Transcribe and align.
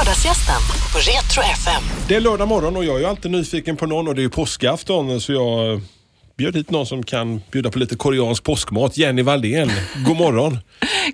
Lördagsgästen 0.00 0.60
på 0.92 0.98
Retro 0.98 1.42
FM. 1.42 1.82
Det 2.08 2.16
är 2.16 2.20
lördag 2.20 2.48
morgon 2.48 2.76
och 2.76 2.84
jag 2.84 2.96
är 2.96 3.00
ju 3.00 3.06
alltid 3.06 3.30
nyfiken 3.30 3.76
på 3.76 3.86
någon 3.86 4.08
och 4.08 4.14
det 4.14 4.20
är 4.20 4.22
ju 4.22 4.30
påskafton 4.30 5.20
så 5.20 5.32
jag 5.32 5.72
eh, 5.72 5.80
bjöd 6.36 6.56
hit 6.56 6.70
någon 6.70 6.86
som 6.86 7.02
kan 7.02 7.42
bjuda 7.50 7.70
på 7.70 7.78
lite 7.78 7.96
koreansk 7.96 8.44
påskmat. 8.44 8.96
Jenny 8.96 9.22
Valdén, 9.22 9.70
god 10.06 10.16
morgon. 10.16 10.58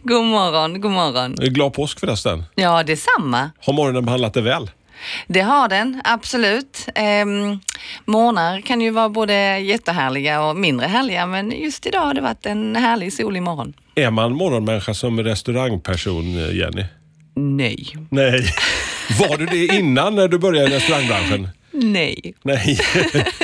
God 0.03 0.25
morgon, 0.25 0.81
god 0.81 0.91
morgon. 0.91 1.35
Glad 1.35 1.73
påsk 1.73 2.01
förresten. 2.01 2.45
Ja, 2.55 2.83
detsamma. 2.83 3.51
Har 3.61 3.73
morgonen 3.73 4.05
behandlat 4.05 4.35
dig 4.35 4.43
väl? 4.43 4.71
Det 5.27 5.41
har 5.41 5.69
den, 5.69 6.01
absolut. 6.05 6.89
Ehm, 6.95 7.61
morgnar 8.05 8.61
kan 8.61 8.81
ju 8.81 8.91
vara 8.91 9.09
både 9.09 9.59
jättehärliga 9.59 10.43
och 10.43 10.57
mindre 10.57 10.87
härliga, 10.87 11.27
men 11.27 11.51
just 11.51 11.87
idag 11.87 12.01
har 12.01 12.15
det 12.15 12.21
varit 12.21 12.47
en 12.47 12.77
härlig 12.77 13.13
solig 13.13 13.43
morgon. 13.43 13.73
Är 13.95 14.11
man 14.11 14.33
morgonmänniska 14.33 14.95
som 14.95 15.23
restaurangperson, 15.23 16.37
eh, 16.37 16.57
Jenny? 16.57 16.85
Nej. 17.37 17.97
Nej. 18.11 18.55
Var 19.21 19.37
du 19.39 19.47
det 19.47 19.65
innan 19.67 20.15
när 20.15 20.29
du 20.29 20.39
började 20.39 20.71
i 20.71 20.77
restaurangbranschen? 20.77 21.49
Nej. 21.73 22.35
Nej. 22.43 22.79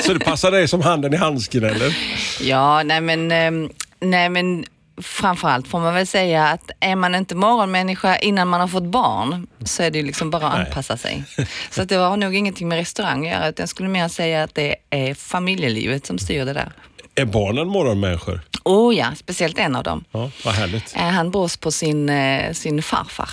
Så 0.05 0.13
det 0.13 0.19
passar 0.19 0.51
dig 0.51 0.67
som 0.67 0.81
handen 0.81 1.13
i 1.13 1.17
handsken 1.17 1.63
eller? 1.63 1.97
Ja, 2.41 2.83
nej 2.83 3.01
men, 3.01 3.31
ehm, 3.31 3.69
nej 3.99 4.29
men 4.29 4.65
framförallt 5.01 5.67
får 5.67 5.79
man 5.79 5.93
väl 5.93 6.07
säga 6.07 6.47
att 6.47 6.71
är 6.79 6.95
man 6.95 7.15
inte 7.15 7.35
morgonmänniska 7.35 8.17
innan 8.17 8.47
man 8.47 8.61
har 8.61 8.67
fått 8.67 8.83
barn 8.83 9.47
så 9.65 9.83
är 9.83 9.91
det 9.91 9.97
ju 9.97 10.05
liksom 10.05 10.29
bara 10.29 10.47
att 10.47 10.59
anpassa 10.67 10.97
sig. 10.97 11.23
Så 11.69 11.81
att 11.81 11.89
det 11.89 11.95
har 11.95 12.17
nog 12.17 12.35
ingenting 12.35 12.67
med 12.67 12.77
restaurang 12.77 13.27
att 13.27 13.33
göra 13.33 13.49
utan 13.49 13.63
jag 13.63 13.69
skulle 13.69 13.89
mer 13.89 14.07
säga 14.07 14.43
att 14.43 14.55
det 14.55 14.75
är 14.89 15.13
familjelivet 15.13 16.05
som 16.05 16.17
styr 16.19 16.45
det 16.45 16.53
där. 16.53 16.71
Är 17.15 17.25
barnen 17.25 17.67
morgonmänniskor? 17.67 18.41
Oh 18.63 18.95
ja, 18.95 19.07
speciellt 19.15 19.59
en 19.59 19.75
av 19.75 19.83
dem. 19.83 20.03
Ja, 20.11 20.31
vad 20.45 20.53
härligt. 20.53 20.95
Eh, 20.95 21.01
Han 21.01 21.31
brås 21.31 21.57
på 21.57 21.71
sin, 21.71 22.09
eh, 22.09 22.53
sin 22.53 22.83
farfar. 22.83 23.29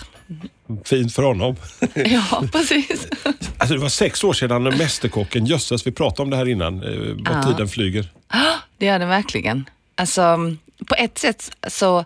Fint 0.84 1.15
för 1.15 1.23
honom. 1.23 1.56
Ja, 1.95 2.45
precis. 2.52 3.06
Alltså 3.59 3.74
det 3.74 3.80
var 3.80 3.88
sex 3.88 4.24
år 4.24 4.33
sedan 4.33 4.62
Mästerkocken, 4.62 5.46
jösses 5.46 5.87
vi 5.87 5.93
pratade 5.93 6.23
om 6.23 6.30
det 6.30 6.37
här 6.37 6.49
innan, 6.49 6.82
eh, 6.82 6.99
vad 6.99 7.37
Ja. 7.37 7.43
tiden 7.43 7.68
flyger. 7.68 8.07
Det 8.79 8.87
gör 8.87 8.99
det 8.99 9.07
verkligen. 9.07 9.65
Alltså, 9.95 10.37
på 10.87 10.95
ett 10.95 11.19
sätt 11.19 11.51
så 11.69 12.05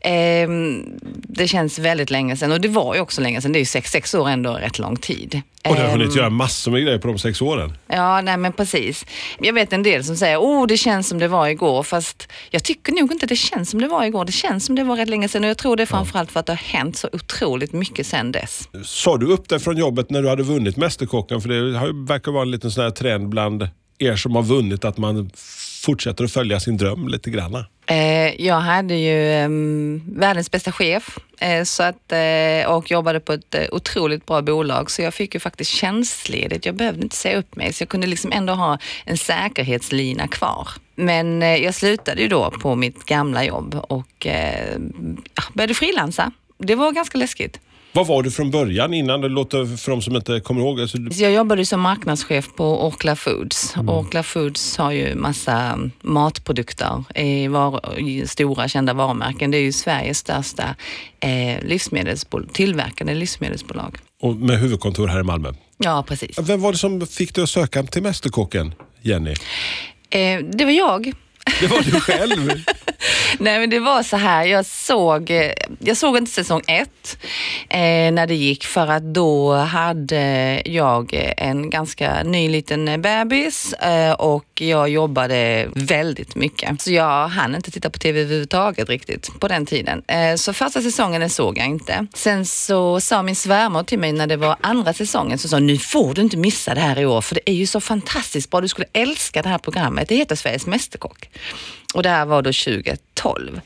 ehm, 0.00 0.84
det 1.14 1.48
känns 1.48 1.78
väldigt 1.78 2.10
länge 2.10 2.36
sedan 2.36 2.52
och 2.52 2.60
det 2.60 2.68
var 2.68 2.94
ju 2.94 3.00
också 3.00 3.20
länge 3.20 3.40
sedan. 3.40 3.52
Det 3.52 3.58
är 3.58 3.60
ju 3.60 3.66
sex, 3.66 3.90
sex 3.90 4.14
år 4.14 4.28
ändå 4.28 4.52
rätt 4.52 4.78
lång 4.78 4.96
tid. 4.96 5.42
Och 5.68 5.76
du 5.76 5.82
har 5.82 5.88
hunnit 5.88 6.08
Ehm, 6.08 6.16
göra 6.16 6.30
massor 6.30 6.72
med 6.72 6.82
grejer 6.82 6.98
på 6.98 7.08
de 7.08 7.18
sex 7.18 7.42
åren. 7.42 7.72
Ja, 7.86 8.20
nej 8.20 8.36
men 8.36 8.52
precis. 8.52 9.06
Jag 9.40 9.52
vet 9.52 9.72
en 9.72 9.82
del 9.82 10.04
som 10.04 10.16
säger, 10.16 10.38
oh 10.38 10.66
det 10.66 10.76
känns 10.76 11.08
som 11.08 11.18
det 11.18 11.28
var 11.28 11.48
igår, 11.48 11.82
fast 11.82 12.28
jag 12.50 12.64
tycker 12.64 12.92
nog 12.92 13.12
inte 13.12 13.26
det 13.26 13.36
känns 13.36 13.70
som 13.70 13.80
det 13.80 13.88
var 13.88 14.04
igår. 14.04 14.24
Det 14.24 14.32
känns 14.32 14.66
som 14.66 14.74
det 14.74 14.84
var 14.84 14.96
rätt 14.96 15.08
länge 15.08 15.28
sedan 15.28 15.44
och 15.44 15.50
jag 15.50 15.58
tror 15.58 15.76
det 15.76 15.82
är 15.82 15.86
framförallt 15.86 16.32
för 16.32 16.40
att 16.40 16.46
det 16.46 16.52
har 16.52 16.78
hänt 16.78 16.96
så 16.96 17.08
otroligt 17.12 17.72
mycket 17.72 18.06
sedan 18.06 18.32
dess. 18.32 18.68
Sa 18.84 19.16
du 19.16 19.26
upp 19.26 19.48
dig 19.48 19.60
från 19.60 19.76
jobbet 19.76 20.10
när 20.10 20.22
du 20.22 20.28
hade 20.28 20.42
vunnit 20.42 20.76
Mästerkocken? 20.76 21.40
För 21.40 21.48
det 21.48 21.92
verkar 22.06 22.32
vara 22.32 22.42
en 22.42 22.50
liten 22.50 22.70
sån 22.70 22.84
här 22.84 22.90
trend 22.90 23.28
bland 23.28 23.68
er 23.98 24.16
som 24.16 24.36
har 24.36 24.42
vunnit 24.42 24.84
att 24.84 24.98
man 24.98 25.30
fortsätter 25.82 26.24
att 26.24 26.32
följa 26.32 26.60
sin 26.60 26.76
dröm 26.76 27.08
lite 27.08 27.30
grann. 27.30 27.64
Eh, 27.86 28.42
jag 28.42 28.60
hade 28.60 28.94
ju 28.94 29.32
ehm, 29.32 30.02
världens 30.06 30.50
bästa 30.50 30.72
chef 30.72 31.18
eh, 31.38 31.64
så 31.64 31.82
att, 31.82 32.12
eh, 32.12 32.74
och 32.74 32.90
jobbade 32.90 33.20
på 33.20 33.32
ett 33.32 33.54
otroligt 33.72 34.26
bra 34.26 34.42
bolag 34.42 34.90
så 34.90 35.02
jag 35.02 35.14
fick 35.14 35.34
ju 35.34 35.40
faktiskt 35.40 35.70
tjänstledigt. 35.70 36.66
Jag 36.66 36.74
behövde 36.74 37.02
inte 37.02 37.16
säga 37.16 37.38
upp 37.38 37.56
mig 37.56 37.72
så 37.72 37.82
jag 37.82 37.88
kunde 37.88 38.06
liksom 38.06 38.32
ändå 38.32 38.52
ha 38.52 38.78
en 39.04 39.18
säkerhetslina 39.18 40.28
kvar. 40.28 40.68
Men 40.94 41.42
jag 41.42 41.74
slutade 41.74 42.22
ju 42.22 42.28
då 42.28 42.50
på 42.50 42.74
mitt 42.74 43.04
gamla 43.04 43.44
jobb 43.44 43.74
och 43.88 44.26
började 45.52 45.74
frilansa. 45.74 46.32
Det 46.58 46.74
var 46.74 46.92
ganska 46.92 47.18
läskigt. 47.18 47.60
Vad 47.94 48.06
var 48.06 48.22
du 48.22 48.30
från 48.30 48.50
början 48.50 48.94
innan? 48.94 49.20
Det 49.20 49.28
låter 49.28 49.76
för 49.76 49.90
de 49.90 50.02
som 50.02 50.16
inte 50.16 50.40
kommer 50.40 50.60
ihåg. 50.60 50.80
Alltså, 50.80 50.98
jag 50.98 51.32
jobbade 51.32 51.66
som 51.66 51.80
marknadschef 51.80 52.48
på 52.56 52.86
Orkla 52.86 53.16
Foods. 53.16 53.74
Orkla 53.76 54.22
Foods 54.22 54.76
har 54.76 54.92
ju 54.92 55.14
massa 55.14 55.78
matprodukter 56.02 57.04
i, 57.14 57.48
var, 57.48 57.98
i 58.00 58.26
stora 58.26 58.68
kända 58.68 58.92
varumärken. 58.94 59.50
Det 59.50 59.56
är 59.58 59.62
ju 59.62 59.72
Sveriges 59.72 60.18
största 60.18 60.74
eh, 61.20 61.28
livsmedelsbol- 61.62 62.48
tillverkande 62.52 63.14
livsmedelsbolag. 63.14 63.98
och 64.22 64.36
med 64.36 64.58
huvudkontor 64.60 65.06
här 65.08 65.20
i 65.20 65.22
Malmö. 65.22 65.52
Ja, 65.78 66.04
precis. 66.08 66.38
Vem 66.38 66.60
var 66.60 66.72
det 66.72 66.78
som 66.78 67.06
fick 67.06 67.34
dig 67.34 67.42
att 67.44 67.50
söka 67.50 67.82
till 67.82 68.02
Mästerkocken, 68.02 68.74
Jenny? 69.02 69.34
Eh, 70.10 70.40
det 70.52 70.64
var 70.64 70.72
jag. 70.72 71.12
Det 71.60 71.66
var 71.66 71.82
du 71.82 72.00
själv. 72.00 72.52
Nej 73.38 73.58
men 73.60 73.70
det 73.70 73.78
var 73.78 74.02
så 74.02 74.16
här, 74.16 74.44
jag 74.44 74.66
såg, 74.66 75.30
eh, 75.30 75.52
jag 75.78 75.96
såg 75.96 76.16
inte 76.16 76.30
säsong 76.30 76.62
ett 76.66 77.18
eh, 77.68 78.12
när 78.12 78.26
det 78.26 78.34
gick 78.34 78.64
för 78.64 78.86
att 78.86 79.02
då 79.02 79.54
hade 79.54 80.62
jag 80.64 81.34
en 81.36 81.70
ganska 81.70 82.22
ny 82.22 82.48
liten 82.48 83.02
bebis 83.02 83.72
eh, 83.72 84.12
och 84.12 84.46
jag 84.60 84.88
jobbade 84.88 85.68
väldigt 85.74 86.34
mycket. 86.34 86.82
Så 86.82 86.92
jag 86.92 87.28
hann 87.28 87.54
inte 87.54 87.70
titta 87.70 87.90
på 87.90 87.98
tv 87.98 88.20
överhuvudtaget 88.20 88.88
riktigt 88.88 89.40
på 89.40 89.48
den 89.48 89.66
tiden. 89.66 90.02
Eh, 90.08 90.34
så 90.36 90.52
första 90.52 90.82
säsongen 90.82 91.20
den 91.20 91.30
såg 91.30 91.58
jag 91.58 91.66
inte. 91.66 92.06
Sen 92.14 92.46
så 92.46 93.00
sa 93.00 93.22
min 93.22 93.36
svärmor 93.36 93.82
till 93.82 93.98
mig 93.98 94.12
när 94.12 94.26
det 94.26 94.36
var 94.36 94.56
andra 94.60 94.92
säsongen 94.92 95.38
så 95.38 95.48
sa 95.48 95.56
hon, 95.56 95.66
nu 95.66 95.78
får 95.78 96.14
du 96.14 96.22
inte 96.22 96.36
missa 96.36 96.74
det 96.74 96.80
här 96.80 96.98
i 96.98 97.06
år 97.06 97.20
för 97.20 97.34
det 97.34 97.50
är 97.50 97.54
ju 97.54 97.66
så 97.66 97.80
fantastiskt 97.80 98.50
bra. 98.50 98.60
Du 98.60 98.68
skulle 98.68 98.86
älska 98.92 99.42
det 99.42 99.48
här 99.48 99.58
programmet. 99.58 100.08
Det 100.08 100.14
heter 100.16 100.36
Sveriges 100.36 100.66
Mästerkock. 100.66 101.28
Och 101.94 102.02
det 102.02 102.08
här 102.08 102.26
var 102.26 102.42
då 102.42 102.52
2012. 102.52 103.60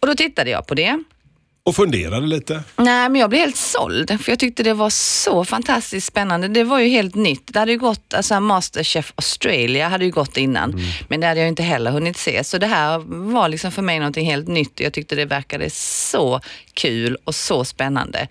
Och 0.00 0.06
då 0.06 0.14
tittade 0.14 0.50
jag 0.50 0.66
på 0.66 0.74
det. 0.74 1.02
Och 1.66 1.76
funderade 1.76 2.26
lite. 2.26 2.62
Nej, 2.76 3.08
men 3.08 3.20
jag 3.20 3.30
blev 3.30 3.40
helt 3.40 3.56
såld 3.56 4.20
för 4.20 4.32
jag 4.32 4.38
tyckte 4.38 4.62
det 4.62 4.74
var 4.74 4.90
så 4.90 5.44
fantastiskt 5.44 6.06
spännande. 6.06 6.48
Det 6.48 6.64
var 6.64 6.78
ju 6.78 6.88
helt 6.88 7.14
nytt. 7.14 7.52
Det 7.52 7.58
hade 7.58 7.72
ju 7.72 7.78
gått, 7.78 8.14
alltså 8.14 8.40
Masterchef 8.40 9.12
Australia 9.16 9.88
hade 9.88 10.04
ju 10.04 10.10
gått 10.10 10.36
innan, 10.36 10.80
men 11.08 11.20
det 11.20 11.26
hade 11.26 11.40
jag 11.40 11.48
inte 11.48 11.62
heller 11.62 11.90
hunnit 11.90 12.16
se. 12.16 12.44
Så 12.44 12.58
det 12.58 12.66
här 12.66 12.98
var 13.32 13.48
liksom 13.48 13.72
för 13.72 13.82
mig 13.82 13.98
någonting 13.98 14.26
helt 14.26 14.48
nytt. 14.48 14.80
Jag 14.80 14.92
tyckte 14.92 15.14
det 15.14 15.24
verkade 15.24 15.70
så 15.70 16.40
kul 16.74 17.16
och 17.24 17.34
så 17.34 17.64
spännande 17.64 18.28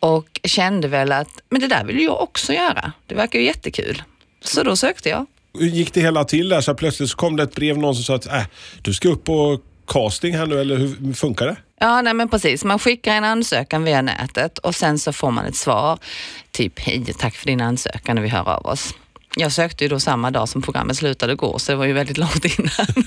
och 0.00 0.40
kände 0.44 0.88
väl 0.88 1.12
att, 1.12 1.40
men 1.48 1.60
det 1.60 1.66
där 1.66 1.84
vill 1.84 2.02
jag 2.02 2.22
också 2.22 2.52
göra. 2.52 2.92
Det 3.06 3.14
verkar 3.14 3.38
ju 3.38 3.44
jättekul. 3.44 4.02
Så 4.40 4.62
då 4.62 4.76
sökte 4.76 5.08
jag. 5.08 5.26
Hur 5.58 5.66
gick 5.66 5.94
det 5.94 6.00
hela 6.00 6.24
till 6.24 6.48
där? 6.48 6.60
Så 6.60 6.74
plötsligt 6.74 7.10
så 7.10 7.16
kom 7.16 7.36
det 7.36 7.42
ett 7.42 7.54
brev, 7.54 7.78
någon 7.78 7.94
som 7.94 8.04
sa 8.04 8.14
att 8.14 8.26
äh, 8.26 8.42
du 8.82 8.94
ska 8.94 9.08
upp 9.08 9.24
på 9.24 9.60
casting 9.86 10.36
här 10.36 10.46
nu, 10.46 10.60
eller 10.60 10.76
hur 10.76 11.14
funkar 11.14 11.46
det? 11.46 11.56
Ja, 11.80 12.02
nej 12.02 12.14
men 12.14 12.28
precis. 12.28 12.64
Man 12.64 12.78
skickar 12.78 13.14
en 13.14 13.24
ansökan 13.24 13.84
via 13.84 14.02
nätet 14.02 14.58
och 14.58 14.74
sen 14.74 14.98
så 14.98 15.12
får 15.12 15.30
man 15.30 15.44
ett 15.44 15.56
svar. 15.56 15.98
Typ, 16.50 16.80
hej, 16.80 17.04
tack 17.18 17.34
för 17.34 17.46
din 17.46 17.60
ansökan 17.60 18.18
och 18.18 18.24
vi 18.24 18.28
hör 18.28 18.48
av 18.48 18.66
oss. 18.66 18.94
Jag 19.36 19.52
sökte 19.52 19.84
ju 19.84 19.88
då 19.88 20.00
samma 20.00 20.30
dag 20.30 20.48
som 20.48 20.62
programmet 20.62 20.96
slutade 20.96 21.34
gå, 21.34 21.58
så 21.58 21.72
det 21.72 21.76
var 21.76 21.84
ju 21.84 21.92
väldigt 21.92 22.18
långt 22.18 22.44
innan. 22.44 23.04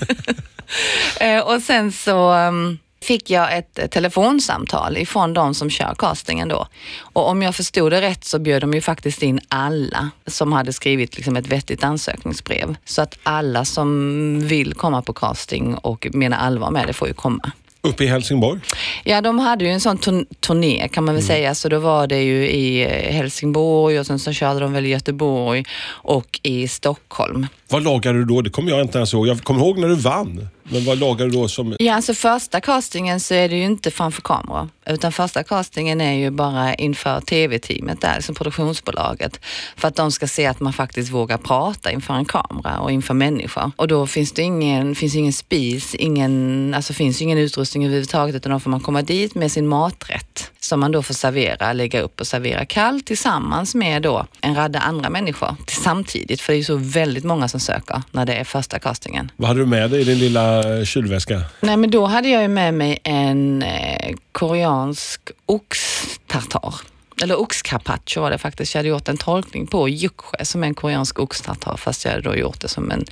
Eh, 1.20 1.40
och 1.40 1.62
sen 1.62 1.92
så 1.92 2.34
um, 2.34 2.78
fick 3.06 3.30
jag 3.30 3.58
ett 3.58 3.78
eh, 3.78 3.86
telefonsamtal 3.86 4.96
ifrån 4.96 5.34
de 5.34 5.54
som 5.54 5.70
kör 5.70 5.94
castingen 5.98 6.48
då. 6.48 6.66
Och 7.00 7.28
om 7.28 7.42
jag 7.42 7.54
förstod 7.54 7.92
det 7.92 8.00
rätt 8.00 8.24
så 8.24 8.38
bjöd 8.38 8.62
de 8.62 8.74
ju 8.74 8.80
faktiskt 8.80 9.22
in 9.22 9.40
alla 9.48 10.10
som 10.26 10.52
hade 10.52 10.72
skrivit 10.72 11.16
liksom 11.16 11.36
ett 11.36 11.46
vettigt 11.46 11.84
ansökningsbrev. 11.84 12.76
Så 12.84 13.02
att 13.02 13.18
alla 13.22 13.64
som 13.64 14.40
vill 14.40 14.74
komma 14.74 15.02
på 15.02 15.12
casting 15.12 15.74
och 15.74 16.06
menar 16.12 16.38
allvar 16.38 16.70
med 16.70 16.86
det 16.86 16.92
får 16.92 17.08
ju 17.08 17.14
komma. 17.14 17.50
Uppe 17.82 18.04
i 18.04 18.06
Helsingborg? 18.06 18.60
Ja, 19.04 19.20
de 19.20 19.38
hade 19.38 19.64
ju 19.64 19.70
en 19.70 19.80
sån 19.80 19.98
turn- 19.98 20.26
turné 20.40 20.88
kan 20.88 21.04
man 21.04 21.14
väl 21.14 21.24
säga, 21.24 21.54
så 21.54 21.68
då 21.68 21.78
var 21.78 22.06
det 22.06 22.22
ju 22.22 22.48
i 22.48 22.82
eh, 22.82 23.14
Helsingborg 23.14 24.00
och 24.00 24.06
sen 24.06 24.18
så 24.18 24.32
körde 24.32 24.60
de 24.60 24.72
väl 24.72 24.86
i 24.86 24.88
Göteborg 24.88 25.64
och 25.88 26.40
i 26.42 26.68
Stockholm. 26.68 27.46
Vad 27.68 27.82
lagade 27.82 28.18
du 28.18 28.24
då? 28.24 28.40
Det 28.40 28.50
kommer 28.50 28.70
jag 28.70 28.80
inte 28.80 28.98
ens 28.98 29.14
ihåg. 29.14 29.26
Jag 29.26 29.44
kommer 29.44 29.60
ihåg 29.60 29.78
när 29.78 29.88
du 29.88 29.94
vann. 29.94 30.48
Men 30.70 30.84
vad 30.84 30.98
lagade 30.98 31.30
du 31.30 31.36
då 31.36 31.48
som... 31.48 31.76
Ja, 31.78 31.94
alltså 31.94 32.14
första 32.14 32.60
castingen 32.60 33.20
så 33.20 33.34
är 33.34 33.48
det 33.48 33.56
ju 33.56 33.64
inte 33.64 33.90
framför 33.90 34.22
kamera, 34.22 34.68
utan 34.86 35.12
första 35.12 35.42
castingen 35.42 36.00
är 36.00 36.12
ju 36.12 36.30
bara 36.30 36.74
inför 36.74 37.20
tv-teamet 37.20 38.00
där, 38.00 38.16
liksom 38.16 38.34
produktionsbolaget, 38.34 39.40
för 39.76 39.88
att 39.88 39.96
de 39.96 40.12
ska 40.12 40.26
se 40.26 40.46
att 40.46 40.60
man 40.60 40.72
faktiskt 40.72 41.12
vågar 41.12 41.38
prata 41.38 41.90
inför 41.90 42.14
en 42.14 42.24
kamera 42.24 42.78
och 42.80 42.92
inför 42.92 43.14
människor. 43.14 43.70
Och 43.76 43.88
då 43.88 44.06
finns 44.06 44.32
det 44.32 44.42
ingen, 44.42 44.94
finns 44.94 45.14
ingen 45.14 45.32
spis, 45.32 45.94
ingen, 45.94 46.74
alltså 46.74 46.92
finns 46.92 47.22
ingen 47.22 47.38
utrustning 47.38 47.84
överhuvudtaget, 47.84 48.34
utan 48.34 48.52
då 48.52 48.60
får 48.60 48.70
man 48.70 48.80
komma 48.80 49.02
dit 49.02 49.34
med 49.34 49.52
sin 49.52 49.66
maträtt 49.66 50.50
som 50.60 50.80
man 50.80 50.92
då 50.92 51.02
får 51.02 51.14
servera, 51.14 51.72
lägga 51.72 52.00
upp 52.00 52.20
och 52.20 52.26
servera 52.26 52.64
kallt 52.64 53.06
tillsammans 53.06 53.74
med 53.74 54.02
då 54.02 54.26
en 54.40 54.54
radda 54.54 54.78
andra 54.78 55.10
människor 55.10 55.56
samtidigt, 55.68 56.40
för 56.40 56.52
det 56.52 56.56
är 56.56 56.58
ju 56.58 56.64
så 56.64 56.76
väldigt 56.76 57.24
många 57.24 57.48
som 57.48 57.55
söker 57.60 58.02
när 58.10 58.26
det 58.26 58.34
är 58.34 58.44
första 58.44 58.78
castingen. 58.78 59.30
Vad 59.36 59.48
hade 59.48 59.60
du 59.60 59.66
med 59.66 59.90
dig 59.90 60.00
i 60.00 60.04
din 60.04 60.18
lilla 60.18 60.78
eh, 60.78 60.84
kylväska? 60.84 61.42
Nej, 61.60 61.76
men 61.76 61.90
då 61.90 62.06
hade 62.06 62.28
jag 62.28 62.42
ju 62.42 62.48
med 62.48 62.74
mig 62.74 62.98
en 63.04 63.62
eh, 63.62 64.14
koreansk 64.32 65.20
oxtartar. 65.46 66.74
Eller 67.22 67.40
oxcarpaccio 67.40 68.20
var 68.20 68.30
det 68.30 68.38
faktiskt. 68.38 68.74
Jag 68.74 68.78
hade 68.78 68.88
gjort 68.88 69.08
en 69.08 69.16
tolkning 69.16 69.66
på 69.66 69.88
yukshe 69.88 70.44
som 70.44 70.64
en 70.64 70.74
koreansk 70.74 71.18
oxtartar 71.18 71.76
fast 71.76 72.04
jag 72.04 72.12
hade 72.12 72.22
då 72.22 72.36
gjort 72.36 72.60
det 72.60 72.68
som 72.68 72.90
en 72.90 73.04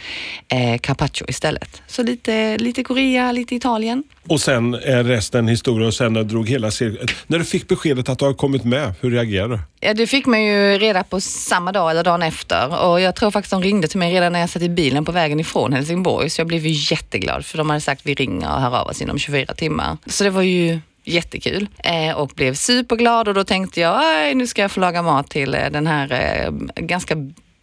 eh, 0.49 0.79
carpaccio 0.79 1.25
istället. 1.29 1.83
Så 1.87 2.03
lite, 2.03 2.59
lite 2.59 2.85
Korea, 2.85 3.33
lite 3.33 3.55
Italien. 3.55 4.05
Och 4.29 4.41
sen 4.41 4.75
är 4.75 5.05
resten 5.05 5.49
historia 5.49 5.87
och 5.87 5.95
sen 5.95 6.13
när, 6.13 6.23
drog 6.25 6.49
hela 6.49 6.71
cirkeln. 6.71 7.09
när 7.27 7.39
du 7.39 7.45
fick 7.45 7.69
beskedet 7.69 8.09
att 8.09 8.19
du 8.19 8.25
har 8.25 8.35
kommit 8.35 8.65
med, 8.65 8.95
hur 9.01 9.11
reagerade 9.11 9.55
du? 9.55 9.61
Ja, 9.81 9.95
det 9.95 10.07
fick 10.07 10.27
man 10.27 10.43
ju 10.43 10.79
reda 10.79 11.05
på 11.05 11.21
samma 11.21 11.73
dag 11.73 11.91
eller 11.91 12.05
dagen 12.05 12.23
efter 12.23 12.83
och 12.85 13.01
jag 13.01 13.15
tror 13.15 13.31
faktiskt 13.31 13.51
de 13.51 13.63
ringde 13.63 13.89
till 13.89 13.99
mig 13.99 14.15
redan 14.15 14.33
när 14.33 14.41
jag 14.41 14.51
satt 14.51 14.63
i 14.63 14.69
bilen 14.69 15.05
på 15.05 15.13
vägen 15.13 15.41
ifrån 15.41 15.73
Helsingborg 15.73 16.31
så 16.31 16.41
jag 16.41 16.47
blev 16.47 16.67
ju 16.67 16.95
jätteglad 16.95 17.47
för 17.47 17.59
de 17.59 17.71
hade 17.71 17.81
sagt 17.81 18.01
vi 18.05 18.15
ringer 18.15 18.55
och 18.55 18.61
hör 18.61 18.77
av 18.77 18.87
oss 18.87 19.03
inom 19.03 19.19
24 19.19 19.55
timmar. 19.55 19.97
Så 20.07 20.25
det 20.25 20.31
var 20.31 20.43
ju 20.43 20.81
jättekul 21.05 21.69
eh, 21.79 22.17
och 22.17 22.29
blev 22.29 22.55
superglad 22.55 23.29
och 23.29 23.35
då 23.35 23.45
tänkte 23.45 23.81
jag 23.81 24.37
nu 24.37 24.47
ska 24.47 24.63
jag 24.63 24.71
få 24.71 24.81
laga 24.81 25.03
mat 25.03 25.31
till 25.31 25.55
eh, 25.55 25.71
den 25.71 25.87
här 25.87 26.13
eh, 26.13 26.51
ganska 26.77 27.17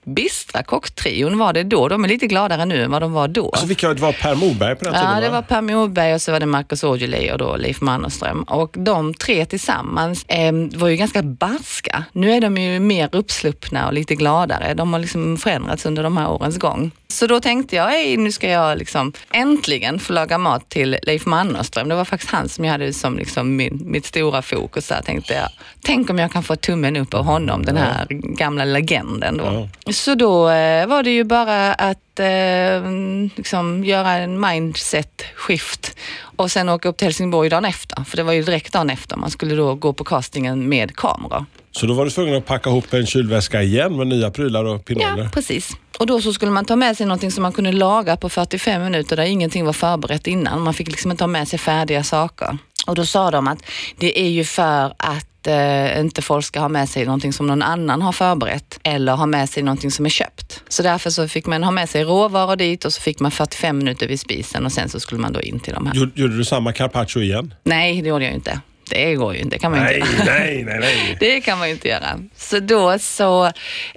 bistra 0.04 0.64
kocktrion 0.64 1.38
var 1.38 1.54
det 1.54 1.64
då. 1.64 1.88
De 1.88 2.04
är 2.04 2.08
lite 2.08 2.28
gladare 2.28 2.66
nu 2.66 2.84
än 2.84 2.92
vad 2.92 3.02
de 3.02 3.14
var 3.14 3.28
då. 3.28 3.50
Alltså 3.50 3.68
vilka 3.68 3.94
det 3.94 4.02
var 4.02 4.14
Per 4.14 4.36
Morberg 4.36 4.76
på 4.76 4.86
den 4.86 4.94
tiden? 4.94 5.10
Ja, 5.14 5.22
det 5.22 5.30
va? 5.30 5.36
var 5.36 5.42
Per 5.42 5.62
Morberg 5.62 6.14
och 6.14 6.22
så 6.22 6.32
var 6.32 6.40
det 6.40 6.46
Marcus 6.46 6.84
Aujalay 6.84 7.32
och 7.32 7.38
då 7.38 7.56
Leif 7.56 7.82
Mannerström. 7.82 8.44
Och 8.44 8.76
de 8.78 9.14
tre 9.14 9.46
tillsammans 9.46 10.26
eh, 10.28 10.54
var 10.76 10.88
ju 10.88 10.96
ganska 10.96 11.24
barska. 11.24 12.04
Nu 12.12 12.32
är 12.32 12.42
de 12.42 12.58
ju 12.58 12.80
mer 12.80 13.10
uppsluppna 13.12 13.88
och 13.88 13.94
lite 13.94 14.16
gladare. 14.16 14.74
De 14.74 14.94
har 14.94 15.00
liksom 15.00 15.38
förändrats 15.38 15.86
under 15.86 16.04
de 16.04 16.18
här 16.18 16.30
årens 16.30 16.58
gång. 16.58 16.92
Så 17.12 17.28
då 17.28 17.40
tänkte 17.40 17.76
jag, 17.76 18.20
nu 18.20 18.32
ska 18.32 18.50
jag 18.50 18.78
liksom 18.78 19.14
äntligen 19.32 20.00
få 20.00 20.14
laga 20.14 20.38
mat 20.38 20.70
till 20.70 20.98
Leif 21.04 21.26
Mannerström. 21.26 21.90
Det 21.90 21.96
var 21.96 22.06
faktiskt 22.06 22.32
han 22.32 22.50
som 22.50 22.66
jag 22.66 22.72
hade 22.72 22.94
som 22.94 23.18
liksom 23.18 23.56
min, 23.56 23.82
mitt 23.86 24.06
stora 24.06 24.42
fokus. 24.42 24.88
Där 24.88 25.02
tänkte 25.02 25.34
jag, 25.34 25.50
tänk 25.82 26.10
om 26.10 26.20
jag 26.20 26.32
kan 26.32 26.44
få 26.44 26.56
tummen 26.56 26.96
upp 26.96 27.14
av 27.14 27.26
honom, 27.26 27.66
den 27.66 27.78
här 27.78 28.06
gamla 28.10 28.66
legenden 28.66 29.38
då. 29.38 29.70
Så 29.92 30.16
då 30.16 30.50
eh, 30.50 30.88
var 30.88 31.04
det 31.04 31.12
ju 31.12 31.24
bara 31.24 31.74
att 31.74 32.20
eh, 32.20 32.92
liksom 33.36 33.84
göra 33.86 34.12
en 34.12 34.40
mindset 34.40 35.24
skift 35.36 35.98
och 36.36 36.52
sen 36.52 36.70
åka 36.70 36.90
upp 36.90 36.98
till 36.98 37.06
Helsingborg 37.06 37.50
dagen 37.50 37.66
efter. 37.66 38.04
För 38.04 38.18
det 38.18 38.24
var 38.24 38.34
ju 38.34 38.44
direkt 38.44 38.74
dagen 38.74 38.90
efter. 38.90 39.18
Man 39.18 39.32
skulle 39.32 39.56
då 39.56 39.76
gå 39.76 39.94
på 39.94 40.04
castingen 40.04 40.70
med 40.70 40.96
kamera. 40.96 41.46
Så 41.72 41.86
då 41.86 41.94
var 41.94 42.06
du 42.06 42.12
tvungen 42.12 42.36
att 42.36 42.46
packa 42.46 42.70
ihop 42.70 42.94
en 42.94 43.06
kylväska 43.06 43.62
igen 43.62 43.98
med 43.98 44.08
nya 44.08 44.32
prylar 44.32 44.66
och 44.66 44.86
pinoler? 44.86 45.24
Ja, 45.24 45.30
precis. 45.34 45.72
Och 46.00 46.08
då 46.08 46.22
så 46.22 46.34
skulle 46.34 46.52
man 46.52 46.66
ta 46.66 46.76
med 46.76 46.98
sig 46.98 47.06
någonting 47.06 47.32
som 47.32 47.42
man 47.42 47.54
kunde 47.54 47.72
laga 47.72 48.18
på 48.18 48.30
45 48.30 48.84
minuter 48.84 49.16
där 49.16 49.24
ingenting 49.24 49.66
var 49.66 49.74
förberett 49.74 50.28
innan. 50.28 50.62
Man 50.62 50.74
fick 50.74 50.88
liksom 50.88 51.12
inte 51.12 51.24
ha 51.24 51.28
med 51.28 51.48
sig 51.48 51.60
färdiga 51.60 52.04
saker. 52.04 52.58
Och 52.88 52.96
då 52.96 53.06
sa 53.06 53.32
de 53.32 53.48
att 53.48 53.66
det 53.98 54.20
är 54.20 54.30
ju 54.30 54.44
för 54.44 54.94
att 54.98 55.48
eh, 55.48 56.00
inte 56.00 56.22
folk 56.22 56.46
ska 56.46 56.60
ha 56.60 56.70
med 56.70 56.90
sig 56.90 57.06
någonting 57.06 57.34
som 57.34 57.48
någon 57.48 57.62
annan 57.62 58.02
har 58.02 58.12
förberett 58.12 58.80
eller 58.84 59.16
ha 59.16 59.26
med 59.26 59.50
sig 59.50 59.64
någonting 59.64 59.92
som 59.92 60.06
är 60.06 60.10
köpt. 60.10 60.64
Så 60.68 60.84
därför 60.84 61.10
så 61.10 61.28
fick 61.28 61.46
man 61.46 61.64
ha 61.64 61.72
med 61.72 61.90
sig 61.90 62.04
råvaror 62.04 62.56
dit 62.56 62.86
och 62.86 62.94
så 62.94 63.02
fick 63.02 63.20
man 63.20 63.32
45 63.32 63.78
minuter 63.78 64.08
vid 64.08 64.20
spisen 64.20 64.66
och 64.66 64.72
sen 64.72 64.90
så 64.90 65.00
skulle 65.00 65.22
man 65.22 65.34
då 65.34 65.42
in 65.42 65.60
till 65.60 65.74
de 65.74 65.88
här. 65.88 65.96
Gjorde, 65.96 66.38
du 66.38 66.46
samma 66.46 66.74
carpaccio 66.74 67.22
igen? 67.22 67.54
Nej, 67.64 68.02
det 68.02 68.10
gjorde 68.10 68.26
jag 68.26 68.34
inte. 68.34 68.62
Det 68.92 69.16
går 69.16 69.34
ju 69.34 69.40
inte. 69.40 69.56
Det 69.56 69.60
kan 69.60 69.72
man 69.72 69.80
Nej, 69.80 70.00
inte. 70.00 70.24
nej, 70.26 70.64
nej, 70.64 70.80
nej. 70.80 71.18
Det 71.20 71.42
kan 71.42 71.58
man 71.60 71.68
ju 71.68 71.74
inte 71.74 71.88
göra. 71.88 72.20
Så 72.36 72.60
då 72.60 73.00
så 73.00 73.52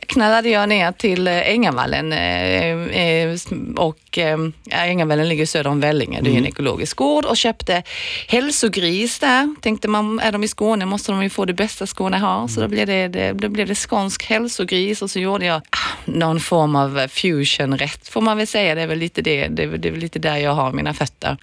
knallade 0.06 0.48
jag 0.48 0.68
ner 0.68 0.92
till 0.92 1.28
eh, 1.28 1.50
Ängavallen 1.50 2.12
eh, 2.12 2.98
eh, 2.98 3.36
och 3.76 4.18
Ängavallen 4.70 5.28
ligger 5.28 5.46
söder 5.46 5.70
om 5.70 5.80
Vellinge. 5.80 6.20
Det 6.22 6.30
är 6.30 6.36
en 6.38 6.46
ekologisk 6.46 6.96
gård 6.96 7.24
och 7.24 7.36
köpte 7.36 7.82
hälsogris 8.28 9.18
där. 9.18 9.54
Tänkte 9.60 9.88
man, 9.88 10.20
är 10.20 10.32
de 10.32 10.44
i 10.44 10.48
Skåne 10.48 10.86
måste 10.86 11.12
de 11.12 11.22
ju 11.22 11.30
få 11.30 11.44
det 11.44 11.52
bästa 11.52 11.86
Skåne 11.86 12.16
har. 12.16 12.48
Så 12.48 12.60
då 12.60 12.68
blev 12.68 12.86
det, 12.86 13.08
det, 13.08 13.32
då 13.32 13.48
blev 13.48 13.66
det 13.66 13.74
skånsk 13.74 14.24
hälsogris 14.24 15.02
och 15.02 15.10
så 15.10 15.20
gjorde 15.20 15.46
jag 15.46 15.56
ah, 15.56 15.94
någon 16.04 16.40
form 16.40 16.76
av 16.76 17.08
fusionrätt 17.08 18.08
får 18.08 18.20
man 18.20 18.36
väl 18.36 18.46
säga. 18.46 18.74
Det 18.74 18.82
är 18.82 18.86
väl 18.86 18.98
lite, 18.98 19.22
det, 19.22 19.48
det, 19.48 19.62
är 19.62 19.66
väl- 19.66 19.94
lite 19.94 20.18
där 20.18 20.36
jag 20.36 20.52
har 20.52 20.72
mina 20.72 20.94
fötter. 20.94 21.36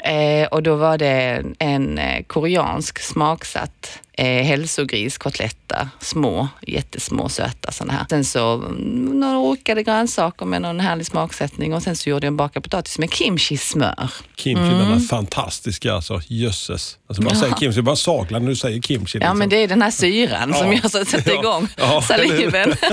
Och 0.51 0.63
då 0.63 0.75
var 0.75 0.98
det 0.98 1.44
en 1.59 2.00
koreansk 2.27 3.00
smaksatt 3.42 4.00
eh, 4.14 4.44
hälsogriskotletter. 4.44 5.90
Små, 6.00 6.48
jättesmå, 6.68 7.30
söta 7.30 7.72
sådana 7.72 7.94
här. 7.94 8.06
Sen 8.10 8.26
så 8.26 8.54
mm, 8.54 9.20
några 9.20 9.38
orkade 9.38 9.84
grönsaker 9.84 10.46
med 10.46 10.62
någon 10.62 10.80
härlig 10.80 11.06
smaksättning 11.06 11.74
och 11.74 11.84
sen 11.84 11.96
så 11.96 12.10
gjorde 12.10 12.26
jag 12.26 12.32
en 12.32 12.38
bakad 12.38 12.64
potatis 12.64 13.00
med 13.00 13.10
kimchi-smör. 13.10 14.12
Kimchi, 14.36 14.64
den 14.64 14.92
är 14.92 15.00
fantastiska 15.00 15.94
alltså. 15.94 16.22
Jösses. 16.28 16.98
Alltså 17.12 17.24
bara 17.24 17.36
säger 17.36 17.56
kimchi, 17.56 17.81
bara 17.81 17.96
saglar 17.96 18.40
när 18.40 18.48
du 18.50 18.56
säger 18.56 18.81
kimchi. 18.81 19.18
Ja, 19.18 19.19
liksom. 19.19 19.40
men 19.40 19.50
det 19.50 19.56
är 19.63 19.68
den 19.68 19.81
här 19.81 19.92
syran 19.92 20.54
som 20.54 20.68
Ja. 20.72 20.80
jag 20.84 20.92
så 20.92 21.06
sätter 21.06 21.31
Ja. 21.31 21.40
igång 21.40 21.68
Ja, 21.78 22.02
saliven. 22.08 22.74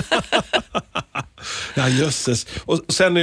Ja, 1.74 1.88
jösses. 1.88 2.46
Och 2.64 2.80
sen, 2.88 3.14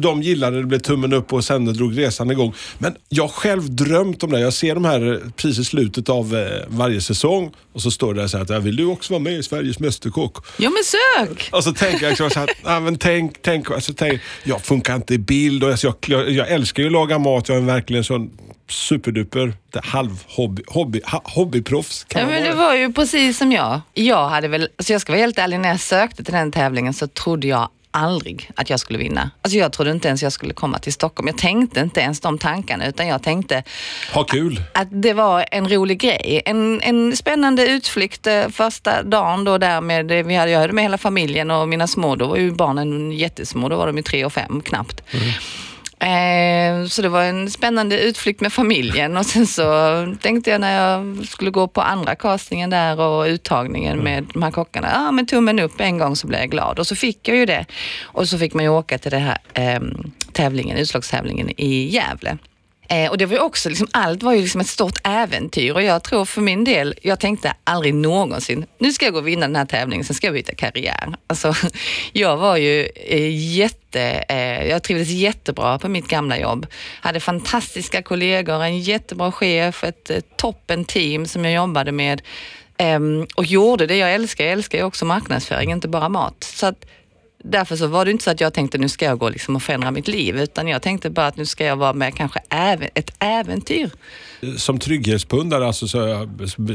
de 0.00 0.22
gillade 0.22 0.56
det, 0.56 0.62
det 0.62 0.66
blev 0.66 0.78
tummen 0.78 1.12
upp 1.12 1.32
och 1.32 1.44
sen 1.44 1.64
drog 1.64 1.98
resan 1.98 2.30
igång. 2.30 2.54
Men 2.78 2.94
jag 3.08 3.30
själv 3.30 3.74
drömt 3.76 4.22
om 4.22 4.30
det. 4.30 4.40
Jag 4.40 4.52
ser 4.52 4.74
de 4.74 4.84
här 4.84 5.12
eh, 5.12 5.18
precis 5.36 5.58
i 5.58 5.64
slutet 5.64 6.08
av 6.08 6.36
eh, 6.36 6.64
varje 6.68 7.00
säsong 7.00 7.50
och 7.72 7.82
så 7.82 7.90
står 7.90 8.14
det 8.14 8.28
så 8.28 8.36
här 8.36 8.44
att 8.44 8.50
"Ja, 8.50 8.58
vill 8.58 8.76
du 8.76 8.84
också 8.84 9.12
vara 9.12 9.22
med 9.22 9.32
i 9.38 9.42
Sveriges 9.42 9.78
Mästerkock? 9.78 10.36
Ja, 10.58 10.70
men 10.70 10.82
sök! 10.84 11.48
Och 11.52 11.64
så 11.64 11.72
tänker 11.72 12.02
jag 12.02 12.10
liksom 12.10 12.30
så 12.30 12.38
här, 12.40 12.50
ja, 12.64 12.80
men 12.80 12.98
tänk, 12.98 13.42
tänk, 13.42 13.70
alltså, 13.70 13.92
tänk, 13.96 14.20
jag 14.44 14.62
funkar 14.64 14.94
inte 14.96 15.14
i 15.14 15.18
bild 15.18 15.64
och 15.64 15.70
alltså, 15.70 15.86
jag, 15.86 15.96
jag, 16.26 16.30
jag 16.30 16.48
älskar 16.50 16.82
ju 16.82 16.86
att 16.86 16.92
laga 16.92 17.18
mat. 17.18 17.48
Jag 17.48 17.58
är 17.58 17.62
verkligen 17.62 18.04
sån 18.04 18.30
superduper 18.70 19.52
halv-hobby, 19.82 20.62
hobby, 20.66 21.00
ha, 21.04 21.22
hobbyproffs. 21.24 22.04
Kan 22.04 22.22
Ja, 22.22 22.28
men 22.28 22.42
det 22.42 22.52
var 22.54 22.74
ju 22.74 22.92
precis 22.92 23.38
som 23.38 23.52
jag. 23.52 23.80
Jag 23.94 24.28
hade 24.28 24.48
väl, 24.48 24.68
alltså 24.76 24.92
jag 24.92 25.00
ska 25.00 25.12
vara 25.12 25.20
helt 25.20 25.38
ärlig, 25.38 25.60
när 25.60 25.68
jag 25.68 25.80
sökte 25.80 26.24
till 26.24 26.34
den 26.34 26.52
tävlingen 26.52 26.94
så 26.94 27.06
trodde 27.06 27.46
jag 27.46 27.68
aldrig 27.92 28.50
att 28.56 28.70
jag 28.70 28.80
skulle 28.80 28.98
vinna. 28.98 29.30
Alltså 29.42 29.58
jag 29.58 29.72
trodde 29.72 29.90
inte 29.90 30.08
ens 30.08 30.22
jag 30.22 30.32
skulle 30.32 30.54
komma 30.54 30.78
till 30.78 30.92
Stockholm. 30.92 31.26
Jag 31.26 31.38
tänkte 31.38 31.80
inte 31.80 32.00
ens 32.00 32.20
de 32.20 32.38
tankarna 32.38 32.86
utan 32.86 33.06
jag 33.06 33.22
tänkte 33.22 33.62
Ha 34.14 34.24
kul. 34.24 34.62
att 34.74 34.88
det 34.90 35.12
var 35.12 35.44
en 35.50 35.68
rolig 35.68 36.00
grej. 36.00 36.42
En, 36.44 36.80
en 36.82 37.16
spännande 37.16 37.66
utflykt 37.66 38.26
eh, 38.26 38.48
första 38.48 39.02
dagen 39.02 39.44
då 39.44 39.58
där 39.58 39.80
med, 39.80 40.06
vi 40.06 40.34
hade, 40.36 40.50
jag 40.50 40.60
hade 40.60 40.72
med 40.72 40.84
hela 40.84 40.98
familjen 40.98 41.50
och 41.50 41.68
mina 41.68 41.86
små, 41.86 42.16
då 42.16 42.26
var 42.26 42.36
ju 42.36 42.50
barnen 42.50 43.12
jättesmå, 43.12 43.68
då 43.68 43.76
var 43.76 43.86
de 43.86 43.96
ju 43.96 44.02
tre 44.02 44.24
och 44.24 44.32
fem 44.32 44.60
knappt. 44.60 45.02
Eh, 46.00 46.86
så 46.86 47.02
det 47.02 47.08
var 47.08 47.22
en 47.22 47.50
spännande 47.50 48.00
utflykt 48.00 48.40
med 48.40 48.52
familjen 48.52 49.16
och 49.16 49.26
sen 49.26 49.46
så 49.46 49.64
tänkte 50.20 50.50
jag 50.50 50.60
när 50.60 50.82
jag 50.82 51.26
skulle 51.26 51.50
gå 51.50 51.68
på 51.68 51.80
andra 51.80 52.14
castingen 52.14 52.70
där 52.70 53.00
och 53.00 53.24
uttagningen 53.24 53.98
med 53.98 54.26
de 54.32 54.42
här 54.42 54.50
kockarna, 54.50 54.88
ja 54.92 55.08
ah, 55.08 55.12
men 55.12 55.26
tummen 55.26 55.58
upp 55.58 55.80
en 55.80 55.98
gång 55.98 56.16
så 56.16 56.26
blev 56.26 56.40
jag 56.40 56.50
glad 56.50 56.78
och 56.78 56.86
så 56.86 56.96
fick 56.96 57.28
jag 57.28 57.36
ju 57.36 57.46
det. 57.46 57.66
Och 58.02 58.28
så 58.28 58.38
fick 58.38 58.54
man 58.54 58.64
ju 58.64 58.70
åka 58.70 58.98
till 58.98 59.10
den 59.10 59.22
här 59.22 59.38
eh, 59.54 59.80
tävlingen, 60.32 60.76
utslagstävlingen 60.76 61.50
i 61.56 61.88
Gävle. 61.88 62.38
Eh, 62.92 63.10
och 63.10 63.18
det 63.18 63.26
var 63.26 63.34
ju 63.36 63.42
också, 63.42 63.68
liksom, 63.68 63.88
allt 63.92 64.22
var 64.22 64.32
ju 64.32 64.40
liksom 64.40 64.60
ett 64.60 64.66
stort 64.66 64.98
äventyr 65.04 65.72
och 65.72 65.82
jag 65.82 66.02
tror 66.02 66.24
för 66.24 66.40
min 66.40 66.64
del, 66.64 66.94
jag 67.02 67.20
tänkte 67.20 67.54
aldrig 67.64 67.94
någonsin, 67.94 68.66
nu 68.78 68.92
ska 68.92 69.04
jag 69.04 69.12
gå 69.12 69.18
och 69.18 69.28
vinna 69.28 69.46
den 69.46 69.56
här 69.56 69.64
tävlingen, 69.64 70.04
sen 70.04 70.16
ska 70.16 70.26
jag 70.26 70.34
byta 70.34 70.54
karriär. 70.54 71.14
Alltså, 71.26 71.54
jag 72.12 72.36
var 72.36 72.56
ju 72.56 72.88
eh, 72.94 73.56
jätte, 73.56 74.24
eh, 74.28 74.68
jag 74.68 74.82
trivdes 74.82 75.08
jättebra 75.08 75.78
på 75.78 75.88
mitt 75.88 76.08
gamla 76.08 76.38
jobb. 76.38 76.66
Hade 77.00 77.20
fantastiska 77.20 78.02
kollegor, 78.02 78.64
en 78.64 78.78
jättebra 78.78 79.32
chef, 79.32 79.84
ett, 79.84 80.10
ett 80.10 80.36
toppen 80.36 80.84
team 80.84 81.26
som 81.26 81.44
jag 81.44 81.54
jobbade 81.54 81.92
med 81.92 82.22
ehm, 82.76 83.26
och 83.36 83.44
gjorde 83.44 83.86
det 83.86 83.96
jag 83.96 84.14
älskar. 84.14 84.44
Jag 84.44 84.52
älskar 84.52 84.78
ju 84.78 84.84
också 84.84 85.04
marknadsföring, 85.04 85.72
inte 85.72 85.88
bara 85.88 86.08
mat. 86.08 86.44
Så 86.44 86.66
att, 86.66 86.86
därför 87.44 87.76
så 87.76 87.86
var 87.86 88.04
det 88.04 88.10
inte 88.10 88.24
så 88.24 88.30
att 88.30 88.40
jag 88.40 88.54
tänkte 88.54 88.78
nu 88.78 88.88
ska 88.88 89.04
jag 89.04 89.18
gå 89.18 89.28
liksom 89.28 89.56
och 89.56 89.62
förändra 89.62 89.90
mitt 89.90 90.08
liv, 90.08 90.38
utan 90.38 90.68
jag 90.68 90.82
tänkte 90.82 91.10
bara 91.10 91.26
att 91.26 91.36
nu 91.36 91.46
ska 91.46 91.64
jag 91.64 91.76
vara 91.76 91.92
med 91.92 92.14
kanske 92.14 92.40
även, 92.48 92.88
ett 92.94 93.10
äventyr. 93.18 93.90
Som 94.56 94.78
trygghetspundare, 94.78 95.66
alltså, 95.66 95.88
så 95.88 95.98
jag, 95.98 96.28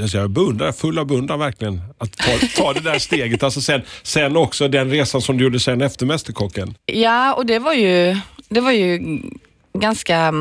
så 0.09 0.17
jag 0.17 0.29
beundrar, 0.29 0.71
full 0.71 0.99
av 0.99 1.05
beundran 1.05 1.39
verkligen. 1.39 1.81
Att 1.97 2.17
ta, 2.17 2.31
ta 2.55 2.73
det 2.73 2.79
där 2.79 2.99
steget. 2.99 3.43
Alltså 3.43 3.61
sen, 3.61 3.81
sen 4.03 4.37
också 4.37 4.67
den 4.67 4.89
resan 4.89 5.21
som 5.21 5.37
du 5.37 5.43
gjorde 5.43 5.59
sen 5.59 5.81
efter 5.81 6.05
Mästerkocken. 6.05 6.75
Ja, 6.85 7.33
och 7.33 7.45
det 7.45 7.59
var 7.59 7.73
ju, 7.73 8.17
det 8.49 8.61
var 8.61 8.71
ju 8.71 9.19
ganska 9.73 10.33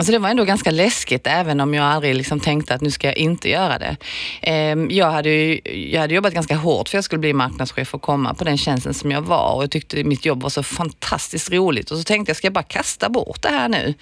Alltså 0.00 0.12
det 0.12 0.18
var 0.18 0.28
ändå 0.28 0.44
ganska 0.44 0.70
läskigt 0.70 1.26
även 1.26 1.60
om 1.60 1.74
jag 1.74 1.84
aldrig 1.84 2.14
liksom 2.14 2.40
tänkte 2.40 2.74
att 2.74 2.80
nu 2.80 2.90
ska 2.90 3.06
jag 3.06 3.16
inte 3.16 3.48
göra 3.48 3.78
det. 3.78 3.96
Ehm, 4.42 4.90
Jag 4.90 5.10
hade, 5.10 5.30
ju, 5.30 5.60
jag 5.92 6.00
hade 6.00 6.14
jobbat 6.14 6.32
ganska 6.34 6.56
hårt 6.56 6.88
för 6.88 6.96
att 6.96 6.98
jag 6.98 7.04
skulle 7.04 7.18
bli 7.18 7.32
marknadschef 7.32 7.94
och 7.94 8.02
komma 8.02 8.34
på 8.34 8.44
den 8.44 8.58
tjänsten 8.58 8.94
som 8.94 9.10
jag 9.10 9.22
var 9.22 9.54
och 9.54 9.62
jag 9.62 9.70
tyckte 9.70 10.04
mitt 10.04 10.24
jobb 10.24 10.42
var 10.42 10.50
så 10.50 10.62
fantastiskt 10.62 11.50
roligt 11.52 11.90
och 11.90 11.98
så 11.98 12.04
tänkte 12.04 12.30
jag, 12.30 12.36
ska 12.36 12.46
jag 12.46 12.52
bara 12.52 12.62
kasta 12.64 13.08
bort 13.08 13.42
det 13.42 13.48
här 13.48 13.68
nu? 13.68 13.94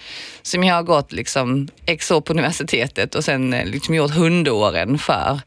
Som 0.43 0.65
jag 0.65 0.75
har 0.75 0.83
gått 0.83 1.13
liksom 1.13 1.69
x 1.87 2.11
år 2.11 2.21
på 2.21 2.33
universitetet 2.33 3.15
och 3.15 3.25
sen 3.25 3.53
eh, 3.53 3.67
liksom 3.67 3.95
gjort 3.95 4.11
hundåren 4.11 4.99
för. 4.99 5.41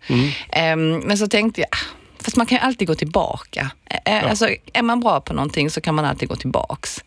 Ehm, 0.49 0.97
Men 0.97 1.17
så 1.17 1.27
tänkte 1.27 1.61
jag, 1.61 1.67
ah, 1.71 1.85
Fast 2.21 2.37
man 2.37 2.45
kan 2.45 2.57
ju 2.57 2.61
alltid 2.61 2.87
gå 2.87 2.95
tillbaka. 2.95 3.71
Ja. 4.05 4.21
Alltså, 4.21 4.47
är 4.73 4.81
man 4.81 4.99
bra 4.99 5.21
på 5.21 5.33
någonting 5.33 5.69
så 5.69 5.81
kan 5.81 5.95
man 5.95 6.05
alltid 6.05 6.29
gå 6.29 6.35
tillbaks. 6.35 7.03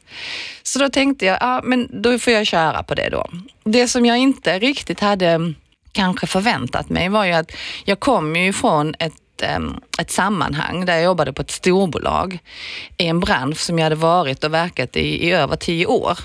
Så 0.63 0.79
då 0.79 0.89
tänkte 0.89 1.27
jag, 1.27 1.39
ja 1.41 1.61
men 1.65 2.03
då 2.03 2.19
får 2.19 2.33
jag 2.33 2.47
köra 2.47 2.83
på 2.83 2.95
det 2.95 3.09
då. 3.09 3.27
Det 3.65 3.89
som 3.89 4.07
jag 4.07 4.19
inte 4.19 4.59
riktigt 4.59 5.01
hade 5.01 5.55
kanske 5.93 6.27
förväntat 6.27 6.89
mig 6.89 7.09
var 7.09 7.25
ju 7.25 7.33
att 7.33 7.53
jag 7.85 8.01
kom 8.01 8.37
ju 8.37 8.53
från 8.53 8.95
ett 8.99 9.15
ett, 9.35 9.43
em, 9.43 9.81
ett 9.99 10.11
sammanhang 10.11 10.85
där 10.85 10.95
jag 10.95 11.05
jobbade 11.05 11.33
på 11.33 11.43
ett 11.43 11.51
storbolag 11.51 12.39
i 12.97 13.07
en 13.07 13.21
bransch 13.21 13.59
som 13.59 13.79
jag 13.79 13.85
hade 13.85 13.97
varit 13.97 14.45
och 14.45 14.55
verkat 14.55 14.97
i 14.97 15.27
i 15.27 15.33
över 15.33 15.57
tio 15.57 15.87
år. 15.87 16.19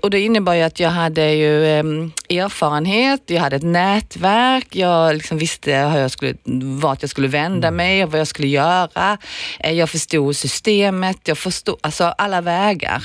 Och 0.00 0.10
det 0.10 0.20
innebar 0.20 0.54
ju 0.54 0.62
att 0.62 0.80
jag 0.80 0.90
hade 0.90 1.30
ju 1.32 1.64
erfarenhet, 2.28 3.22
jag 3.26 3.40
hade 3.40 3.56
ett 3.56 3.62
nätverk, 3.62 4.66
jag 4.76 5.14
liksom 5.14 5.38
visste 5.38 5.76
hur 5.76 5.98
jag 6.00 6.10
skulle, 6.10 6.34
vart 6.80 7.02
jag 7.02 7.10
skulle 7.10 7.28
vända 7.28 7.70
mig 7.70 8.04
och 8.04 8.10
vad 8.10 8.20
jag 8.20 8.26
skulle 8.28 8.48
göra. 8.48 9.18
Eh, 9.60 9.72
Jag 9.72 9.90
förstod 9.90 10.36
systemet, 10.36 11.18
jag 11.24 11.38
förstod 11.38 11.76
alltså 11.80 12.04
alla 12.04 12.40
vägar. 12.40 13.02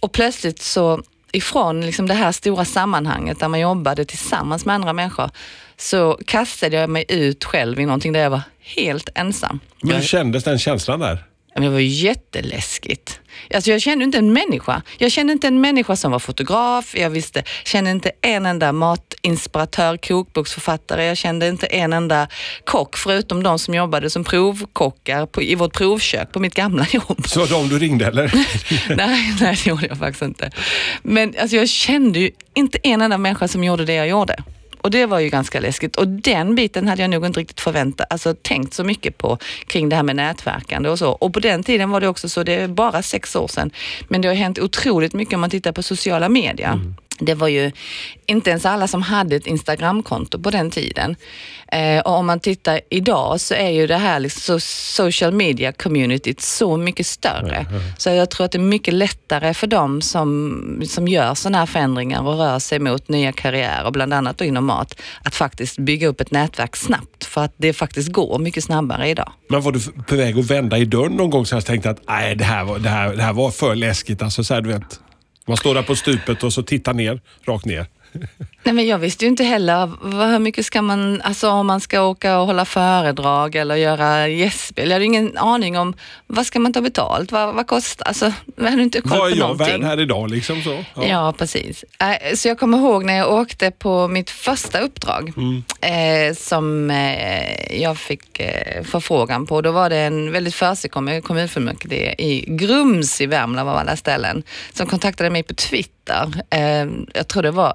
Och 0.00 0.12
plötsligt 0.12 0.62
så 0.62 1.02
ifrån 1.32 1.80
liksom 1.86 2.08
det 2.08 2.14
här 2.14 2.32
stora 2.32 2.64
sammanhanget 2.64 3.40
där 3.40 3.48
man 3.48 3.60
jobbade 3.60 4.04
tillsammans 4.04 4.64
med 4.64 4.74
andra 4.74 4.92
människor 4.92 5.30
så 5.76 6.18
kastade 6.26 6.76
jag 6.76 6.90
mig 6.90 7.04
ut 7.08 7.44
själv 7.44 7.80
i 7.80 7.84
någonting 7.86 8.12
där 8.12 8.20
jag 8.20 8.30
var 8.30 8.42
helt 8.60 9.08
ensam. 9.14 9.60
Men 9.82 9.96
hur 9.96 10.02
kändes 10.02 10.44
den 10.44 10.58
känslan 10.58 11.00
där? 11.00 11.24
Men 11.60 11.66
det 11.66 11.72
var 11.72 11.80
ju 11.80 11.86
jätteläskigt. 11.86 13.20
Alltså 13.54 13.70
jag 13.70 13.80
kände 13.80 14.04
inte 14.04 14.18
en 14.18 14.32
människa. 14.32 14.82
Jag 14.98 15.12
kände 15.12 15.32
inte 15.32 15.46
en 15.46 15.60
människa 15.60 15.96
som 15.96 16.12
var 16.12 16.18
fotograf. 16.18 16.94
Jag 16.96 17.10
visste, 17.10 17.42
kände 17.64 17.90
inte 17.90 18.12
en 18.20 18.46
enda 18.46 18.72
matinspiratör, 18.72 19.96
kokboksförfattare. 19.96 21.04
Jag 21.04 21.16
kände 21.16 21.48
inte 21.48 21.66
en 21.66 21.92
enda 21.92 22.28
kock 22.64 22.96
förutom 22.96 23.42
de 23.42 23.58
som 23.58 23.74
jobbade 23.74 24.10
som 24.10 24.24
provkockar 24.24 25.26
på, 25.26 25.42
i 25.42 25.54
vårt 25.54 25.72
provkök 25.72 26.32
på 26.32 26.40
mitt 26.40 26.54
gamla 26.54 26.86
jobb. 26.92 27.28
Så 27.28 27.46
de 27.46 27.68
du 27.68 27.78
ringde 27.78 28.06
eller? 28.06 28.32
nej, 28.96 29.34
nej, 29.40 29.58
det 29.64 29.66
gjorde 29.66 29.86
jag 29.86 29.98
faktiskt 29.98 30.22
inte. 30.22 30.50
Men 31.02 31.34
alltså, 31.40 31.56
jag 31.56 31.68
kände 31.68 32.18
ju 32.18 32.30
inte 32.54 32.78
en 32.82 33.02
enda 33.02 33.18
människa 33.18 33.48
som 33.48 33.64
gjorde 33.64 33.84
det 33.84 33.94
jag 33.94 34.08
gjorde. 34.08 34.36
Och 34.82 34.90
det 34.90 35.06
var 35.06 35.18
ju 35.18 35.28
ganska 35.28 35.60
läskigt. 35.60 35.96
Och 35.96 36.08
den 36.08 36.54
biten 36.54 36.88
hade 36.88 37.02
jag 37.02 37.10
nog 37.10 37.26
inte 37.26 37.40
riktigt 37.40 37.60
förväntat, 37.60 38.06
alltså 38.10 38.34
tänkt 38.34 38.74
så 38.74 38.84
mycket 38.84 39.18
på 39.18 39.38
kring 39.66 39.88
det 39.88 39.96
här 39.96 40.02
med 40.02 40.16
nätverkande 40.16 40.88
och 40.88 40.98
så. 40.98 41.10
Och 41.10 41.32
på 41.34 41.40
den 41.40 41.62
tiden 41.62 41.90
var 41.90 42.00
det 42.00 42.08
också 42.08 42.28
så, 42.28 42.42
det 42.42 42.54
är 42.54 42.68
bara 42.68 43.02
sex 43.02 43.36
år 43.36 43.48
sedan, 43.48 43.70
men 44.08 44.20
det 44.20 44.28
har 44.28 44.34
hänt 44.34 44.58
otroligt 44.58 45.12
mycket 45.12 45.34
om 45.34 45.40
man 45.40 45.50
tittar 45.50 45.72
på 45.72 45.82
sociala 45.82 46.28
medier. 46.28 46.72
Mm. 46.72 46.94
Det 47.20 47.34
var 47.34 47.48
ju 47.48 47.72
inte 48.26 48.50
ens 48.50 48.66
alla 48.66 48.88
som 48.88 49.02
hade 49.02 49.36
ett 49.36 49.46
Instagramkonto 49.46 50.42
på 50.42 50.50
den 50.50 50.70
tiden. 50.70 51.16
Eh, 51.72 52.00
och 52.00 52.12
om 52.12 52.26
man 52.26 52.40
tittar 52.40 52.80
idag 52.90 53.40
så 53.40 53.54
är 53.54 53.70
ju 53.70 53.86
det 53.86 53.96
här 53.96 54.20
liksom 54.20 54.60
så 54.60 54.66
social 55.00 55.32
media 55.32 55.72
communityt 55.72 56.40
så 56.40 56.76
mycket 56.76 57.06
större. 57.06 57.66
Så 57.98 58.10
jag 58.10 58.30
tror 58.30 58.44
att 58.44 58.52
det 58.52 58.58
är 58.58 58.60
mycket 58.60 58.94
lättare 58.94 59.54
för 59.54 59.66
dem 59.66 60.02
som, 60.02 60.82
som 60.88 61.08
gör 61.08 61.34
sådana 61.34 61.58
här 61.58 61.66
förändringar 61.66 62.26
och 62.26 62.38
rör 62.38 62.58
sig 62.58 62.78
mot 62.78 63.08
nya 63.08 63.32
karriärer, 63.32 63.90
bland 63.90 64.14
annat 64.14 64.40
inom 64.40 64.66
mat, 64.66 65.00
att 65.24 65.34
faktiskt 65.34 65.78
bygga 65.78 66.08
upp 66.08 66.20
ett 66.20 66.30
nätverk 66.30 66.76
snabbt. 66.76 67.24
För 67.24 67.44
att 67.44 67.54
det 67.56 67.72
faktiskt 67.72 68.12
går 68.12 68.38
mycket 68.38 68.64
snabbare 68.64 69.08
idag. 69.08 69.32
Men 69.48 69.62
var 69.62 69.72
du 69.72 69.80
på 69.80 70.16
väg 70.16 70.38
att 70.38 70.50
vända 70.50 70.78
i 70.78 70.84
dörren 70.84 71.12
någon 71.12 71.30
gång 71.30 71.46
så 71.46 71.56
jag 71.56 71.66
tänkte 71.66 71.90
att 71.90 72.00
nej, 72.08 72.34
det 72.34 72.44
här 72.44 72.64
var, 72.64 72.78
det 72.78 72.88
här, 72.88 73.16
det 73.16 73.22
här 73.22 73.32
var 73.32 73.50
för 73.50 73.74
läskigt. 73.74 74.22
Alltså, 74.22 74.44
så 74.44 74.54
här, 74.54 74.60
du 74.60 74.68
vet, 74.68 75.00
man 75.50 75.56
står 75.56 75.74
där 75.74 75.82
på 75.82 75.96
stupet 75.96 76.42
och 76.42 76.52
så 76.52 76.62
tittar 76.62 76.94
ner, 76.94 77.20
rakt 77.44 77.64
ner. 77.64 77.86
Nej, 78.62 78.74
men 78.74 78.86
jag 78.86 78.98
visste 78.98 79.24
ju 79.24 79.28
inte 79.28 79.44
heller 79.44 79.90
vad, 80.00 80.28
hur 80.28 80.38
mycket 80.38 80.66
ska 80.66 80.82
man, 80.82 81.20
alltså 81.22 81.50
om 81.50 81.66
man 81.66 81.80
ska 81.80 82.02
åka 82.02 82.38
och 82.38 82.46
hålla 82.46 82.64
föredrag 82.64 83.54
eller 83.54 83.76
göra 83.76 84.28
gästspel. 84.28 84.88
Jag 84.88 84.94
hade 84.94 85.04
ingen 85.04 85.36
aning 85.38 85.78
om 85.78 85.94
vad 86.26 86.46
ska 86.46 86.58
man 86.60 86.72
ta 86.72 86.80
betalt, 86.80 87.32
vad, 87.32 87.54
vad 87.54 87.66
kostar, 87.66 88.06
alltså 88.06 88.32
jag 88.56 88.70
hade 88.70 88.82
inte 88.82 89.00
koll 89.00 89.10
Vad 89.10 89.20
på 89.20 89.26
är 89.26 89.30
jag 89.30 89.38
någonting. 89.38 89.66
värd 89.66 89.82
här 89.82 90.00
idag 90.00 90.30
liksom 90.30 90.62
så? 90.62 90.84
Ja. 90.94 91.34
precis. 91.38 91.84
Äh, 92.00 92.34
Så 92.34 92.48
jag 92.48 92.58
kommer 92.58 92.78
ihåg 92.78 93.04
när 93.04 93.16
jag 93.16 93.32
åkte 93.32 93.70
på 93.70 94.08
mitt 94.08 94.30
första 94.30 94.80
uppdrag 94.80 95.32
eh, 95.80 96.34
som 96.36 96.90
eh, 96.90 97.80
jag 97.82 97.98
fick 97.98 98.40
eh, 98.40 98.82
förfrågan 98.84 99.46
på. 99.46 99.60
Då 99.60 99.70
var 99.72 99.90
det 99.90 99.96
en 99.98 100.32
väldigt 100.32 100.54
försigkommen 100.54 101.22
kommunfullmäktige 101.22 102.14
i 102.18 102.44
Grums 102.48 103.20
i 103.20 103.26
Värmland 103.26 103.68
av 103.68 103.76
alla 103.76 103.96
ställen 103.96 104.42
som 104.72 104.86
kontaktade 104.86 105.30
mig 105.30 105.42
på 105.42 105.54
Twitter. 105.54 106.32
Eh, 106.50 106.86
jag 107.14 107.28
tror 107.28 107.42
det 107.42 107.50
var 107.50 107.74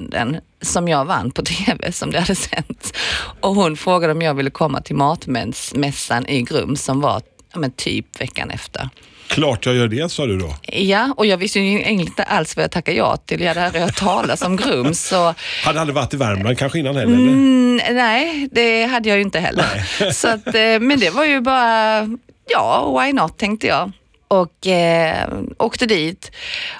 sekunden 0.00 0.40
som 0.62 0.88
jag 0.88 1.04
vann 1.04 1.30
på 1.30 1.42
TV 1.42 1.92
som 1.92 2.10
det 2.10 2.20
hade 2.20 2.34
sänts. 2.34 2.92
Och 3.40 3.54
hon 3.54 3.76
frågade 3.76 4.12
om 4.12 4.22
jag 4.22 4.34
ville 4.34 4.50
komma 4.50 4.80
till 4.80 4.96
matmässan 4.96 6.26
i 6.26 6.42
Grums 6.42 6.84
som 6.84 7.00
var 7.00 7.22
ja, 7.52 7.58
men 7.58 7.70
typ 7.70 8.20
veckan 8.20 8.50
efter. 8.50 8.88
Klart 9.28 9.66
jag 9.66 9.74
gör 9.74 9.88
det, 9.88 10.10
sa 10.10 10.26
du 10.26 10.38
då. 10.38 10.54
Ja, 10.72 11.14
och 11.16 11.26
jag 11.26 11.36
visste 11.36 11.60
ju 11.60 11.82
inte 11.84 12.22
alls 12.22 12.56
vad 12.56 12.64
jag 12.64 12.70
tackade 12.70 12.96
ja 12.96 13.16
till. 13.16 13.40
Jag 13.40 13.48
hade 13.48 13.66
aldrig 13.66 13.82
hört 13.82 13.96
talas 13.96 14.42
om 14.42 14.56
Grums. 14.56 15.00
Så, 15.08 15.34
Hade 15.64 15.80
aldrig 15.80 15.94
varit 15.94 16.14
i 16.14 16.16
Värmland 16.16 16.58
kanske 16.58 16.78
innan 16.78 16.96
heller? 16.96 17.14
eller? 17.14 17.28
mm, 17.28 17.80
nej, 17.90 18.48
det 18.52 18.84
hade 18.84 19.08
jag 19.08 19.16
ju 19.18 19.22
inte 19.22 19.40
heller. 19.40 20.12
Så 20.12 20.28
att, 20.28 20.46
eh, 20.46 20.80
men 20.80 21.00
det 21.00 21.10
var 21.10 21.24
ju 21.24 21.40
bara, 21.40 22.08
ja, 22.48 23.00
why 23.00 23.12
not 23.12 23.38
tänkte 23.38 23.66
jag. 23.66 23.92
Och 24.28 24.66
eh, 24.66 25.28
åkte 25.58 25.86
dit 25.86 26.30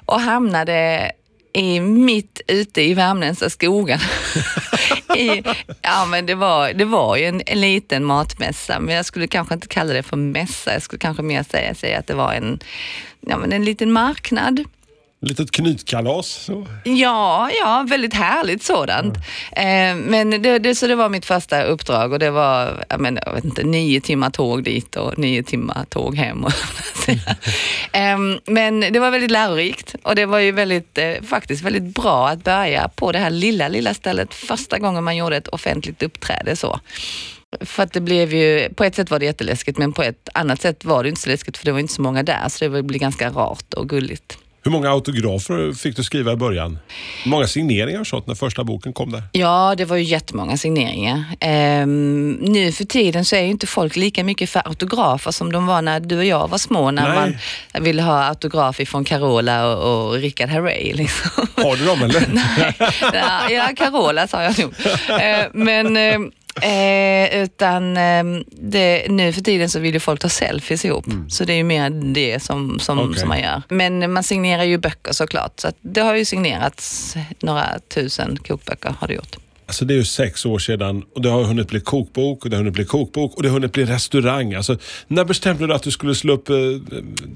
och 0.07 0.21
hamnade 0.21 1.11
i, 1.53 1.81
mitt 1.81 2.41
ute 2.47 2.83
i 2.83 2.95
värmländska 2.95 3.51
skogen. 3.51 3.99
I, 5.17 5.43
ja, 5.83 6.07
men 6.07 6.27
det 6.27 6.35
var, 6.35 6.73
det 6.73 6.85
var 6.85 7.17
ju 7.17 7.25
en, 7.25 7.43
en 7.47 7.61
liten 7.61 8.05
matmässa, 8.05 8.81
men 8.81 8.95
jag 8.95 9.05
skulle 9.05 9.27
kanske 9.27 9.55
inte 9.55 9.69
kalla 9.69 9.93
det 9.93 10.03
för 10.03 10.17
mässa. 10.17 10.73
Jag 10.73 10.83
skulle 10.83 10.99
kanske 10.99 11.23
mer 11.23 11.43
säga, 11.43 11.75
säga 11.75 11.99
att 11.99 12.07
det 12.07 12.15
var 12.15 12.33
en, 12.33 12.59
ja, 13.21 13.37
men 13.37 13.53
en 13.53 13.65
liten 13.65 13.93
marknad. 13.93 14.65
Litet 15.23 15.51
knytkalas. 15.51 16.27
Så. 16.27 16.67
Ja, 16.85 17.51
ja, 17.61 17.87
väldigt 17.89 18.15
härligt 18.15 18.63
sådant. 18.63 19.17
Eh, 19.53 19.97
men 19.97 20.31
det, 20.43 20.59
det, 20.59 20.75
så 20.75 20.87
det 20.87 20.95
var 20.95 21.09
mitt 21.09 21.27
första 21.27 21.63
uppdrag 21.63 22.13
och 22.13 22.19
det 22.19 22.31
var, 22.31 22.85
jag, 22.89 23.01
men, 23.01 23.19
jag 23.27 23.35
vet 23.35 23.45
inte, 23.45 23.63
nio 23.63 24.01
timmar 24.01 24.31
tåg 24.31 24.65
dit 24.65 24.97
och 24.97 25.19
nio 25.19 25.43
timmar 25.43 25.85
tåg 25.89 26.17
hem. 26.17 26.45
Och 26.45 26.53
eh, 27.97 28.19
men 28.47 28.81
det 28.81 28.99
var 28.99 29.11
väldigt 29.11 29.31
lärorikt 29.31 29.95
och 30.03 30.15
det 30.15 30.27
var 30.27 30.39
ju 30.39 30.53
väldigt, 30.53 30.99
eh, 30.99 31.23
faktiskt 31.23 31.63
väldigt 31.63 31.95
bra 31.95 32.29
att 32.29 32.45
börja 32.45 32.89
på 32.89 33.13
det 33.13 33.19
här 33.19 33.31
lilla, 33.31 33.69
lilla 33.69 33.95
stället 33.95 34.35
första 34.35 34.79
gången 34.79 35.05
man 35.05 35.17
gjorde 35.17 35.37
ett 35.37 35.49
offentligt 35.49 36.03
uppträde 36.03 36.57
så. 36.57 36.81
För 37.61 37.83
att 37.83 37.93
det 37.93 38.01
blev 38.01 38.35
ju, 38.35 38.69
på 38.75 38.85
ett 38.85 38.95
sätt 38.95 39.11
var 39.11 39.19
det 39.19 39.25
jätteläskigt 39.25 39.79
men 39.79 39.93
på 39.93 40.03
ett 40.03 40.29
annat 40.35 40.61
sätt 40.61 40.85
var 40.85 41.03
det 41.03 41.09
inte 41.09 41.21
så 41.21 41.29
läskigt 41.31 41.57
för 41.57 41.65
det 41.65 41.73
var 41.73 41.79
inte 41.79 41.95
så 41.95 42.03
många 42.03 42.23
där 42.23 42.49
så 42.49 42.69
det 42.69 42.83
blev 42.83 43.01
ganska 43.01 43.31
rart 43.31 43.75
och 43.75 43.89
gulligt. 43.89 44.39
Hur 44.63 44.71
många 44.71 44.91
autografer 44.91 45.73
fick 45.73 45.97
du 45.97 46.05
skriva 46.05 46.33
i 46.33 46.37
början? 46.37 46.79
Många 47.25 47.47
signeringar 47.47 48.01
och 48.01 48.07
sånt 48.07 48.27
när 48.27 48.35
första 48.35 48.65
boken 48.65 48.93
kom 48.93 49.13
där? 49.13 49.23
Ja, 49.33 49.75
det 49.79 49.85
var 49.85 49.97
ju 49.97 50.03
jättemånga 50.03 50.57
signeringar. 50.57 51.25
Ehm, 51.41 52.33
nu 52.33 52.73
för 52.73 52.85
tiden 52.85 53.25
så 53.25 53.37
är 53.37 53.41
ju 53.41 53.49
inte 53.49 53.67
folk 53.67 53.97
lika 53.97 54.25
mycket 54.25 54.51
för 54.51 54.63
autografer 54.69 55.31
som 55.31 55.53
de 55.53 55.67
var 55.67 55.83
när 55.83 56.01
du 56.01 56.19
och 56.19 56.25
jag 56.25 56.49
var 56.49 56.59
små, 56.59 56.91
när 56.91 57.09
Nej. 57.09 57.39
man 57.75 57.83
ville 57.85 58.03
ha 58.03 58.25
autograf 58.25 58.81
ifrån 58.81 59.05
Carola 59.05 59.67
och, 59.67 60.07
och 60.07 60.15
Richard 60.15 60.49
Herrey. 60.49 60.95
Liksom. 60.95 61.47
Har 61.57 61.77
du 61.77 61.85
dem 61.85 62.03
eller? 62.03 62.27
ja, 63.13 63.51
ja, 63.51 63.69
Carola 63.77 64.29
sa 64.29 64.43
jag 64.43 64.59
nog. 64.59 64.75
Eh, 65.21 65.47
men 65.53 65.97
eh, 66.63 67.43
utan 67.43 67.97
eh, 67.97 68.25
det, 68.51 69.07
nu 69.09 69.33
för 69.33 69.41
tiden 69.41 69.71
så 69.71 69.79
vill 69.79 69.95
ju 69.95 70.01
folk 70.01 70.21
ta 70.21 70.29
selfies 70.29 70.85
ihop. 70.85 71.05
Så 71.29 71.45
det 71.45 71.53
är 71.53 71.57
ju 71.57 71.65
mer 71.65 71.91
det 71.91 72.43
som, 72.43 72.79
som, 72.79 72.99
Okej. 72.99 73.21
som 73.21 73.29
man 73.29 73.41
gör. 73.41 73.63
Men 73.69 74.13
man 74.13 74.23
signerar 74.23 74.65
ju 74.65 74.79
böcker 74.79 75.13
såklart. 75.13 75.61
Så 75.61 75.73
det 75.81 76.01
har 76.01 76.15
ju 76.15 76.25
signerats 76.25 77.15
några 77.41 77.79
tusen 77.95 78.37
kokböcker 78.37 78.95
har 79.01 79.09
det 79.09 79.15
gjort. 79.15 79.37
Alltså 79.71 79.85
det 79.85 79.95
är 79.95 79.97
ju 79.97 80.05
sex 80.05 80.47
år 80.47 80.59
sedan 80.59 81.05
och 81.15 81.23
det 81.23 81.29
har 81.29 81.43
hunnit 81.45 81.69
bli 81.69 81.81
kokbok 81.81 82.45
och 82.45 82.51
det 82.51 82.57
har 82.57 82.59
hunnit 82.59 82.75
bli 82.75 82.85
kokbok 82.85 83.35
och 83.37 83.43
det 83.43 83.49
har 83.49 83.55
hunnit 83.55 83.73
bli 83.73 83.85
restaurang. 83.85 84.55
Alltså, 84.55 84.77
när 85.07 85.25
bestämde 85.25 85.67
du 85.67 85.75
att 85.75 85.83
du 85.83 85.91
skulle 85.91 86.15
slå 86.15 86.33
upp 86.33 86.49
eh, 86.49 86.57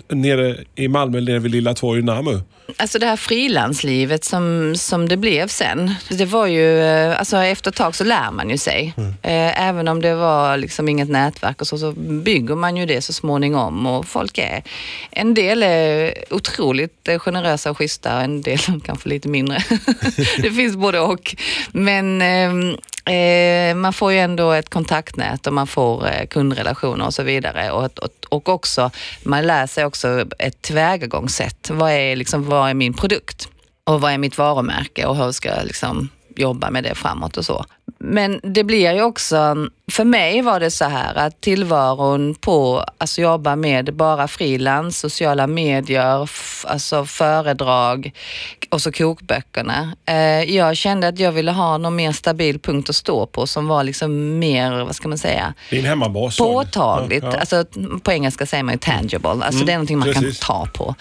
nere 0.09 0.57
i 0.75 0.89
Malmö, 0.89 1.21
nere 1.21 1.39
vid 1.39 1.53
Lilla 1.53 1.75
torg 1.75 2.01
i 2.01 2.03
Namu? 2.03 2.41
Alltså 2.77 2.99
det 2.99 3.07
här 3.07 3.17
frilanslivet 3.17 4.25
som, 4.25 4.75
som 4.77 5.09
det 5.09 5.17
blev 5.17 5.49
sen, 5.49 5.95
det 6.09 6.25
var 6.25 6.47
ju, 6.47 6.81
eh, 6.81 7.19
alltså 7.19 7.37
efter 7.37 7.71
ett 7.71 7.77
tag 7.77 7.95
så 7.95 8.05
lär 8.05 8.31
man 8.31 8.51
ju 8.51 8.59
sig. 8.59 8.95
Eh, 9.23 9.69
Även 9.69 9.89
om 9.89 10.03
det 10.03 10.15
var 10.15 10.57
liksom 10.57 10.89
inget 10.89 11.09
nätverk 11.09 11.61
och 11.61 11.67
så, 11.67 11.79
så 11.79 11.93
bygger 11.93 12.55
man 12.55 12.77
ju 12.77 12.87
det 12.87 13.03
så 13.03 13.13
småningom 13.13 13.87
och 13.87 14.07
folk 14.07 14.39
är, 14.39 14.63
en 15.11 15.35
del 15.35 15.63
är 15.63 16.15
otroligt 16.31 17.09
eh, 17.09 17.19
generösa 17.19 17.71
och 17.71 17.79
schyssta 17.79 18.17
och 18.17 18.23
en 18.23 18.43
del 18.43 18.59
kanske 18.85 19.09
lite 19.09 19.29
mindre. 19.29 19.59
det 20.43 20.51
finns 20.51 20.77
både 20.77 21.01
och. 21.01 21.37
Men 21.73 22.23
Ehm, 22.25 22.77
eh, 23.05 23.75
man 23.75 23.93
får 23.93 24.13
ju 24.13 24.19
ändå 24.19 24.53
ett 24.53 24.71
kontaktnät 24.71 25.47
och 25.47 25.53
man 25.53 25.67
får 25.67 26.07
eh, 26.07 26.27
kundrelationer 26.27 27.07
och 27.07 27.15
så 27.15 27.23
vidare. 27.23 27.71
Och, 27.71 27.85
och, 27.85 28.11
och 28.29 28.49
också, 28.49 28.91
man 29.23 29.47
lär 29.47 29.67
sig 29.67 29.85
också 29.85 30.25
ett 30.39 30.63
tillvägagångssätt. 30.63 31.71
Vad 31.71 31.91
är, 31.91 32.17
liksom, 32.17 32.45
vad 32.45 32.71
är 32.71 32.75
min 32.75 32.95
produkt? 32.95 33.49
Och 33.85 34.01
vad 34.01 34.13
är 34.13 34.19
mitt 34.19 34.39
varumärke 34.39 35.07
och 35.07 35.17
hur 35.17 35.33
ska 35.33 35.49
jag 35.49 35.67
liksom 35.67 36.09
jobba 36.37 36.71
med 36.71 36.85
det 36.85 36.95
framåt 36.95 37.37
och 37.37 37.45
så. 37.45 37.65
Men 37.99 38.41
det 38.43 38.65
blir 38.65 38.93
ju 38.93 39.03
också 39.03 39.57
för 39.93 40.05
mig 40.05 40.43
var 40.43 40.61
det 40.61 40.71
så 40.71 40.85
här 40.85 41.15
att 41.15 41.41
tillvaron 41.41 42.35
på, 42.35 42.85
alltså 42.99 43.21
jobba 43.21 43.57
med 43.57 43.95
bara 43.95 44.29
frilans, 44.29 44.99
sociala 44.99 45.47
medier, 45.47 46.31
alltså 46.65 47.05
föredrag 47.05 48.13
och 48.71 48.83
så 48.83 48.93
kokböckerna. 48.93 49.97
Eh, 50.07 50.43
jag 50.55 50.77
kände 50.77 51.09
att 51.09 51.19
jag 51.19 51.33
ville 51.33 51.51
ha 51.53 51.79
någon 51.79 51.97
mer 51.97 52.13
stabil 52.13 52.59
punkt 52.59 52.91
att 52.91 52.97
stå 52.97 53.27
på 53.27 53.47
som 53.47 53.67
var 53.67 53.85
liksom 53.85 54.39
mer, 54.39 54.85
vad 54.85 54.97
ska 54.97 55.09
man 55.09 55.19
säga, 55.19 55.55
Din 55.71 55.85
hemmabas. 55.85 56.39
påtagligt. 56.39 57.25
Ja, 57.25 57.31
ja. 57.33 57.39
Alltså, 57.39 57.65
på 58.03 58.13
engelska 58.13 58.47
säger 58.47 58.65
man 58.65 58.75
ju 58.75 58.79
tangible. 58.79 59.29
Alltså 59.29 59.65
det 59.65 59.73
är 59.73 59.77
någonting 59.77 59.99
man 59.99 60.09
precis. 60.13 60.41
kan 60.41 60.47
ta 60.47 60.67
på. 60.75 60.95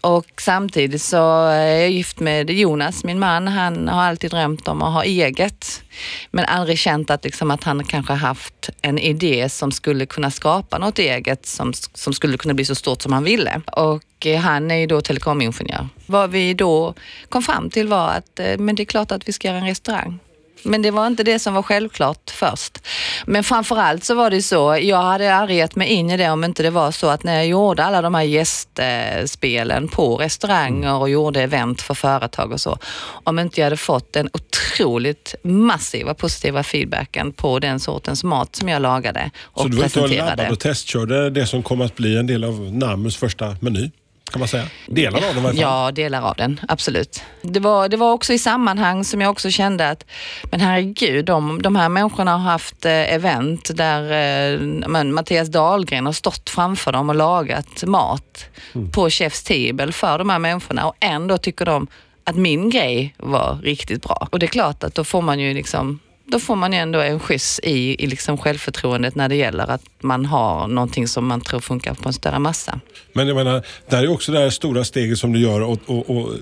Och 0.00 0.26
samtidigt 0.40 1.02
så 1.02 1.46
är 1.46 1.76
jag 1.80 1.90
gift 1.90 2.20
med 2.20 2.50
Jonas, 2.50 3.04
min 3.04 3.18
man. 3.18 3.48
Han 3.48 3.88
har 3.88 4.02
alltid 4.02 4.30
drömt 4.30 4.68
om 4.68 4.82
att 4.82 4.92
ha 4.92 5.04
eget. 5.04 5.82
Men 6.30 6.44
aldrig 6.44 6.78
känt 6.78 7.10
att, 7.10 7.24
liksom, 7.24 7.50
att 7.50 7.64
han 7.64 7.84
kanske 7.84 8.17
haft 8.18 8.70
en 8.82 8.98
idé 8.98 9.48
som 9.48 9.72
skulle 9.72 10.06
kunna 10.06 10.30
skapa 10.30 10.78
något 10.78 10.98
eget 10.98 11.46
som, 11.46 11.72
som 11.94 12.12
skulle 12.12 12.38
kunna 12.38 12.54
bli 12.54 12.64
så 12.64 12.74
stort 12.74 13.02
som 13.02 13.12
han 13.12 13.24
ville. 13.24 13.60
Och 13.66 14.26
eh, 14.26 14.40
han 14.40 14.70
är 14.70 14.76
ju 14.76 14.86
då 14.86 15.00
telekomingenjör. 15.00 15.88
Vad 16.06 16.30
vi 16.30 16.54
då 16.54 16.94
kom 17.28 17.42
fram 17.42 17.70
till 17.70 17.88
var 17.88 18.08
att 18.08 18.40
eh, 18.40 18.58
men 18.58 18.74
det 18.74 18.82
är 18.82 18.84
klart 18.84 19.12
att 19.12 19.28
vi 19.28 19.32
ska 19.32 19.48
göra 19.48 19.58
en 19.58 19.66
restaurang. 19.66 20.18
Men 20.62 20.82
det 20.82 20.90
var 20.90 21.06
inte 21.06 21.22
det 21.22 21.38
som 21.38 21.54
var 21.54 21.62
självklart 21.62 22.30
först. 22.30 22.78
Men 23.26 23.44
framförallt 23.44 24.04
så 24.04 24.14
var 24.14 24.30
det 24.30 24.42
så, 24.42 24.78
jag 24.82 25.02
hade 25.02 25.34
aldrig 25.34 25.58
gett 25.58 25.76
mig 25.76 25.88
in 25.88 26.10
i 26.10 26.16
det 26.16 26.30
om 26.30 26.44
inte 26.44 26.62
det 26.62 26.70
var 26.70 26.90
så 26.90 27.06
att 27.08 27.24
när 27.24 27.34
jag 27.34 27.46
gjorde 27.46 27.84
alla 27.84 28.02
de 28.02 28.14
här 28.14 28.22
gästspelen 28.22 29.88
på 29.88 30.16
restauranger 30.16 30.94
och 30.94 31.10
gjorde 31.10 31.42
event 31.42 31.82
för 31.82 31.94
företag 31.94 32.52
och 32.52 32.60
så, 32.60 32.78
om 33.24 33.38
inte 33.38 33.60
jag 33.60 33.66
hade 33.66 33.76
fått 33.76 34.12
den 34.12 34.28
otroligt 34.32 35.34
massiva 35.42 36.14
positiva 36.14 36.62
feedbacken 36.62 37.32
på 37.32 37.58
den 37.58 37.80
sortens 37.80 38.24
mat 38.24 38.56
som 38.56 38.68
jag 38.68 38.82
lagade 38.82 39.30
och 39.42 39.62
Så 39.62 39.68
du 39.68 39.76
var 39.76 39.84
ute 39.86 40.00
och 40.00 40.04
presenterade. 40.06 40.30
labbade 40.30 40.50
och 40.50 40.60
testkörde 40.60 41.30
det 41.30 41.46
som 41.46 41.62
kommer 41.62 41.84
att 41.84 41.96
bli 41.96 42.16
en 42.16 42.26
del 42.26 42.44
av 42.44 42.60
Namus 42.60 43.16
första 43.16 43.56
meny? 43.60 43.90
Kan 44.30 44.38
man 44.38 44.48
säga. 44.48 44.66
Delar 44.86 45.28
av 45.28 45.34
den 45.34 45.42
fall. 45.42 45.58
Ja, 45.58 45.90
delar 45.92 46.22
av 46.22 46.34
den, 46.36 46.60
absolut. 46.68 47.22
Det 47.42 47.60
var, 47.60 47.88
det 47.88 47.96
var 47.96 48.12
också 48.12 48.32
i 48.32 48.38
sammanhang 48.38 49.04
som 49.04 49.20
jag 49.20 49.30
också 49.30 49.50
kände 49.50 49.88
att, 49.88 50.04
men 50.50 50.60
herregud, 50.60 51.24
de, 51.24 51.62
de 51.62 51.76
här 51.76 51.88
människorna 51.88 52.32
har 52.32 52.50
haft 52.50 52.84
eh, 52.84 53.14
event 53.14 53.70
där 53.76 54.02
eh, 54.02 54.60
men, 54.88 55.14
Mattias 55.14 55.48
Dahlgren 55.48 56.06
har 56.06 56.12
stått 56.12 56.50
framför 56.50 56.92
dem 56.92 57.08
och 57.08 57.14
lagat 57.14 57.84
mat 57.84 58.44
på 58.92 59.08
Chef's 59.08 59.46
Table 59.48 59.92
för 59.92 60.18
de 60.18 60.30
här 60.30 60.38
människorna 60.38 60.86
och 60.86 60.96
ändå 61.00 61.38
tycker 61.38 61.64
de 61.64 61.86
att 62.24 62.36
min 62.36 62.70
grej 62.70 63.14
var 63.16 63.58
riktigt 63.62 64.02
bra. 64.02 64.28
Och 64.30 64.38
det 64.38 64.46
är 64.46 64.48
klart 64.48 64.84
att 64.84 64.94
då 64.94 65.04
får 65.04 65.22
man 65.22 65.40
ju 65.40 65.54
liksom 65.54 65.98
då 66.30 66.38
får 66.38 66.56
man 66.56 66.72
ju 66.72 66.78
ändå 66.78 67.00
en 67.00 67.20
skjuts 67.20 67.60
i, 67.62 68.04
i 68.04 68.06
liksom 68.06 68.38
självförtroendet 68.38 69.14
när 69.14 69.28
det 69.28 69.36
gäller 69.36 69.70
att 69.70 69.82
man 70.00 70.26
har 70.26 70.68
någonting 70.68 71.08
som 71.08 71.26
man 71.26 71.40
tror 71.40 71.60
funkar 71.60 71.94
på 71.94 72.08
en 72.08 72.12
större 72.12 72.38
massa. 72.38 72.80
Men 73.12 73.28
jag 73.28 73.36
menar, 73.36 73.62
där 73.88 74.02
är 74.02 74.08
också 74.08 74.32
det 74.32 74.38
här 74.38 74.50
stora 74.50 74.84
steget 74.84 75.18
som 75.18 75.32
du 75.32 75.40
gör 75.40 75.60
och, 75.60 75.78
och, 75.86 76.10
och 76.10 76.32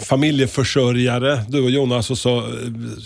familjeförsörjare, 0.00 1.44
du 1.48 1.62
och 1.62 1.70
Jonas, 1.70 2.10
och 2.10 2.18
så 2.18 2.38
eh, 2.38 2.44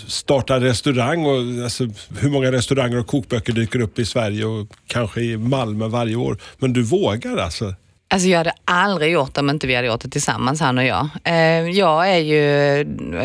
starta 0.06 0.60
restaurang. 0.60 1.26
Och, 1.26 1.64
alltså, 1.64 1.88
hur 2.18 2.30
många 2.30 2.52
restauranger 2.52 2.98
och 2.98 3.06
kokböcker 3.06 3.52
dyker 3.52 3.80
upp 3.80 3.98
i 3.98 4.04
Sverige 4.04 4.44
och 4.44 4.68
kanske 4.86 5.20
i 5.20 5.36
Malmö 5.36 5.88
varje 5.88 6.16
år? 6.16 6.38
Men 6.58 6.72
du 6.72 6.82
vågar 6.82 7.36
alltså? 7.36 7.74
Alltså 8.12 8.28
jag 8.28 8.38
hade 8.38 8.52
aldrig 8.64 9.12
gjort 9.12 9.34
det 9.34 9.40
om 9.40 9.50
inte 9.50 9.66
vi 9.66 9.74
hade 9.74 9.86
gjort 9.86 10.00
det 10.00 10.08
tillsammans, 10.08 10.60
han 10.60 10.78
och 10.78 10.84
jag. 10.84 11.08
Eh, 11.24 11.70
jag 11.70 12.10
är 12.10 12.18
ju, 12.18 12.44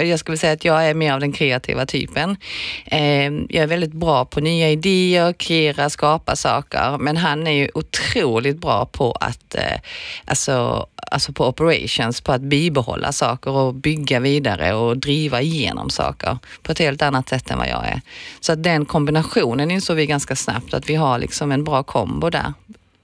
jag 0.09 0.19
skulle 0.19 0.37
säga 0.37 0.53
att 0.53 0.65
jag 0.65 0.89
är 0.89 0.93
mer 0.93 1.13
av 1.13 1.19
den 1.19 1.31
kreativa 1.31 1.85
typen. 1.85 2.37
Eh, 2.85 3.25
jag 3.25 3.63
är 3.63 3.67
väldigt 3.67 3.93
bra 3.93 4.25
på 4.25 4.39
nya 4.39 4.69
idéer, 4.69 5.33
kreera, 5.33 5.89
skapa 5.89 6.35
saker. 6.35 6.97
Men 6.97 7.17
han 7.17 7.47
är 7.47 7.51
ju 7.51 7.69
otroligt 7.73 8.57
bra 8.57 8.85
på 8.85 9.11
att, 9.11 9.55
eh, 9.55 9.79
alltså, 10.25 10.87
alltså 11.11 11.33
på 11.33 11.47
operations, 11.47 12.21
på 12.21 12.31
att 12.31 12.41
bibehålla 12.41 13.11
saker 13.11 13.51
och 13.51 13.73
bygga 13.73 14.19
vidare 14.19 14.73
och 14.73 14.97
driva 14.97 15.41
igenom 15.41 15.89
saker 15.89 16.37
på 16.61 16.71
ett 16.71 16.79
helt 16.79 17.01
annat 17.01 17.29
sätt 17.29 17.51
än 17.51 17.57
vad 17.57 17.67
jag 17.67 17.85
är. 17.85 18.01
Så 18.39 18.53
att 18.53 18.63
den 18.63 18.85
kombinationen 18.85 19.71
insåg 19.71 19.95
vi 19.95 20.05
ganska 20.05 20.35
snabbt 20.35 20.73
att 20.73 20.89
vi 20.89 20.95
har 20.95 21.19
liksom 21.19 21.51
en 21.51 21.63
bra 21.63 21.83
kombo 21.83 22.29
där. 22.29 22.53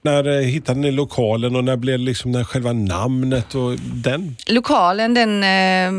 När 0.04 0.28
eh, 0.28 0.40
hittade 0.46 0.80
ni 0.80 0.90
lokalen 0.90 1.56
och 1.56 1.64
när 1.64 1.76
blev 1.76 2.00
liksom 2.00 2.32
när 2.32 2.44
själva 2.44 2.72
namnet 2.72 3.54
och 3.54 3.76
den? 3.78 4.36
Lokalen 4.46 5.14
den, 5.14 5.44
eh, 5.44 5.92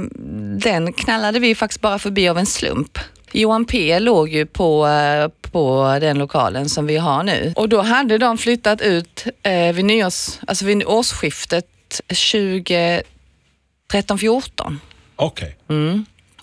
den 0.60 0.94
knallade 0.94 1.40
vi 1.40 1.56
faktiskt 1.56 1.82
bara 1.82 2.00
förbi 2.00 2.30
av 2.30 2.38
en 2.38 2.46
slump. 2.46 3.00
Johan 3.32 3.66
P 3.66 4.00
låg 4.00 4.30
ju 4.30 4.46
på, 4.46 4.88
eh, 4.88 5.28
på 5.52 5.98
den 6.02 6.18
lokalen 6.18 6.70
som 6.70 6.86
vi 6.86 6.98
har 6.98 7.24
nu 7.24 7.54
och 7.56 7.70
då 7.70 7.82
hade 7.82 8.18
de 8.18 8.38
flyttat 8.38 8.82
ut 8.82 9.26
vid, 9.74 9.86
nyårs, 9.86 10.30
alltså 10.48 10.66
vid 10.66 10.84
årsskiftet 10.86 11.66
2013-14 12.08 13.04
Okej. 15.16 15.56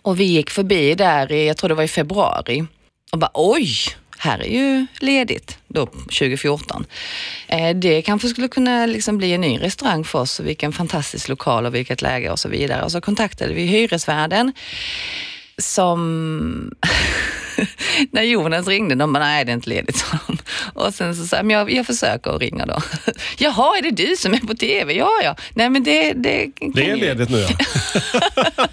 och 0.02 0.20
vi 0.20 0.24
gick 0.24 0.50
förbi 0.50 0.94
där 0.94 1.32
i, 1.32 1.46
jag 1.46 1.56
tror 1.56 1.68
det 1.68 1.74
var 1.74 1.82
i 1.82 1.88
februari 1.88 2.64
och 3.12 3.18
bara 3.18 3.30
oj, 3.34 3.68
här 4.22 4.38
är 4.38 4.48
ju 4.50 4.86
ledigt 4.98 5.58
då 5.68 5.86
2014. 5.86 6.86
Eh, 7.48 7.76
det 7.76 8.02
kanske 8.02 8.28
skulle 8.28 8.48
kunna 8.48 8.86
liksom 8.86 9.18
bli 9.18 9.32
en 9.32 9.40
ny 9.40 9.58
restaurang 9.60 10.04
för 10.04 10.18
oss 10.18 10.40
och 10.40 10.46
vilken 10.46 10.72
fantastisk 10.72 11.28
lokal 11.28 11.66
och 11.66 11.74
vilket 11.74 12.02
läge 12.02 12.30
och 12.30 12.38
så 12.38 12.48
vidare. 12.48 12.82
Och 12.82 12.92
så 12.92 13.00
kontaktade 13.00 13.54
vi 13.54 13.62
hyresvärden 13.66 14.52
som 15.58 16.70
när 18.10 18.22
Jonas 18.22 18.66
ringde, 18.68 18.94
de 18.94 19.12
bara, 19.12 19.24
nej 19.24 19.44
det 19.44 19.52
är 19.52 19.54
inte 19.54 19.68
ledigt, 19.70 19.96
sa 19.96 20.06
de. 20.26 20.38
Och 20.74 20.94
sen 20.94 21.16
så 21.16 21.26
sa 21.26 21.36
jag, 21.36 21.46
men 21.46 21.56
jag, 21.56 21.72
jag 21.72 21.86
försöker 21.86 22.30
att 22.30 22.40
ringa 22.40 22.66
då. 22.66 22.82
Jaha, 23.38 23.78
är 23.78 23.82
det 23.82 23.90
du 23.90 24.16
som 24.16 24.34
är 24.34 24.38
på 24.38 24.54
TV? 24.54 24.92
Ja, 24.94 25.10
ja. 25.24 25.36
Nej 25.54 25.70
men 25.70 25.82
det, 25.84 26.12
det 26.12 26.46
Det 26.74 26.82
är 26.90 26.96
ju- 26.96 27.00
ledigt 27.00 27.30
nu 27.30 27.38
ja. 27.38 27.48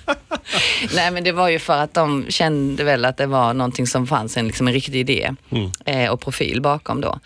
Nej 0.96 1.12
men 1.12 1.24
det 1.24 1.32
var 1.32 1.50
ju 1.50 1.60
för 1.60 1.78
att 1.78 1.94
de 1.94 2.26
kände 2.30 2.84
väl 2.84 3.06
att 3.06 3.18
det 3.18 3.26
var 3.26 3.54
någonting 3.54 3.88
som 3.88 4.08
fanns 4.08 4.38
en, 4.38 4.48
liksom 4.48 4.68
en 4.68 4.74
riktig 4.74 4.96
idé 4.96 5.32
eh, 5.86 6.12
och 6.12 6.22
profil 6.22 6.62
bakom 6.62 7.02
då. 7.02 7.20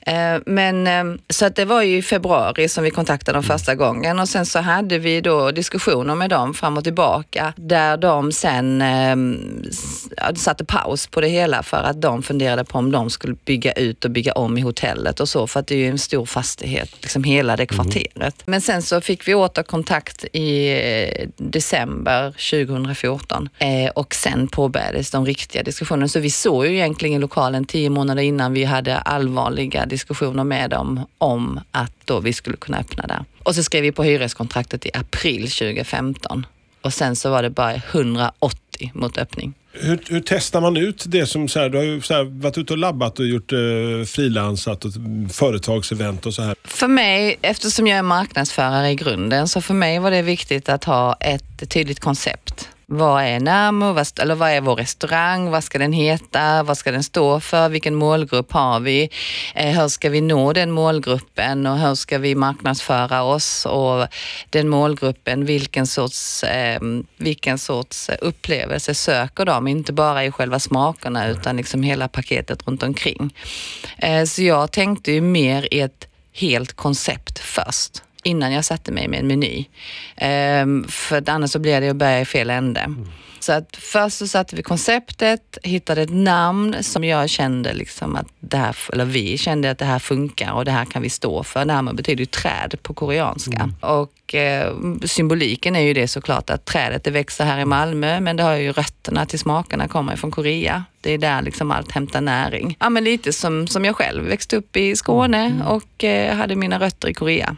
Eh, 0.00 0.38
men 0.46 0.86
eh, 0.86 1.04
så 1.28 1.46
att 1.46 1.56
det 1.56 1.64
var 1.64 1.82
ju 1.82 1.96
i 1.96 2.02
februari 2.02 2.68
som 2.68 2.84
vi 2.84 2.90
kontaktade 2.90 3.36
dem 3.36 3.42
första 3.42 3.74
gången 3.74 4.18
och 4.18 4.28
sen 4.28 4.46
så 4.46 4.58
hade 4.58 4.98
vi 4.98 5.20
då 5.20 5.50
diskussioner 5.50 6.14
med 6.14 6.30
dem 6.30 6.54
fram 6.54 6.76
och 6.76 6.84
tillbaka 6.84 7.52
där 7.56 7.96
de 7.96 8.32
sen 8.32 8.82
eh, 8.82 9.16
satte 10.34 10.64
paus 10.64 11.06
på 11.06 11.20
det 11.20 11.28
hela 11.28 11.62
för 11.62 11.82
att 11.82 12.02
de 12.02 12.22
funderade 12.22 12.64
på 12.64 12.78
om 12.78 12.92
de 12.92 13.10
skulle 13.10 13.34
bygga 13.44 13.72
ut 13.72 14.04
och 14.04 14.10
bygga 14.10 14.32
om 14.32 14.58
i 14.58 14.60
hotellet 14.60 15.20
och 15.20 15.28
så 15.28 15.46
för 15.46 15.60
att 15.60 15.66
det 15.66 15.74
är 15.74 15.78
ju 15.78 15.88
en 15.88 15.98
stor 15.98 16.26
fastighet, 16.26 16.90
liksom 17.00 17.24
hela 17.24 17.56
det 17.56 17.66
kvarteret. 17.66 18.42
Men 18.44 18.60
sen 18.60 18.82
så 18.82 19.00
fick 19.00 19.28
vi 19.28 19.34
åter 19.34 19.62
kontakt 19.62 20.24
i 20.32 20.68
eh, 20.68 21.28
december 21.36 22.34
2014 22.66 23.48
eh, 23.58 23.90
och 23.90 24.14
sen 24.14 24.48
påbörjades 24.48 25.10
de 25.10 25.26
riktiga 25.26 25.62
diskussionerna. 25.62 26.08
Så 26.08 26.20
vi 26.20 26.30
såg 26.30 26.66
ju 26.66 26.72
egentligen 26.72 27.20
lokalen 27.20 27.64
tio 27.64 27.90
månader 27.90 28.22
innan 28.22 28.52
vi 28.52 28.64
hade 28.64 28.98
allvarliga 28.98 29.86
diskussioner 29.86 30.44
med 30.44 30.70
dem 30.70 31.06
om 31.18 31.60
att 31.70 31.92
då 32.04 32.20
vi 32.20 32.32
skulle 32.32 32.56
kunna 32.56 32.78
öppna 32.78 33.06
där. 33.06 33.24
Och 33.42 33.54
så 33.54 33.62
skrev 33.62 33.82
vi 33.82 33.92
på 33.92 34.02
hyreskontraktet 34.02 34.86
i 34.86 34.90
april 34.94 35.50
2015 35.50 36.46
och 36.82 36.92
sen 36.92 37.16
så 37.16 37.30
var 37.30 37.42
det 37.42 37.50
bara 37.50 37.74
180 37.74 38.90
mot 38.94 39.18
öppning. 39.18 39.54
Hur, 39.72 40.00
hur 40.08 40.22
testar 40.26 40.60
man 40.60 40.76
ut 40.76 41.04
det 41.08 41.26
som, 41.26 41.48
så 41.48 41.60
här, 41.60 41.68
du 41.68 41.78
har 41.78 41.84
ju 41.84 42.00
så 42.00 42.14
här, 42.14 42.24
varit 42.24 42.58
ute 42.58 42.72
och 42.72 42.78
labbat 42.78 43.18
och 43.18 43.26
gjort 43.26 43.52
eh, 43.52 43.58
frilansat 44.06 44.84
och 44.84 44.92
företagsevent 45.32 46.26
och 46.26 46.34
så 46.34 46.42
här. 46.42 46.54
För 46.64 46.88
mig, 46.88 47.38
eftersom 47.42 47.86
jag 47.86 47.98
är 47.98 48.02
marknadsförare 48.02 48.90
i 48.90 48.94
grunden, 48.94 49.48
så 49.48 49.60
för 49.60 49.74
mig 49.74 49.98
var 49.98 50.10
det 50.10 50.22
viktigt 50.22 50.68
att 50.68 50.84
ha 50.84 51.16
ett 51.20 51.70
tydligt 51.70 52.00
koncept. 52.00 52.68
Vad 52.94 53.24
är 53.24 53.40
Namo? 53.40 53.92
Vad, 53.92 54.06
eller 54.20 54.34
vad 54.34 54.50
är 54.50 54.60
vår 54.60 54.76
restaurang? 54.76 55.50
Vad 55.50 55.64
ska 55.64 55.78
den 55.78 55.92
heta? 55.92 56.62
Vad 56.62 56.78
ska 56.78 56.92
den 56.92 57.02
stå 57.02 57.40
för? 57.40 57.68
Vilken 57.68 57.94
målgrupp 57.94 58.52
har 58.52 58.80
vi? 58.80 59.10
Eh, 59.54 59.80
hur 59.80 59.88
ska 59.88 60.10
vi 60.10 60.20
nå 60.20 60.52
den 60.52 60.70
målgruppen 60.70 61.66
och 61.66 61.78
hur 61.78 61.94
ska 61.94 62.18
vi 62.18 62.34
marknadsföra 62.34 63.22
oss? 63.22 63.66
Och 63.66 64.06
den 64.50 64.68
målgruppen, 64.68 65.44
vilken 65.44 65.86
sorts, 65.86 66.44
ehm, 66.44 67.06
vilken 67.16 67.58
sorts 67.58 68.10
upplevelse 68.20 68.94
söker 68.94 69.44
de? 69.44 69.68
Inte 69.68 69.92
bara 69.92 70.24
i 70.24 70.30
själva 70.30 70.58
smakerna 70.58 71.28
utan 71.28 71.56
liksom 71.56 71.82
hela 71.82 72.08
paketet 72.08 72.66
runt 72.66 72.82
omkring. 72.82 73.34
Eh, 73.98 74.24
så 74.24 74.42
jag 74.42 74.72
tänkte 74.72 75.12
ju 75.12 75.20
mer 75.20 75.74
i 75.74 75.80
ett 75.80 76.08
helt 76.32 76.72
koncept 76.72 77.38
först 77.38 78.02
innan 78.22 78.52
jag 78.52 78.64
satte 78.64 78.92
mig 78.92 79.08
med 79.08 79.20
en 79.20 79.26
meny. 79.26 79.64
Ehm, 80.16 80.84
för 80.88 81.30
annars 81.30 81.50
så 81.50 81.58
blir 81.58 81.80
det 81.80 81.88
att 81.88 81.96
börja 81.96 82.20
i 82.20 82.24
fel 82.24 82.50
ände. 82.50 82.94
Så 83.42 83.52
att 83.52 83.76
först 83.76 84.18
så 84.18 84.28
satte 84.28 84.56
vi 84.56 84.62
konceptet, 84.62 85.58
hittade 85.62 86.02
ett 86.02 86.12
namn 86.12 86.76
som 86.80 87.04
jag 87.04 87.30
kände 87.30 87.74
liksom 87.74 88.16
att 88.16 88.26
det 88.40 88.56
här, 88.56 88.76
eller 88.92 89.04
vi 89.04 89.38
kände 89.38 89.70
att 89.70 89.78
det 89.78 89.84
här 89.84 89.98
funkar 89.98 90.52
och 90.52 90.64
det 90.64 90.70
här 90.70 90.84
kan 90.84 91.02
vi 91.02 91.10
stå 91.10 91.42
för. 91.42 91.64
Nama 91.64 91.92
betyder 91.92 92.20
ju 92.20 92.26
träd 92.26 92.74
på 92.82 92.94
koreanska. 92.94 93.70
Och 93.80 94.34
eh, 94.34 94.74
symboliken 95.04 95.76
är 95.76 95.80
ju 95.80 95.94
det 95.94 96.08
såklart 96.08 96.50
att 96.50 96.64
trädet 96.64 97.04
det 97.04 97.10
växer 97.10 97.44
här 97.44 97.58
i 97.58 97.64
Malmö 97.64 98.20
men 98.20 98.36
det 98.36 98.42
har 98.42 98.54
ju 98.54 98.72
rötterna 98.72 99.26
till 99.26 99.38
smakerna 99.38 99.88
kommer 99.88 100.16
från 100.16 100.30
Korea. 100.30 100.84
Det 101.00 101.12
är 101.12 101.18
där 101.18 101.42
liksom 101.42 101.70
allt 101.70 101.92
hämtar 101.92 102.20
näring. 102.20 102.76
Ja 102.80 102.90
men 102.90 103.04
lite 103.04 103.32
som, 103.32 103.66
som 103.66 103.84
jag 103.84 103.96
själv 103.96 104.24
växte 104.24 104.56
upp 104.56 104.76
i 104.76 104.96
Skåne 104.96 105.62
och 105.66 106.04
eh, 106.04 106.36
hade 106.36 106.56
mina 106.56 106.78
rötter 106.80 107.08
i 107.08 107.14
Korea. 107.14 107.56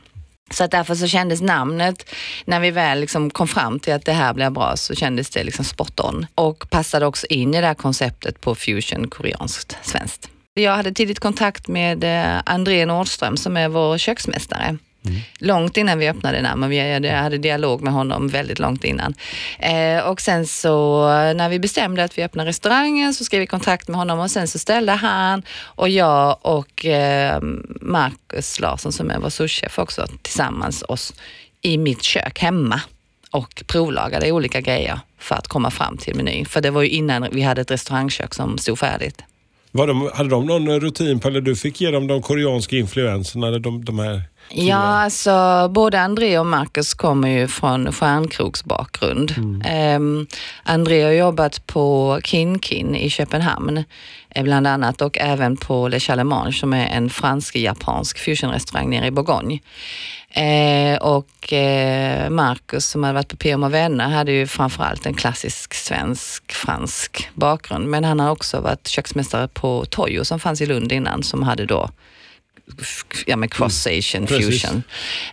Så 0.50 0.64
att 0.64 0.70
därför 0.70 0.94
så 0.94 1.06
kändes 1.06 1.40
namnet, 1.40 2.10
när 2.44 2.60
vi 2.60 2.70
väl 2.70 3.00
liksom 3.00 3.30
kom 3.30 3.48
fram 3.48 3.80
till 3.80 3.92
att 3.92 4.04
det 4.04 4.12
här 4.12 4.34
blir 4.34 4.50
bra, 4.50 4.76
så 4.76 4.94
kändes 4.94 5.30
det 5.30 5.44
liksom 5.44 5.64
spot 5.64 6.00
on. 6.00 6.26
Och 6.34 6.70
passade 6.70 7.06
också 7.06 7.26
in 7.26 7.54
i 7.54 7.60
det 7.60 7.66
här 7.66 7.74
konceptet 7.74 8.40
på 8.40 8.54
fusion 8.54 9.08
koreanskt 9.08 9.76
svenskt. 9.82 10.30
Jag 10.54 10.76
hade 10.76 10.92
tidigt 10.92 11.20
kontakt 11.20 11.68
med 11.68 12.04
eh, 12.04 12.42
André 12.46 12.86
Nordström 12.86 13.36
som 13.36 13.56
är 13.56 13.68
vår 13.68 13.98
köksmästare. 13.98 14.78
Mm. 15.06 15.20
Långt 15.38 15.76
innan 15.76 15.98
vi 15.98 16.08
öppnade 16.08 16.42
namn, 16.42 16.68
vi 16.68 17.08
hade 17.08 17.38
dialog 17.38 17.82
med 17.82 17.92
honom 17.92 18.28
väldigt 18.28 18.58
långt 18.58 18.84
innan. 18.84 19.14
Eh, 19.58 19.98
och 19.98 20.20
sen 20.20 20.46
så 20.46 21.06
när 21.34 21.48
vi 21.48 21.58
bestämde 21.58 22.04
att 22.04 22.18
vi 22.18 22.22
öppnar 22.24 22.46
restaurangen 22.46 23.14
så 23.14 23.24
skrev 23.24 23.40
vi 23.40 23.46
kontakt 23.46 23.88
med 23.88 23.98
honom 23.98 24.18
och 24.18 24.30
sen 24.30 24.48
så 24.48 24.58
ställde 24.58 24.92
han 24.92 25.42
och 25.62 25.88
jag 25.88 26.38
och 26.42 26.84
eh, 26.86 27.40
Marcus 27.80 28.60
Larsson 28.60 28.92
som 28.92 29.10
är 29.10 29.18
vår 29.18 29.30
souschef 29.30 29.78
också 29.78 30.06
tillsammans 30.22 30.84
oss 30.88 31.14
i 31.60 31.78
mitt 31.78 32.02
kök 32.02 32.38
hemma 32.38 32.80
och 33.30 33.62
provlagade 33.66 34.32
olika 34.32 34.60
grejer 34.60 35.00
för 35.18 35.34
att 35.34 35.48
komma 35.48 35.70
fram 35.70 35.96
till 35.96 36.14
menyn. 36.14 36.46
För 36.46 36.60
det 36.60 36.70
var 36.70 36.82
ju 36.82 36.88
innan 36.88 37.28
vi 37.32 37.42
hade 37.42 37.60
ett 37.60 37.70
restaurangkök 37.70 38.34
som 38.34 38.58
stod 38.58 38.78
färdigt. 38.78 39.22
Var 39.76 39.86
de, 39.86 40.10
hade 40.14 40.28
de 40.28 40.46
någon 40.46 40.80
rutin 40.80 41.20
på, 41.20 41.28
eller 41.28 41.40
du 41.40 41.56
fick 41.56 41.80
ge 41.80 41.90
dem 41.90 42.06
de 42.06 42.22
koreanska 42.22 42.76
influenserna? 42.76 43.50
De, 43.58 43.84
de 43.84 43.98
här 43.98 44.22
Ja, 44.50 44.76
alltså 44.76 45.68
både 45.68 46.00
André 46.00 46.38
och 46.38 46.46
Marcus 46.46 46.94
kommer 46.94 47.28
ju 47.28 47.48
från 47.48 47.92
stjärnkrogsbakgrund. 47.92 49.34
Mm. 49.36 50.02
Um, 50.02 50.26
André 50.62 51.02
har 51.02 51.10
jobbat 51.10 51.66
på 51.66 52.18
Kin 52.24 52.58
Kin 52.58 52.94
i 52.94 53.10
Köpenhamn 53.10 53.84
Eh, 54.34 54.44
bland 54.44 54.66
annat 54.66 55.02
och 55.02 55.18
även 55.18 55.56
på 55.56 55.88
Le 55.88 56.00
Chalemange 56.00 56.52
som 56.52 56.72
är 56.72 56.86
en 56.86 57.10
fransk-japansk 57.10 58.18
fusionrestaurang 58.18 58.90
nere 58.90 59.06
i 59.06 59.10
Bourgogne. 59.10 59.58
Eh, 60.30 60.98
och 60.98 61.52
eh, 61.52 62.30
Marcus 62.30 62.86
som 62.86 63.02
hade 63.02 63.14
varit 63.14 63.28
på 63.28 63.36
PM 63.36 63.62
och 63.62 63.74
vänner 63.74 64.08
hade 64.08 64.32
ju 64.32 64.46
framförallt 64.46 65.06
en 65.06 65.14
klassisk 65.14 65.74
svensk-fransk 65.74 67.28
bakgrund. 67.34 67.88
Men 67.88 68.04
han 68.04 68.20
har 68.20 68.30
också 68.30 68.60
varit 68.60 68.88
köksmästare 68.88 69.48
på 69.48 69.84
Toyo 69.84 70.24
som 70.24 70.40
fanns 70.40 70.60
i 70.60 70.66
Lund 70.66 70.92
innan 70.92 71.22
som 71.22 71.42
hade 71.42 71.66
då 71.66 71.90
ja, 73.26 73.36
med 73.36 73.52
cross 73.52 73.86
asian 73.86 74.26
mm. 74.26 74.42
fusion. 74.42 74.82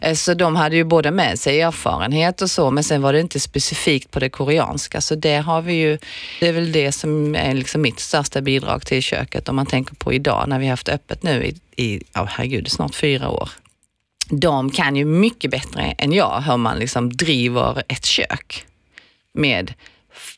Eh, 0.02 0.16
så 0.16 0.34
de 0.34 0.56
hade 0.56 0.76
ju 0.76 0.84
både 0.84 1.12
med 1.12 1.40
sig 1.40 1.62
erfarenhet 1.62 2.42
och 2.42 2.52
så, 2.52 2.72
men 2.72 2.84
sen 2.84 3.02
var 3.02 3.14
det 3.14 3.20
inte 3.20 3.40
specifikt 3.40 4.12
på 4.12 4.20
det 4.20 4.30
koreanska. 4.30 5.02
Så 5.02 5.16
det 5.16 5.38
har 5.38 5.62
vi 5.62 5.74
ju, 5.74 5.98
det 6.40 6.48
är 6.48 6.54
väl 6.54 6.72
det 6.72 6.92
som 6.92 7.36
är 7.36 7.54
liksom 7.54 7.82
mitt 7.82 8.00
största 8.00 8.42
bidrag 8.42 8.86
till 8.86 9.02
köket 9.02 9.50
om 9.50 9.56
man 9.56 9.66
tänker 9.66 9.96
på 9.96 10.14
idag 10.14 10.50
när 10.50 10.60
vi 10.60 10.66
har 10.66 10.72
haft 10.72 10.90
öppet 10.90 11.24
nu 11.24 11.46
i, 11.46 11.84
i 11.84 12.02
oh, 12.16 12.26
herregud, 12.26 12.72
snart 12.72 12.96
fyra 12.96 13.30
år. 13.30 13.50
De 14.30 14.72
kan 14.72 14.96
ju 14.96 15.06
mycket 15.06 15.52
bättre 15.52 15.96
än 15.98 16.12
jag 16.12 16.42
hur 16.42 16.58
man 16.58 16.80
liksom 16.80 17.14
driver 17.14 17.84
ett 17.88 18.06
kök 18.06 18.66
med 19.34 19.74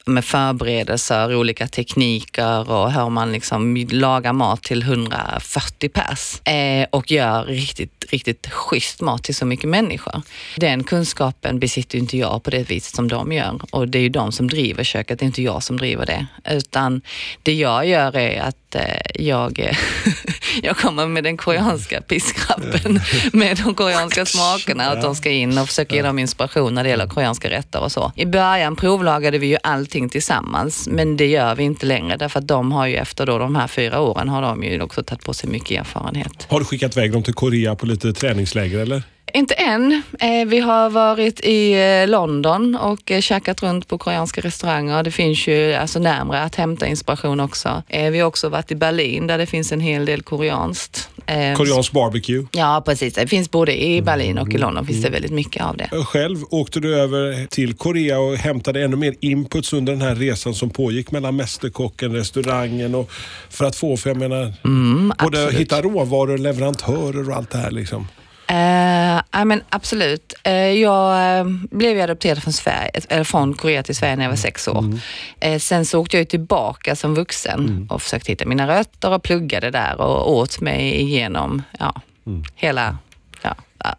med 0.05 0.25
förberedelser, 0.25 1.35
olika 1.35 1.67
tekniker 1.67 2.71
och 2.71 2.91
hur 2.91 3.09
man 3.09 3.31
liksom 3.31 3.87
lagar 3.89 4.33
mat 4.33 4.63
till 4.63 4.81
140 4.81 5.89
pers 5.89 6.47
eh, 6.47 6.87
och 6.89 7.11
gör 7.11 7.45
riktigt, 7.45 8.05
riktigt 8.09 8.51
schysst 8.51 9.01
mat 9.01 9.23
till 9.23 9.35
så 9.35 9.45
mycket 9.45 9.69
människor. 9.69 10.21
Den 10.57 10.83
kunskapen 10.83 11.59
besitter 11.59 11.97
inte 11.97 12.17
jag 12.17 12.43
på 12.43 12.49
det 12.49 12.69
viset 12.69 12.95
som 12.95 13.07
de 13.07 13.31
gör 13.31 13.59
och 13.71 13.87
det 13.87 13.97
är 13.97 14.03
ju 14.03 14.09
de 14.09 14.31
som 14.31 14.47
driver 14.47 14.83
köket, 14.83 15.19
det 15.19 15.23
är 15.23 15.27
inte 15.27 15.41
jag 15.41 15.63
som 15.63 15.77
driver 15.77 16.05
det. 16.05 16.25
Utan 16.45 17.01
det 17.43 17.53
jag 17.53 17.87
gör 17.87 18.17
är 18.17 18.41
att 18.41 18.75
eh, 18.75 19.25
jag, 19.25 19.75
jag 20.63 20.77
kommer 20.77 21.07
med 21.07 21.23
den 21.23 21.37
koreanska 21.37 22.01
piskrappen 22.01 22.99
med 23.33 23.57
de 23.57 23.75
koreanska 23.75 24.25
smakerna 24.33 24.87
och 24.87 24.97
att 24.97 25.03
de 25.03 25.15
ska 25.15 25.29
in 25.29 25.57
och 25.57 25.67
försöka 25.67 25.95
ge 25.95 26.01
dem 26.01 26.19
inspiration 26.19 26.73
när 26.73 26.83
det 26.83 26.89
gäller 26.89 27.07
koreanska 27.07 27.49
rätter 27.49 27.81
och 27.81 27.91
så. 27.91 28.11
I 28.15 28.25
början 28.25 28.75
provlagade 28.75 29.37
vi 29.37 29.47
ju 29.47 29.57
allting 29.93 30.09
tillsammans, 30.09 30.87
men 30.87 31.17
det 31.17 31.27
gör 31.27 31.55
vi 31.55 31.63
inte 31.63 31.85
längre 31.85 32.17
därför 32.17 32.39
att 32.39 32.47
de 32.47 32.71
har 32.71 32.87
ju 32.87 32.95
efter 32.95 33.25
då 33.25 33.37
de 33.37 33.55
här 33.55 33.67
fyra 33.67 33.99
åren 33.99 34.29
har 34.29 34.41
de 34.41 34.63
ju 34.63 34.81
också 34.81 35.03
tagit 35.03 35.25
på 35.25 35.33
sig 35.33 35.49
mycket 35.49 35.79
erfarenhet. 35.79 36.47
Har 36.49 36.59
du 36.59 36.65
skickat 36.65 36.97
iväg 36.97 37.11
dem 37.11 37.23
till 37.23 37.33
Korea 37.33 37.75
på 37.75 37.85
lite 37.85 38.13
träningsläger 38.13 38.79
eller? 38.79 39.03
Inte 39.35 39.53
än. 39.53 40.03
Eh, 40.19 40.47
vi 40.47 40.59
har 40.59 40.89
varit 40.89 41.39
i 41.39 41.73
eh, 41.73 42.07
London 42.07 42.75
och 42.75 43.11
eh, 43.11 43.21
käkat 43.21 43.63
runt 43.63 43.87
på 43.87 43.97
koreanska 43.97 44.41
restauranger. 44.41 45.03
Det 45.03 45.11
finns 45.11 45.47
ju 45.47 45.73
alltså 45.73 45.99
närmre 45.99 46.41
att 46.41 46.55
hämta 46.55 46.87
inspiration 46.87 47.39
också. 47.39 47.83
Vi 47.87 48.19
har 48.19 48.27
också 48.27 48.49
varit 48.49 48.71
i 48.71 48.75
Berlin 48.75 49.27
där 49.27 49.37
det 49.37 49.45
finns 49.45 49.71
en 49.71 49.79
hel 49.79 50.05
del 50.05 50.21
koreanskt. 50.21 51.09
Koreansk 51.57 51.91
barbecue? 51.91 52.47
Ja, 52.51 52.83
precis. 52.85 53.13
Det 53.13 53.27
finns 53.27 53.51
både 53.51 53.83
i 53.83 54.01
Berlin 54.01 54.37
och 54.37 54.53
i 54.53 54.57
London 54.57 54.87
finns 54.87 55.03
det 55.03 55.09
väldigt 55.09 55.31
mycket 55.31 55.63
av 55.63 55.77
det. 55.77 55.89
Själv 56.05 56.37
åkte 56.49 56.79
du 56.79 56.95
över 56.95 57.45
till 57.45 57.73
Korea 57.73 58.19
och 58.19 58.35
hämtade 58.35 58.83
ännu 58.83 58.95
mer 58.95 59.15
inputs 59.19 59.73
under 59.73 59.93
den 59.93 60.01
här 60.01 60.15
resan 60.15 60.53
som 60.53 60.69
pågick 60.69 61.11
mellan 61.11 61.35
Mästerkocken, 61.35 62.13
restaurangen 62.13 62.95
och 62.95 63.11
för 63.49 63.65
att 63.65 63.75
få, 63.75 63.97
för 63.97 64.09
jag 64.09 64.17
menar, 64.17 64.53
mm, 64.65 65.13
både 65.19 65.51
hitta 65.51 65.81
råvaror, 65.81 66.37
leverantörer 66.37 67.29
och 67.29 67.35
allt 67.35 67.49
det 67.49 67.57
här 67.57 67.71
liksom. 67.71 68.07
Uh, 68.51 69.45
men 69.45 69.63
absolut. 69.69 70.33
Uh, 70.47 70.53
jag 70.53 71.39
uh, 71.45 71.51
blev 71.71 71.95
ju 71.95 72.01
adopterad 72.01 72.43
från, 72.43 72.53
Sverige, 72.53 72.91
eller 73.09 73.23
från 73.23 73.53
Korea 73.53 73.83
till 73.83 73.95
Sverige 73.95 74.15
när 74.15 74.23
jag 74.23 74.29
var 74.29 74.37
sex 74.37 74.67
år. 74.67 74.79
Mm. 74.79 74.99
Uh, 75.45 75.59
sen 75.59 75.85
så 75.85 75.99
åkte 75.99 76.17
jag 76.17 76.29
tillbaka 76.29 76.95
som 76.95 77.15
vuxen 77.15 77.59
mm. 77.59 77.87
och 77.89 78.01
försökte 78.01 78.31
hitta 78.31 78.45
mina 78.45 78.67
rötter 78.67 79.11
och 79.11 79.23
pluggade 79.23 79.71
där 79.71 80.01
och 80.01 80.31
åt 80.31 80.61
mig 80.61 81.01
igenom 81.01 81.61
ja, 81.79 82.01
mm. 82.25 82.43
hela 82.55 82.97
ja, 83.41 83.55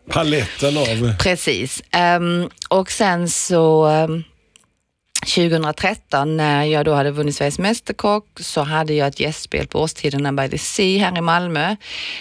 paletten 0.08 0.76
av... 0.76 1.16
Precis. 1.18 1.82
Um, 2.16 2.50
och 2.68 2.90
sen 2.90 3.28
så 3.28 3.88
um, 3.88 4.24
2013 5.24 6.36
när 6.36 6.64
jag 6.64 6.84
då 6.84 6.94
hade 6.94 7.10
vunnit 7.10 7.36
Sveriges 7.36 7.58
Mästerkock 7.58 8.26
så 8.40 8.62
hade 8.62 8.94
jag 8.94 9.08
ett 9.08 9.20
gästspel 9.20 9.66
på 9.66 9.80
Årstiderna 9.80 10.32
by 10.32 10.48
the 10.48 10.58
Sea 10.58 11.04
här 11.04 11.18
i 11.18 11.20
Malmö. 11.20 11.76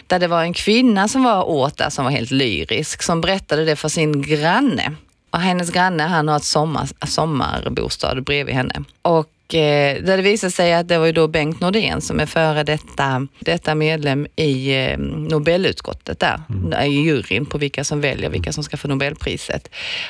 Där 0.08 0.20
det 0.20 0.28
var 0.28 0.42
en 0.42 0.54
kvinna 0.54 1.08
som 1.08 1.24
var 1.24 1.44
åt 1.44 1.78
där 1.78 1.90
som 1.90 2.06
var 2.06 2.12
helt 2.12 2.32
lyrisk 2.32 3.04
som 3.04 3.22
berättade 3.22 3.66
det 3.66 3.76
för 3.76 3.90
sin 3.90 4.22
granne. 4.22 4.96
Och 5.32 5.40
hennes 5.40 5.72
granne 5.72 6.04
han 6.04 6.28
har 6.28 6.38
ett 6.38 6.44
sommar, 6.44 6.88
sommarbostad 7.06 8.24
bredvid 8.24 8.56
henne. 8.56 8.84
Och 9.02 9.30
eh, 9.56 10.04
där 10.04 10.18
det 10.18 10.24
visade 10.24 10.52
sig 10.52 10.74
att 10.74 10.88
det 10.88 10.98
var 10.98 11.06
ju 11.06 11.12
då 11.12 11.28
Bengt 11.28 11.60
Nordén 11.60 12.02
som 12.02 12.20
är 12.20 12.26
före 12.26 12.64
detta, 12.64 13.28
detta 13.40 13.76
medlem 13.76 14.28
i 14.36 14.76
eh, 14.76 14.98
Nobelutskottet 14.98 16.20
där, 16.20 16.42
mm. 16.50 16.92
i 16.92 17.04
juryn 17.04 17.46
på 17.46 17.58
vilka 17.58 17.84
som 17.84 18.02
väljer 18.02 18.30
vilka 18.30 18.54
som 18.54 18.64
ska 18.64 18.78
få 18.78 18.88
Nobelpriset. 18.88 19.70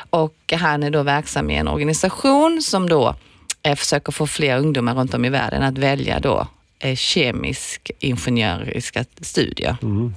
Och 0.10 0.54
han 0.56 0.84
är 0.84 0.90
då 0.90 1.04
verksam 1.04 1.50
i 1.50 1.56
en 1.56 1.68
organisation 1.68 2.62
som 2.62 2.90
då 2.90 3.16
eh, 3.64 3.76
försöker 3.76 4.12
få 4.12 4.28
fler 4.28 4.58
ungdomar 4.58 4.96
runt 4.96 5.14
om 5.14 5.26
i 5.26 5.30
världen 5.30 5.64
att 5.64 5.78
välja 5.78 6.20
då 6.20 6.48
eh, 6.80 6.96
kemisk 6.96 7.92
ingenjöriska 8.00 9.06
studier. 9.22 9.78
Mm. 9.82 10.14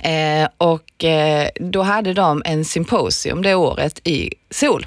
Eh, 0.00 0.48
och 0.58 1.04
eh, 1.04 1.48
då 1.54 1.82
hade 1.82 2.14
de 2.14 2.42
en 2.44 2.64
symposium 2.64 3.42
det 3.42 3.54
året 3.54 4.00
i 4.04 4.34
Sol. 4.50 4.86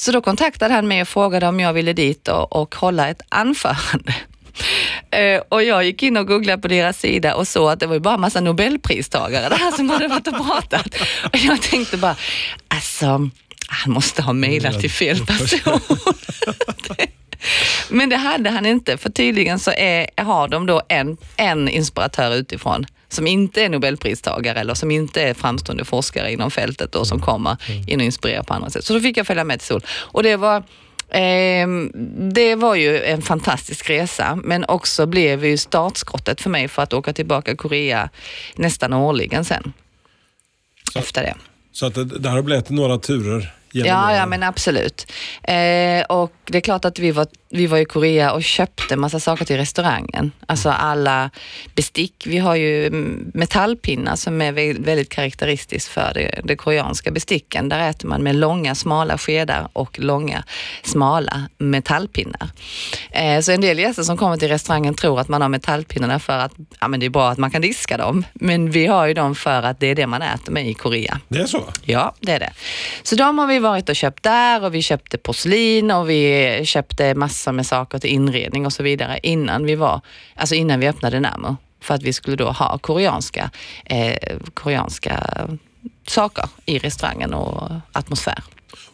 Så 0.00 0.12
då 0.12 0.20
kontaktade 0.20 0.74
han 0.74 0.88
mig 0.88 1.02
och 1.02 1.08
frågade 1.08 1.48
om 1.48 1.60
jag 1.60 1.72
ville 1.72 1.92
dit 1.92 2.28
och, 2.28 2.56
och 2.56 2.74
hålla 2.74 3.08
ett 3.08 3.22
anförande. 3.28 4.14
Uh, 5.18 5.42
och 5.48 5.62
jag 5.62 5.84
gick 5.84 6.02
in 6.02 6.16
och 6.16 6.26
googlade 6.26 6.62
på 6.62 6.68
deras 6.68 6.98
sida 6.98 7.34
och 7.34 7.48
såg 7.48 7.70
att 7.70 7.80
det 7.80 7.86
var 7.86 7.94
ju 7.94 8.00
bara 8.00 8.16
massa 8.16 8.40
nobelpristagare 8.40 9.48
där 9.48 9.76
som 9.76 9.90
hade 9.90 10.08
varit 10.08 10.26
och 10.26 10.46
pratat. 10.46 10.86
Och 11.32 11.38
jag 11.38 11.62
tänkte 11.62 11.96
bara, 11.96 12.16
alltså, 12.68 13.06
han 13.68 13.92
måste 13.92 14.22
ha 14.22 14.32
mejlat 14.32 14.80
till 14.80 14.90
fel 14.90 15.26
person. 15.26 15.80
Men 17.88 18.08
det 18.08 18.16
hade 18.16 18.50
han 18.50 18.66
inte, 18.66 18.96
för 18.96 19.10
tydligen 19.10 19.58
så 19.58 19.70
är, 19.70 20.22
har 20.22 20.48
de 20.48 20.66
då 20.66 20.82
en, 20.88 21.16
en 21.36 21.68
inspiratör 21.68 22.34
utifrån 22.34 22.86
som 23.10 23.26
inte 23.26 23.62
är 23.62 23.68
nobelpristagare 23.68 24.60
eller 24.60 24.74
som 24.74 24.90
inte 24.90 25.22
är 25.22 25.34
framstående 25.34 25.84
forskare 25.84 26.32
inom 26.32 26.50
fältet 26.50 26.94
och 26.94 27.06
som 27.06 27.18
mm. 27.18 27.26
kommer 27.26 27.56
mm. 27.68 27.88
in 27.88 28.00
och 28.00 28.04
inspirerar 28.04 28.42
på 28.42 28.54
andra 28.54 28.70
sätt. 28.70 28.84
Så 28.84 28.92
då 28.92 29.00
fick 29.00 29.16
jag 29.16 29.26
följa 29.26 29.44
med 29.44 29.58
till 29.58 29.66
Sol. 29.66 29.84
Och 29.88 30.22
det 30.22 30.36
var 30.36 30.62
Eh, 31.12 31.68
det 32.18 32.54
var 32.54 32.74
ju 32.74 33.02
en 33.02 33.22
fantastisk 33.22 33.90
resa, 33.90 34.38
men 34.44 34.64
också 34.64 35.06
blev 35.06 35.44
ju 35.44 35.56
startskottet 35.56 36.40
för 36.40 36.50
mig 36.50 36.68
för 36.68 36.82
att 36.82 36.92
åka 36.92 37.12
tillbaka 37.12 37.50
till 37.50 37.58
Korea 37.58 38.10
nästan 38.56 38.92
årligen 38.92 39.44
sen. 39.44 39.72
Så, 40.92 40.98
efter 40.98 41.22
det. 41.22 41.34
Så 41.72 41.86
att 41.86 41.94
det, 41.94 42.04
det 42.04 42.28
har 42.28 42.42
blivit 42.42 42.70
några 42.70 42.98
turer 42.98 43.52
Ja, 43.72 44.16
ja 44.16 44.26
men 44.26 44.42
absolut. 44.42 45.12
Eh, 45.42 46.02
och 46.08 46.32
det 46.44 46.58
är 46.58 46.60
klart 46.60 46.84
att 46.84 46.98
vi 46.98 47.10
var, 47.10 47.26
vi 47.52 47.66
var 47.66 47.78
i 47.78 47.84
Korea 47.84 48.32
och 48.32 48.42
köpte 48.42 48.96
massa 48.96 49.20
saker 49.20 49.44
till 49.44 49.56
restaurangen. 49.56 50.32
Alltså 50.46 50.70
alla 50.70 51.30
bestick. 51.74 52.26
Vi 52.26 52.38
har 52.38 52.54
ju 52.54 52.90
metallpinnar 53.34 54.16
som 54.16 54.42
är 54.42 54.52
vä- 54.52 54.84
väldigt 54.84 55.08
karaktäristiskt 55.08 55.88
för 55.88 56.10
det, 56.14 56.40
det 56.44 56.56
koreanska 56.56 57.10
besticken. 57.10 57.68
Där 57.68 57.90
äter 57.90 58.08
man 58.08 58.22
med 58.22 58.34
långa 58.34 58.74
smala 58.74 59.18
skedar 59.18 59.68
och 59.72 59.98
långa 59.98 60.44
smala 60.82 61.42
metallpinnar. 61.58 62.48
Eh, 63.10 63.40
så 63.40 63.52
en 63.52 63.60
del 63.60 63.78
gäster 63.78 64.02
som 64.02 64.16
kommer 64.16 64.36
till 64.36 64.48
restaurangen 64.48 64.94
tror 64.94 65.20
att 65.20 65.28
man 65.28 65.42
har 65.42 65.48
metallpinnarna 65.48 66.18
för 66.18 66.38
att 66.38 66.52
ja, 66.80 66.88
men 66.88 67.00
det 67.00 67.06
är 67.06 67.10
bra 67.10 67.30
att 67.30 67.38
man 67.38 67.50
kan 67.50 67.62
diska 67.62 67.96
dem. 67.96 68.24
Men 68.34 68.70
vi 68.70 68.86
har 68.86 69.06
ju 69.06 69.14
dem 69.14 69.34
för 69.34 69.62
att 69.62 69.80
det 69.80 69.86
är 69.86 69.94
det 69.94 70.06
man 70.06 70.22
äter 70.22 70.52
med 70.52 70.68
i 70.68 70.74
Korea. 70.74 71.20
Det 71.28 71.38
är 71.38 71.46
så? 71.46 71.64
Ja, 71.82 72.14
det 72.20 72.32
är 72.32 72.38
det. 72.38 72.52
Så 73.02 73.14
de 73.16 73.38
har 73.38 73.46
vi 73.46 73.58
varit 73.58 73.88
och 73.88 73.96
köpt 73.96 74.22
där 74.22 74.64
och 74.64 74.74
vi 74.74 74.82
köpte 74.82 75.18
porslin 75.18 75.90
och 75.90 76.10
vi 76.10 76.60
köpte 76.64 77.14
massor 77.40 77.52
med 77.52 77.66
saker 77.66 77.98
till 77.98 78.10
inredning 78.10 78.66
och 78.66 78.72
så 78.72 78.82
vidare 78.82 79.18
innan 79.22 79.64
vi 79.66 79.76
var, 79.76 80.00
alltså 80.36 80.54
innan 80.54 80.80
vi 80.80 80.88
öppnade 80.88 81.20
Namo. 81.20 81.56
För 81.82 81.94
att 81.94 82.02
vi 82.02 82.12
skulle 82.12 82.36
då 82.36 82.50
ha 82.50 82.78
koreanska, 82.78 83.50
eh, 83.84 84.38
koreanska 84.54 85.46
saker 86.08 86.44
i 86.66 86.78
restaurangen 86.78 87.34
och 87.34 87.70
atmosfär. 87.92 88.42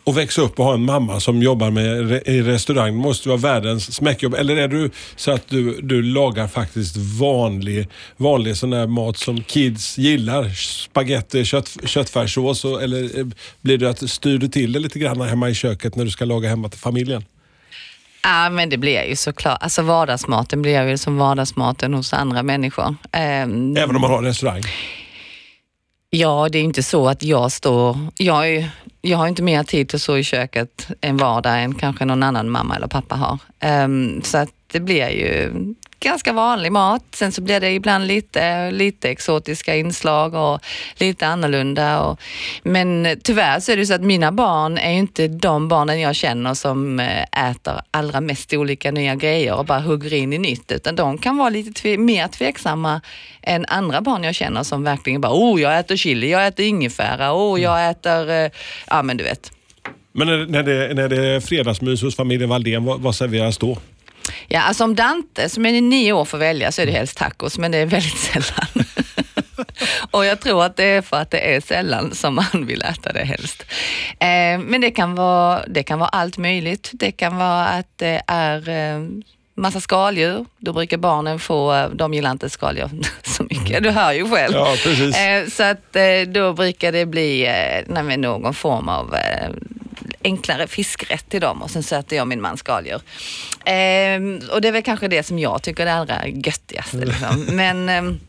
Och 0.04 0.16
växa 0.16 0.42
upp 0.42 0.58
och 0.58 0.64
ha 0.64 0.74
en 0.74 0.84
mamma 0.84 1.20
som 1.20 1.42
jobbar 1.42 1.70
med 1.70 2.10
re- 2.10 2.28
i 2.28 2.42
restaurang 2.42 2.92
det 2.92 2.98
måste 2.98 3.28
vara 3.28 3.38
världens 3.38 3.94
smäckjobb. 3.94 4.34
Eller 4.34 4.56
är 4.56 4.68
du 4.68 4.90
så 5.16 5.30
att 5.32 5.48
du, 5.48 5.80
du 5.82 6.02
lagar 6.02 6.48
faktiskt 6.48 6.96
vanlig, 6.96 7.88
vanlig 8.16 8.56
sån 8.56 8.70
där 8.70 8.86
mat 8.86 9.16
som 9.16 9.42
kids 9.42 9.98
gillar? 9.98 10.48
Spagetti, 10.54 11.44
kött, 11.44 11.76
köttfärssås 11.84 12.64
och, 12.64 12.82
eller 12.82 13.18
eh, 13.18 13.26
blir 13.60 13.78
det 13.78 13.90
att 13.90 14.10
styr 14.10 14.38
du 14.38 14.48
till 14.48 14.72
det 14.72 14.78
lite 14.78 14.98
grann 14.98 15.20
hemma 15.20 15.48
i 15.50 15.54
köket 15.54 15.96
när 15.96 16.04
du 16.04 16.10
ska 16.10 16.24
laga 16.24 16.48
hemma 16.48 16.68
till 16.68 16.80
familjen? 16.80 17.24
Ja, 18.28 18.50
men 18.50 18.68
det 18.68 18.76
blir 18.78 19.04
ju 19.04 19.16
såklart. 19.16 19.58
Alltså 19.62 19.82
vardagsmaten 19.82 20.62
blir 20.62 20.88
ju 20.88 20.98
som 20.98 21.16
vardagsmaten 21.16 21.94
hos 21.94 22.12
andra 22.12 22.42
människor. 22.42 22.96
Ehm, 23.12 23.76
Även 23.76 23.96
om 23.96 24.02
man 24.02 24.10
har 24.10 24.22
restaurang? 24.22 24.62
Ja, 26.10 26.48
det 26.52 26.58
är 26.58 26.62
inte 26.62 26.82
så 26.82 27.08
att 27.08 27.22
jag 27.22 27.52
står... 27.52 27.98
Jag, 28.16 28.48
är, 28.48 28.70
jag 29.02 29.18
har 29.18 29.28
inte 29.28 29.42
mer 29.42 29.62
tid 29.62 29.88
till 29.88 29.96
att 29.96 30.02
stå 30.02 30.16
i 30.18 30.24
köket 30.24 30.88
en 31.00 31.16
vardag 31.16 31.62
än 31.62 31.74
kanske 31.74 32.04
någon 32.04 32.22
annan 32.22 32.50
mamma 32.50 32.76
eller 32.76 32.86
pappa 32.86 33.14
har. 33.14 33.38
Ehm, 33.60 34.22
så 34.22 34.38
att 34.38 34.50
det 34.72 34.80
blir 34.80 35.08
ju 35.08 35.52
ganska 36.06 36.32
vanlig 36.32 36.72
mat. 36.72 37.04
Sen 37.14 37.32
så 37.32 37.42
blir 37.42 37.60
det 37.60 37.70
ibland 37.72 38.06
lite, 38.06 38.70
lite 38.70 39.10
exotiska 39.10 39.76
inslag 39.76 40.34
och 40.34 40.60
lite 40.96 41.26
annorlunda. 41.26 42.00
Och, 42.00 42.20
men 42.62 43.20
tyvärr 43.22 43.60
så 43.60 43.72
är 43.72 43.76
det 43.76 43.86
så 43.86 43.94
att 43.94 44.02
mina 44.02 44.32
barn 44.32 44.78
är 44.78 44.92
inte 44.92 45.28
de 45.28 45.68
barnen 45.68 46.00
jag 46.00 46.16
känner 46.16 46.54
som 46.54 47.00
eh, 47.00 47.50
äter 47.50 47.80
allra 47.90 48.20
mest 48.20 48.52
olika 48.52 48.90
nya 48.90 49.14
grejer 49.14 49.54
och 49.54 49.64
bara 49.66 49.80
hugger 49.80 50.14
in 50.14 50.32
i 50.32 50.38
nytt. 50.38 50.72
Utan 50.72 50.96
de 50.96 51.18
kan 51.18 51.36
vara 51.36 51.48
lite 51.48 51.72
tve, 51.72 51.98
mer 51.98 52.28
tveksamma 52.28 53.00
än 53.42 53.64
andra 53.68 54.00
barn 54.00 54.24
jag 54.24 54.34
känner 54.34 54.62
som 54.62 54.84
verkligen 54.84 55.20
bara, 55.20 55.32
oh 55.32 55.60
jag 55.60 55.78
äter 55.78 55.96
chili, 55.96 56.30
jag 56.30 56.46
äter 56.46 56.66
ingefära, 56.66 57.34
oh 57.34 57.60
jag 57.60 57.90
äter, 57.90 58.30
eh, 58.30 58.50
ja 58.86 59.02
men 59.02 59.16
du 59.16 59.24
vet. 59.24 59.52
Men 60.12 60.26
när, 60.26 60.46
när, 60.46 60.62
det, 60.62 60.94
när 60.94 61.08
det 61.08 61.26
är 61.26 61.40
fredagsmys 61.40 62.02
hos 62.02 62.16
familjen 62.16 62.48
Valdén, 62.48 62.84
vad, 62.84 63.00
vad 63.00 63.14
serveras 63.14 63.58
då? 63.58 63.78
Ja, 64.48 64.60
alltså 64.60 64.84
om 64.84 64.94
Dante 64.94 65.48
som 65.48 65.66
är 65.66 65.80
nio 65.80 66.12
år 66.12 66.24
får 66.24 66.38
välja 66.38 66.72
så 66.72 66.82
är 66.82 66.86
det 66.86 66.92
helst 66.92 67.18
tacos, 67.18 67.58
men 67.58 67.72
det 67.72 67.78
är 67.78 67.86
väldigt 67.86 68.18
sällan. 68.32 68.84
Och 70.10 70.24
jag 70.24 70.40
tror 70.40 70.64
att 70.64 70.76
det 70.76 70.84
är 70.84 71.02
för 71.02 71.16
att 71.16 71.30
det 71.30 71.54
är 71.54 71.60
sällan 71.60 72.14
som 72.14 72.34
man 72.34 72.66
vill 72.66 72.82
äta 72.82 73.12
det 73.12 73.24
helst. 73.24 73.64
Eh, 74.10 74.58
men 74.58 74.80
det 74.80 74.90
kan, 74.90 75.14
vara, 75.14 75.66
det 75.66 75.82
kan 75.82 75.98
vara 75.98 76.08
allt 76.08 76.38
möjligt. 76.38 76.90
Det 76.92 77.12
kan 77.12 77.36
vara 77.36 77.66
att 77.66 77.88
det 77.96 78.22
är 78.26 78.68
eh, 78.68 79.00
massa 79.56 79.80
skaldjur. 79.80 80.46
Då 80.58 80.72
brukar 80.72 80.96
barnen 80.96 81.38
få, 81.38 81.74
eh, 81.74 81.88
de 81.88 82.14
gillar 82.14 82.30
inte 82.30 82.50
skaldjur 82.50 82.90
så 83.22 83.42
mycket, 83.42 83.82
du 83.82 83.90
hör 83.90 84.12
ju 84.12 84.30
själv. 84.30 84.54
Ja, 84.54 84.74
precis. 84.82 85.16
Eh, 85.16 85.46
så 85.46 85.62
att 85.62 85.96
eh, 85.96 86.20
då 86.28 86.52
brukar 86.52 86.92
det 86.92 87.06
bli 87.06 87.46
eh, 87.46 88.02
nej, 88.02 88.16
någon 88.16 88.54
form 88.54 88.88
av 88.88 89.16
enklare 90.26 90.66
fiskrätt 90.66 91.28
till 91.28 91.40
dem 91.40 91.62
och 91.62 91.70
sen 91.70 91.82
så 91.82 91.96
äter 91.96 92.18
jag 92.18 92.28
min 92.28 92.40
man 92.40 92.56
skaldjur. 92.56 93.00
Ehm, 93.64 94.40
och 94.52 94.60
det 94.60 94.68
är 94.68 94.72
väl 94.72 94.82
kanske 94.82 95.08
det 95.08 95.22
som 95.22 95.38
jag 95.38 95.62
tycker 95.62 95.82
är 95.82 95.86
det 95.86 95.94
allra 95.94 96.28
göttigaste. 96.28 96.96
Liksom. 96.96 97.46
Men 97.56 97.88
ehm, 97.88 98.20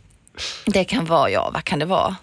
det 0.66 0.84
kan 0.84 1.06
vara, 1.06 1.30
ja 1.30 1.50
vad 1.54 1.64
kan 1.64 1.80
det 1.80 1.86
vara? 1.86 2.16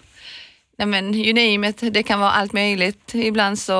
Nej 0.78 0.86
men 0.86 1.14
you 1.14 1.32
name 1.32 1.68
it, 1.68 1.94
det 1.94 2.02
kan 2.02 2.20
vara 2.20 2.30
allt 2.30 2.52
möjligt. 2.52 3.14
Ibland 3.14 3.58
så, 3.58 3.72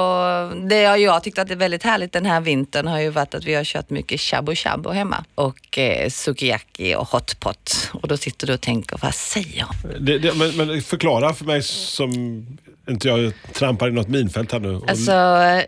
det 0.69 0.81
jag, 0.81 1.01
jag 1.01 1.23
tyckt 1.23 1.39
att 1.39 1.49
det 1.49 1.55
är 1.55 1.59
väldigt 1.59 1.83
härligt 1.83 2.13
den 2.13 2.27
här 2.27 2.41
vintern 2.41 2.87
har 2.87 3.01
ju 3.01 3.11
varit 3.11 3.35
att 3.35 3.45
vi 3.45 3.55
har 3.55 3.65
kört 3.65 3.91
mycket 3.91 4.21
shabu 4.21 4.55
shabu 4.55 4.93
hemma 4.93 5.25
och 5.35 5.79
eh, 5.79 6.11
sukiyaki 6.11 6.95
och 6.95 7.09
hotpot. 7.09 7.91
Och 7.93 8.09
då 8.09 8.17
sitter 8.17 8.47
du 8.47 8.55
och 8.55 8.61
tänker, 8.61 8.99
vad 9.03 9.15
säger 9.15 9.59
jag? 9.59 10.01
Det, 10.01 10.19
det, 10.19 10.35
men, 10.35 10.57
men 10.57 10.83
förklara 10.83 11.35
för 11.35 11.45
mig 11.45 11.63
som 11.63 12.47
inte 12.89 13.09
jag 13.09 13.33
trampar 13.53 13.89
i 13.89 13.93
något 13.93 14.09
minfält 14.09 14.53
här 14.53 14.61
nu. 14.61 14.81
Alltså, 14.89 15.13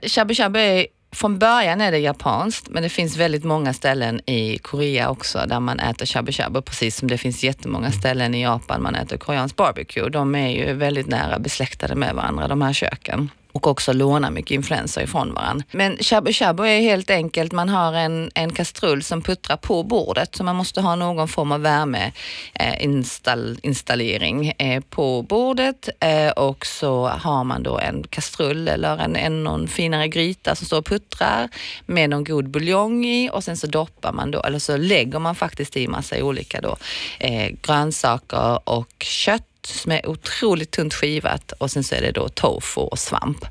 shabu 0.09 0.35
shabu 0.35 0.59
är, 0.59 0.87
från 1.12 1.38
början 1.38 1.81
är 1.81 1.92
det 1.92 1.98
japanskt, 1.98 2.68
men 2.68 2.83
det 2.83 2.88
finns 2.88 3.16
väldigt 3.16 3.44
många 3.44 3.72
ställen 3.72 4.31
i 4.31 4.59
Korea 4.59 5.11
också 5.11 5.44
där 5.48 5.61
man 5.61 5.81
äter 5.81 6.07
shabu 6.07 6.33
shabu, 6.33 6.62
precis 6.62 6.96
som 6.96 7.09
det 7.09 7.18
finns 7.18 7.44
jättemånga 7.44 7.92
ställen 7.92 8.35
i 8.35 8.42
Japan 8.42 8.83
man 8.83 8.94
äter 8.94 9.16
koreansk 9.16 9.57
barbecue. 9.57 10.09
De 10.09 10.35
är 10.35 10.48
ju 10.48 10.72
väldigt 10.72 11.07
nära 11.07 11.38
besläktade 11.38 11.94
med 11.94 12.14
varandra, 12.14 12.48
de 12.48 12.62
här 12.62 12.72
köken. 12.72 13.31
Och 13.56 13.66
också 13.66 13.92
låna 13.92 14.30
mycket 14.30 14.50
influenser 14.50 15.02
ifrån 15.02 15.34
varandra. 15.34 15.64
Men 15.72 15.96
shabu 15.96 16.32
shabu 16.32 16.68
är 16.68 16.80
helt 16.80 17.10
enkelt, 17.10 17.52
man 17.52 17.68
har 17.68 17.92
en, 17.92 18.30
en 18.34 18.52
kastrull 18.52 19.02
som 19.02 19.22
puttrar 19.22 19.56
på 19.56 19.82
bordet, 19.82 20.36
så 20.36 20.44
man 20.44 20.56
måste 20.56 20.80
ha 20.80 20.96
någon 20.96 21.28
form 21.28 21.52
av 21.52 21.60
värmeinstallering 21.60 24.52
eh, 24.58 24.76
eh, 24.76 24.80
på 24.80 25.22
bordet 25.22 25.88
eh, 26.00 26.28
och 26.28 26.66
så 26.66 27.06
har 27.06 27.44
man 27.44 27.62
då 27.62 27.78
en 27.78 28.02
kastrull 28.02 28.68
eller 28.68 28.98
en, 28.98 29.16
en 29.16 29.44
någon 29.44 29.68
finare 29.68 30.08
gryta 30.08 30.54
som 30.54 30.66
står 30.66 30.78
och 30.78 30.86
puttrar 30.86 31.48
med 31.86 32.10
någon 32.10 32.24
god 32.24 32.50
buljong 32.50 33.04
i 33.04 33.30
och 33.32 33.44
sen 33.44 33.56
så 33.56 33.66
doppar 33.66 34.12
man 34.12 34.30
då, 34.30 34.42
eller 34.42 34.58
så 34.58 34.76
lägger 34.76 35.18
man 35.18 35.34
faktiskt 35.34 35.76
i 35.76 35.88
massa 35.88 36.24
olika 36.24 36.60
då, 36.60 36.76
eh, 37.18 37.50
grönsaker 37.62 38.68
och 38.68 38.94
kött 38.98 39.42
som 39.74 39.92
är 39.92 40.09
otroligt 40.09 40.70
tunt 40.70 40.94
skivat 40.94 41.52
och 41.52 41.70
sen 41.70 41.85
så 41.85 41.94
är 41.94 42.00
det 42.00 42.12
då 42.12 42.29
tofu 42.29 42.81
och 42.81 42.98
svamp. 42.98 43.44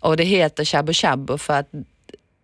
Och 0.00 0.16
det 0.16 0.24
heter 0.24 0.64
shabu 0.64 0.92
shabu 0.92 1.38
för 1.38 1.58
att 1.58 1.68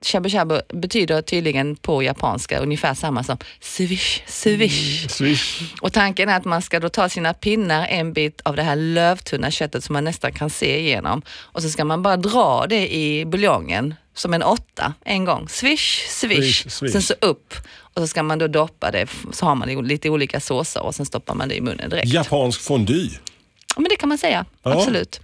shabu 0.02 0.30
shabu 0.30 0.60
betyder 0.68 1.22
tydligen 1.22 1.76
på 1.76 2.02
japanska 2.02 2.58
ungefär 2.58 2.94
samma 2.94 3.24
som 3.24 3.38
swish, 3.60 4.22
swish. 4.26 5.08
Swish. 5.08 5.62
Och 5.80 5.92
tanken 5.92 6.28
är 6.28 6.36
att 6.36 6.44
man 6.44 6.62
ska 6.62 6.80
då 6.80 6.88
ta 6.88 7.08
sina 7.08 7.34
pinnar, 7.34 7.86
en 7.86 8.12
bit 8.12 8.40
av 8.44 8.56
det 8.56 8.62
här 8.62 8.76
lövtunna 8.76 9.50
köttet 9.50 9.84
som 9.84 9.92
man 9.92 10.04
nästan 10.04 10.32
kan 10.32 10.50
se 10.50 10.80
igenom 10.80 11.22
och 11.28 11.62
så 11.62 11.70
ska 11.70 11.84
man 11.84 12.02
bara 12.02 12.16
dra 12.16 12.66
det 12.68 12.94
i 12.94 13.24
buljongen 13.24 13.94
som 14.14 14.34
en 14.34 14.42
åtta 14.42 14.94
en 15.04 15.24
gång. 15.24 15.48
Swish, 15.48 16.06
swish, 16.08 16.62
Swish, 16.62 16.72
swish. 16.72 16.92
sen 16.92 17.02
så 17.02 17.14
upp 17.20 17.54
och 17.98 18.02
så 18.04 18.08
ska 18.08 18.22
man 18.22 18.38
då 18.38 18.46
doppa 18.46 18.90
det, 18.90 19.06
så 19.32 19.46
har 19.46 19.54
man 19.54 19.68
lite 19.68 20.10
olika 20.10 20.40
såser 20.40 20.82
och 20.82 20.94
sen 20.94 21.06
stoppar 21.06 21.34
man 21.34 21.48
det 21.48 21.54
i 21.54 21.60
munnen 21.60 21.90
direkt. 21.90 22.08
Japansk 22.08 22.60
fondue. 22.60 23.10
Ja, 23.76 23.80
men 23.80 23.88
det 23.88 23.96
kan 23.96 24.08
man 24.08 24.18
säga, 24.18 24.44
Ja, 24.62 24.72
absolut. 24.72 25.20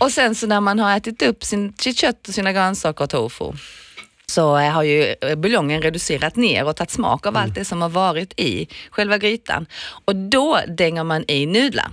Och 0.00 0.10
sen 0.10 0.34
så 0.34 0.46
när 0.46 0.60
man 0.60 0.78
har 0.78 0.96
ätit 0.96 1.22
upp 1.22 1.44
sin, 1.44 1.72
sitt 1.78 1.98
kött 1.98 2.28
och 2.28 2.34
sina 2.34 2.52
grönsaker 2.52 3.04
och 3.04 3.10
tofu 3.10 3.52
så 4.26 4.58
eh, 4.58 4.70
har 4.70 4.82
ju 4.82 5.14
eh, 5.20 5.34
buljongen 5.36 5.82
reducerat 5.82 6.36
ner 6.36 6.64
och 6.64 6.76
tagit 6.76 6.90
smak 6.90 7.26
av 7.26 7.36
allt 7.36 7.54
det 7.54 7.64
som 7.64 7.82
har 7.82 7.88
varit 7.88 8.40
i 8.40 8.68
själva 8.90 9.18
grytan. 9.18 9.66
Och 10.04 10.16
då 10.16 10.60
dänger 10.68 11.04
man 11.04 11.24
i 11.28 11.46
nudlar 11.46 11.90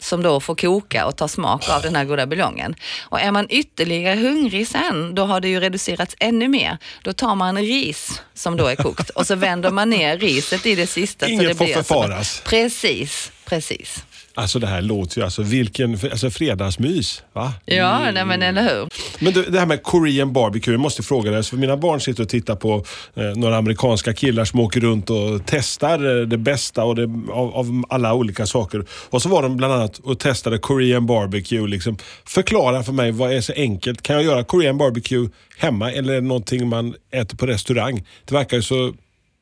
som 0.00 0.22
då 0.22 0.40
får 0.40 0.54
koka 0.54 1.06
och 1.06 1.16
ta 1.16 1.28
smak 1.28 1.68
av 1.68 1.82
den 1.82 1.96
här 1.96 2.04
goda 2.04 2.26
buljongen. 2.26 2.74
Och 3.00 3.20
är 3.20 3.32
man 3.32 3.46
ytterligare 3.50 4.16
hungrig 4.20 4.68
sen, 4.68 5.14
då 5.14 5.24
har 5.24 5.40
det 5.40 5.48
ju 5.48 5.60
reducerats 5.60 6.16
ännu 6.20 6.48
mer. 6.48 6.78
Då 7.02 7.12
tar 7.12 7.34
man 7.34 7.56
ris 7.58 8.22
som 8.34 8.56
då 8.56 8.66
är 8.66 8.76
kokt 8.76 9.10
och 9.10 9.26
så 9.26 9.34
vänder 9.34 9.70
man 9.70 9.90
ner 9.90 10.18
riset 10.18 10.66
i 10.66 10.74
det 10.74 10.86
sista. 10.86 11.26
så 11.26 11.32
Inget 11.32 11.48
det 11.48 11.54
får 11.54 11.64
blir 11.64 11.74
som- 11.74 11.84
förfaras. 11.84 12.42
Precis, 12.44 13.32
precis. 13.44 14.04
Alltså 14.38 14.58
det 14.58 14.66
här 14.66 14.82
låter 14.82 15.18
ju, 15.18 15.24
alltså 15.24 15.42
vilken 15.42 15.92
alltså 15.92 16.30
fredagsmys. 16.30 17.22
Va? 17.32 17.52
Ja, 17.64 18.10
nej, 18.10 18.24
men 18.24 18.42
eller 18.42 18.62
hur. 18.62 18.88
Men 19.24 19.32
du, 19.32 19.42
det 19.42 19.58
här 19.58 19.66
med 19.66 19.82
Korean 19.82 20.32
barbecue, 20.32 20.74
jag 20.74 20.80
måste 20.80 21.02
fråga 21.02 21.30
dig. 21.30 21.42
För 21.42 21.56
mina 21.56 21.76
barn 21.76 22.00
sitter 22.00 22.22
och 22.22 22.28
tittar 22.28 22.56
på 22.56 22.84
eh, 23.14 23.22
några 23.24 23.56
amerikanska 23.56 24.12
killar 24.12 24.44
som 24.44 24.60
åker 24.60 24.80
runt 24.80 25.10
och 25.10 25.40
testar 25.46 26.20
eh, 26.20 26.26
det 26.26 26.38
bästa 26.38 26.84
och 26.84 26.94
det, 26.96 27.02
av, 27.32 27.54
av 27.54 27.84
alla 27.88 28.14
olika 28.14 28.46
saker. 28.46 28.84
Och 29.10 29.22
så 29.22 29.28
var 29.28 29.42
de 29.42 29.56
bland 29.56 29.72
annat 29.72 29.98
och 29.98 30.18
testade 30.18 30.58
Korean 30.58 31.06
barbecue. 31.06 31.66
Liksom. 31.66 31.96
Förklara 32.24 32.82
för 32.82 32.92
mig, 32.92 33.12
vad 33.12 33.32
är 33.32 33.40
så 33.40 33.52
enkelt? 33.52 34.02
Kan 34.02 34.16
jag 34.16 34.24
göra 34.24 34.44
Korean 34.44 34.78
barbecue 34.78 35.28
hemma 35.58 35.92
eller 35.92 36.12
är 36.12 36.20
det 36.20 36.26
någonting 36.26 36.68
man 36.68 36.94
äter 37.10 37.36
på 37.36 37.46
restaurang? 37.46 38.06
Det 38.24 38.34
verkar 38.34 38.56
ju 38.56 38.62
så 38.62 38.94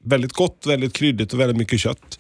väldigt 0.05 0.33
gott, 0.33 0.65
väldigt 0.67 0.93
kryddigt 0.93 1.33
och 1.33 1.41
väldigt 1.41 1.57
mycket 1.57 1.81
kött. 1.81 2.19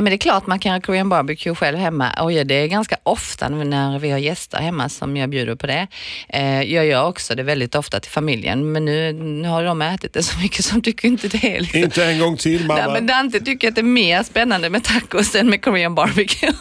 Ja, 0.00 0.02
men 0.02 0.10
det 0.10 0.16
är 0.16 0.18
klart 0.18 0.46
man 0.46 0.58
kan 0.58 0.72
göra 0.72 0.80
Korean 0.80 1.08
barbecue 1.08 1.54
själv 1.54 1.78
hemma 1.78 2.10
och 2.20 2.30
det 2.30 2.54
är 2.54 2.66
ganska 2.66 2.96
ofta 3.02 3.48
när 3.48 3.98
vi 3.98 4.10
har 4.10 4.18
gäster 4.18 4.58
hemma 4.58 4.88
som 4.88 5.16
jag 5.16 5.30
bjuder 5.30 5.54
på 5.54 5.66
det. 5.66 5.86
Eh, 6.28 6.62
jag 6.62 6.86
gör 6.86 7.06
också 7.06 7.34
det 7.34 7.42
väldigt 7.42 7.74
ofta 7.74 8.00
till 8.00 8.10
familjen 8.10 8.72
men 8.72 8.84
nu, 8.84 9.12
nu 9.12 9.48
har 9.48 9.64
de 9.64 9.82
ätit 9.82 10.12
det 10.12 10.22
så 10.22 10.38
mycket 10.38 10.64
som 10.64 10.82
tycker 10.82 11.08
inte 11.08 11.28
det 11.28 11.56
är 11.56 11.60
liksom. 11.60 11.80
Inte 11.80 12.04
en 12.04 12.18
gång 12.18 12.36
till 12.36 12.66
mamma. 12.66 12.84
Nej, 12.84 12.92
men 12.92 13.06
Dante 13.06 13.40
tycker 13.40 13.68
att 13.68 13.74
det 13.74 13.80
är 13.80 13.82
mer 13.82 14.22
spännande 14.22 14.70
med 14.70 14.84
tacos 14.84 15.34
än 15.34 15.50
med 15.50 15.64
Korean 15.64 15.94
barbecue. 15.94 16.52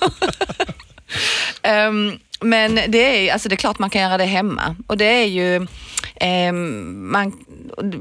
um, 1.88 2.20
men 2.50 2.80
det 2.88 2.98
är, 3.30 3.34
alltså 3.34 3.50
det 3.50 3.56
är 3.56 3.58
klart 3.58 3.80
man 3.80 3.90
kan 3.90 4.02
göra 4.02 4.18
det 4.18 4.26
hemma 4.26 4.76
och 4.88 4.98
det 4.98 5.06
är 5.06 5.26
ju 5.26 5.56
eh, 6.16 6.54
man, 6.54 7.34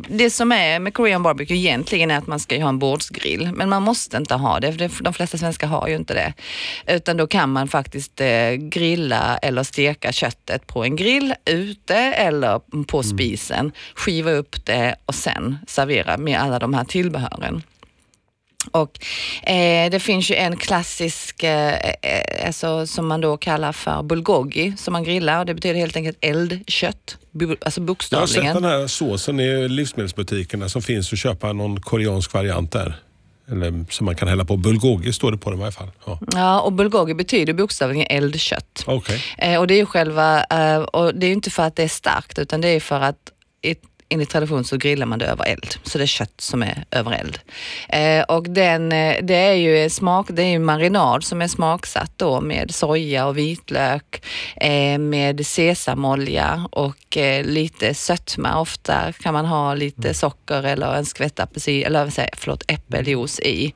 det 0.09 0.31
som 0.31 0.53
är 0.53 0.79
med 0.79 0.95
Korean 0.95 1.23
barbecue 1.23 1.57
egentligen 1.57 2.11
är 2.11 2.19
att 2.19 2.27
man 2.27 2.41
ska 2.41 2.63
ha 2.63 2.69
en 2.69 2.79
bordsgrill, 2.79 3.51
men 3.55 3.69
man 3.69 3.83
måste 3.83 4.17
inte 4.17 4.35
ha 4.35 4.61
det, 4.61 4.89
för 4.89 5.05
de 5.05 5.15
flesta 5.15 5.39
svenskar 5.39 5.67
har 5.67 5.89
ju 5.89 5.97
inte 5.97 6.15
det. 6.15 6.33
Utan 6.95 7.17
då 7.17 7.27
kan 7.27 7.51
man 7.51 7.69
faktiskt 7.69 8.21
eh, 8.21 8.53
grilla 8.53 9.39
eller 9.43 9.63
steka 9.63 10.13
köttet 10.13 10.67
på 10.67 10.85
en 10.85 10.97
grill 10.97 11.35
ute 11.45 11.97
eller 11.97 12.59
på 12.85 12.97
mm. 12.97 13.03
spisen, 13.03 13.73
skiva 13.95 14.31
upp 14.31 14.67
det 14.67 14.97
och 15.07 15.15
sen 15.15 15.59
servera 15.67 16.17
med 16.17 16.41
alla 16.41 16.59
de 16.59 16.75
här 16.75 16.85
tillbehören. 16.85 17.63
Och 18.71 19.05
eh, 19.51 19.91
det 19.91 20.01
finns 20.01 20.31
ju 20.31 20.35
en 20.35 20.57
klassisk, 20.57 21.43
eh, 21.43 21.75
eh, 21.75 22.47
alltså, 22.47 22.87
som 22.87 23.07
man 23.07 23.21
då 23.21 23.37
kallar 23.37 23.73
för 23.73 24.03
bulgogi, 24.03 24.75
som 24.77 24.93
man 24.93 25.05
grillar 25.05 25.39
och 25.39 25.47
det 25.47 25.55
betyder 25.55 25.81
helt 25.81 25.97
enkelt 25.97 26.19
eldkött. 26.21 27.17
Bu 27.31 27.57
alltså 27.61 27.81
bokstavligen. 27.81 28.45
Jag 28.45 28.55
har 28.55 28.55
sett 28.55 28.63
den 28.63 28.71
här 28.71 28.87
såsen 28.87 29.41
i 29.41 29.69
livsmedelsbutikerna 29.69 30.69
som 30.69 30.83
finns 30.83 31.13
att 31.13 31.19
köpa 31.19 31.53
någon 31.53 31.81
koreansk 31.81 32.33
variant 32.33 32.73
där. 32.73 32.97
Eller 33.51 33.85
som 33.91 34.05
man 34.05 34.15
kan 34.15 34.29
hälla 34.29 34.45
på. 34.45 34.57
Bulgogi 34.57 35.13
står 35.13 35.33
det 35.33 35.39
på 35.39 35.51
den 35.51 35.59
i 35.59 35.61
varje 35.61 35.73
fall. 35.73 35.91
Ja, 36.07 36.19
ja 36.33 36.61
och 36.61 36.73
bulgogi 36.73 37.15
betyder 37.15 37.53
bokstavligen 37.53 38.07
eldkött. 38.11 38.85
Okay. 38.87 39.19
Eh, 39.39 39.61
och 39.61 39.67
det 39.67 39.75
är 39.75 39.79
ju 39.79 39.87
själva, 39.87 40.45
eh, 40.45 40.79
och 40.79 41.15
det 41.15 41.27
är 41.27 41.33
inte 41.33 41.51
för 41.51 41.63
att 41.63 41.77
det 41.77 41.83
är 41.83 41.89
starkt 41.89 42.39
utan 42.39 42.61
det 42.61 42.69
är 42.69 42.81
för 42.81 43.01
att 43.01 43.33
ett 43.63 43.83
enligt 44.09 44.31
tradition 44.31 44.65
så 44.65 44.77
grillar 44.77 45.07
man 45.07 45.19
det 45.19 45.27
över 45.27 45.45
eld. 45.45 45.75
Så 45.83 45.99
det 45.99 46.05
är 46.05 46.07
kött 46.07 46.41
som 46.41 46.63
är 46.63 46.85
över 46.91 47.13
eld. 47.13 47.39
Eh, 47.89 48.23
och 48.23 48.51
den, 48.51 48.93
eh, 48.93 49.17
det 49.23 49.35
är 49.35 49.55
ju 49.55 49.91
smak, 49.91 50.27
det 50.31 50.43
är 50.43 50.47
ju 50.47 50.59
marinad 50.59 51.25
som 51.25 51.43
är 51.43 51.49
smaksatt 51.49 52.13
då 52.17 52.41
med 52.41 52.75
soja 52.75 53.27
och 53.27 53.39
vitlök, 53.39 54.27
eh, 54.57 54.99
med 54.99 55.47
sesamolja 55.47 56.69
och 56.71 57.17
eh, 57.17 57.45
lite 57.45 57.95
sötma. 57.95 58.61
Ofta 58.61 59.13
kan 59.13 59.35
man 59.35 59.47
ha 59.47 59.75
lite 59.75 60.09
mm. 60.09 60.15
socker 60.15 60.63
eller 60.63 60.95
en 60.95 61.07
skvätt 61.07 61.41
apelsin, 61.41 61.87
eller 61.87 62.11
förlåt, 62.37 62.65
äppeljuice 62.69 63.41
i. 63.41 63.75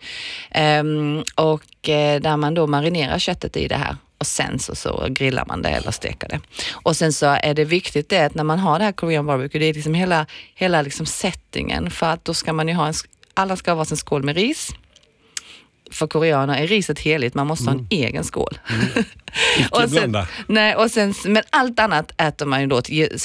Ehm, 0.50 1.22
och 1.34 1.88
eh, 1.88 2.20
där 2.20 2.36
man 2.36 2.54
då 2.54 2.66
marinerar 2.66 3.18
köttet 3.18 3.56
i 3.56 3.68
det 3.68 3.76
här 3.76 3.96
och 4.22 4.26
sen 4.26 4.58
så, 4.58 4.74
så 4.74 5.06
grillar 5.10 5.44
man 5.46 5.62
det 5.62 5.68
eller 5.68 5.90
steker 5.90 6.28
det. 6.28 6.40
Och 6.72 6.96
sen 6.96 7.12
så 7.12 7.26
är 7.26 7.54
det 7.54 7.64
viktigt 7.64 8.08
det 8.08 8.24
att 8.24 8.34
när 8.34 8.44
man 8.44 8.58
har 8.58 8.78
det 8.78 8.84
här 8.84 8.92
Korean 8.92 9.26
barbecue, 9.26 9.60
det 9.60 9.66
är 9.66 9.74
liksom 9.74 9.94
hela, 9.94 10.26
hela 10.54 10.82
liksom 10.82 11.06
settingen 11.06 11.90
för 11.90 12.06
att 12.06 12.24
då 12.24 12.34
ska 12.34 12.52
man 12.52 12.68
ju 12.68 12.74
ha 12.74 12.86
en, 12.86 12.94
alla 13.34 13.56
ska 13.56 13.70
ha 13.70 13.76
varsin 13.76 13.96
skål 13.96 14.22
med 14.22 14.36
ris. 14.36 14.70
För 15.90 16.06
koreaner 16.06 16.62
är 16.62 16.66
riset 16.66 16.98
heligt, 16.98 17.34
man 17.34 17.46
måste 17.46 17.70
mm. 17.70 17.74
ha 17.74 17.80
en 17.80 17.86
mm. 17.90 18.08
egen 18.08 18.24
skål. 18.24 18.58
Mm. 18.70 19.04
och 19.70 19.90
sen, 19.90 20.16
nej, 20.46 20.76
och 20.76 20.90
sen, 20.90 21.14
men 21.24 21.42
allt 21.50 21.78
annat 21.78 22.12
äter 22.20 22.46
man 22.46 22.60
ju 22.60 22.66
då, 22.66 22.80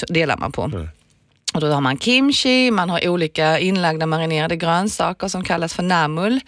delar 0.09 0.37
man 0.37 0.51
på. 0.51 0.63
Mm. 0.63 0.87
Och 1.57 1.61
då 1.61 1.67
har 1.67 1.81
man 1.81 1.97
kimchi, 1.97 2.71
man 2.71 2.89
har 2.89 3.07
olika 3.07 3.59
inlagda 3.59 4.05
marinerade 4.05 4.55
grönsaker 4.55 5.27
som 5.27 5.43
kallas 5.43 5.73
för 5.73 5.83
namul. 5.83 6.39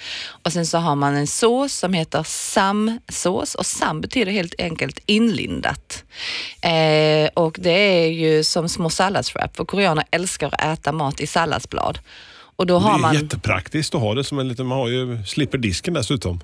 Och 0.43 0.53
sen 0.53 0.65
så 0.65 0.77
har 0.77 0.95
man 0.95 1.15
en 1.15 1.27
sås 1.27 1.73
som 1.73 1.93
heter 1.93 2.23
samsås 2.23 3.55
och 3.55 3.65
sam 3.65 4.01
betyder 4.01 4.31
helt 4.31 4.55
enkelt 4.57 4.99
inlindat. 5.05 6.03
Eh, 6.61 7.29
och 7.33 7.57
det 7.59 8.03
är 8.03 8.07
ju 8.07 8.43
som 8.43 8.69
små 8.69 8.89
salladswrap 8.89 9.57
för 9.57 9.65
koreaner 9.65 10.03
älskar 10.11 10.47
att 10.47 10.61
äta 10.79 10.91
mat 10.91 11.21
i 11.21 11.27
salladsblad. 11.27 11.99
Och 12.55 12.65
då 12.65 12.77
har 12.77 12.89
det 12.89 12.97
är 12.97 13.01
man... 13.01 13.15
jättepraktiskt 13.15 13.95
att 13.95 14.01
ha 14.01 14.13
det 14.13 14.23
som 14.23 14.39
en 14.39 14.47
liten, 14.47 14.65
man 14.65 14.77
har 14.77 14.87
ju, 14.87 15.23
slipper 15.23 15.57
disken 15.57 15.93
dessutom. 15.93 16.39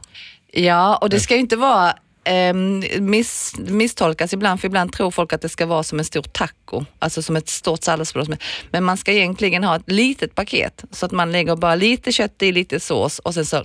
Ja, 0.51 0.95
och 0.95 1.09
det 1.09 1.19
ska 1.19 1.33
ju 1.33 1.39
inte 1.39 1.55
vara 1.55 1.93
eh, 2.25 2.53
miss, 3.01 3.55
misstolkas 3.57 4.33
ibland, 4.33 4.61
för 4.61 4.67
ibland 4.67 4.93
tror 4.93 5.11
folk 5.11 5.33
att 5.33 5.41
det 5.41 5.49
ska 5.49 5.65
vara 5.65 5.83
som 5.83 5.99
en 5.99 6.05
stor 6.05 6.21
taco, 6.21 6.85
alltså 6.99 7.21
som 7.21 7.35
ett 7.35 7.49
stort 7.49 7.83
salladsblad. 7.83 8.37
Men 8.71 8.83
man 8.83 8.97
ska 8.97 9.11
egentligen 9.11 9.63
ha 9.63 9.75
ett 9.75 9.91
litet 9.91 10.35
paket 10.35 10.83
så 10.91 11.05
att 11.05 11.11
man 11.11 11.31
lägger 11.31 11.55
bara 11.55 11.75
lite 11.75 12.11
kött 12.11 12.41
i, 12.41 12.51
lite 12.51 12.79
sås 12.79 13.19
och 13.19 13.33
sen 13.33 13.45
så 13.45 13.63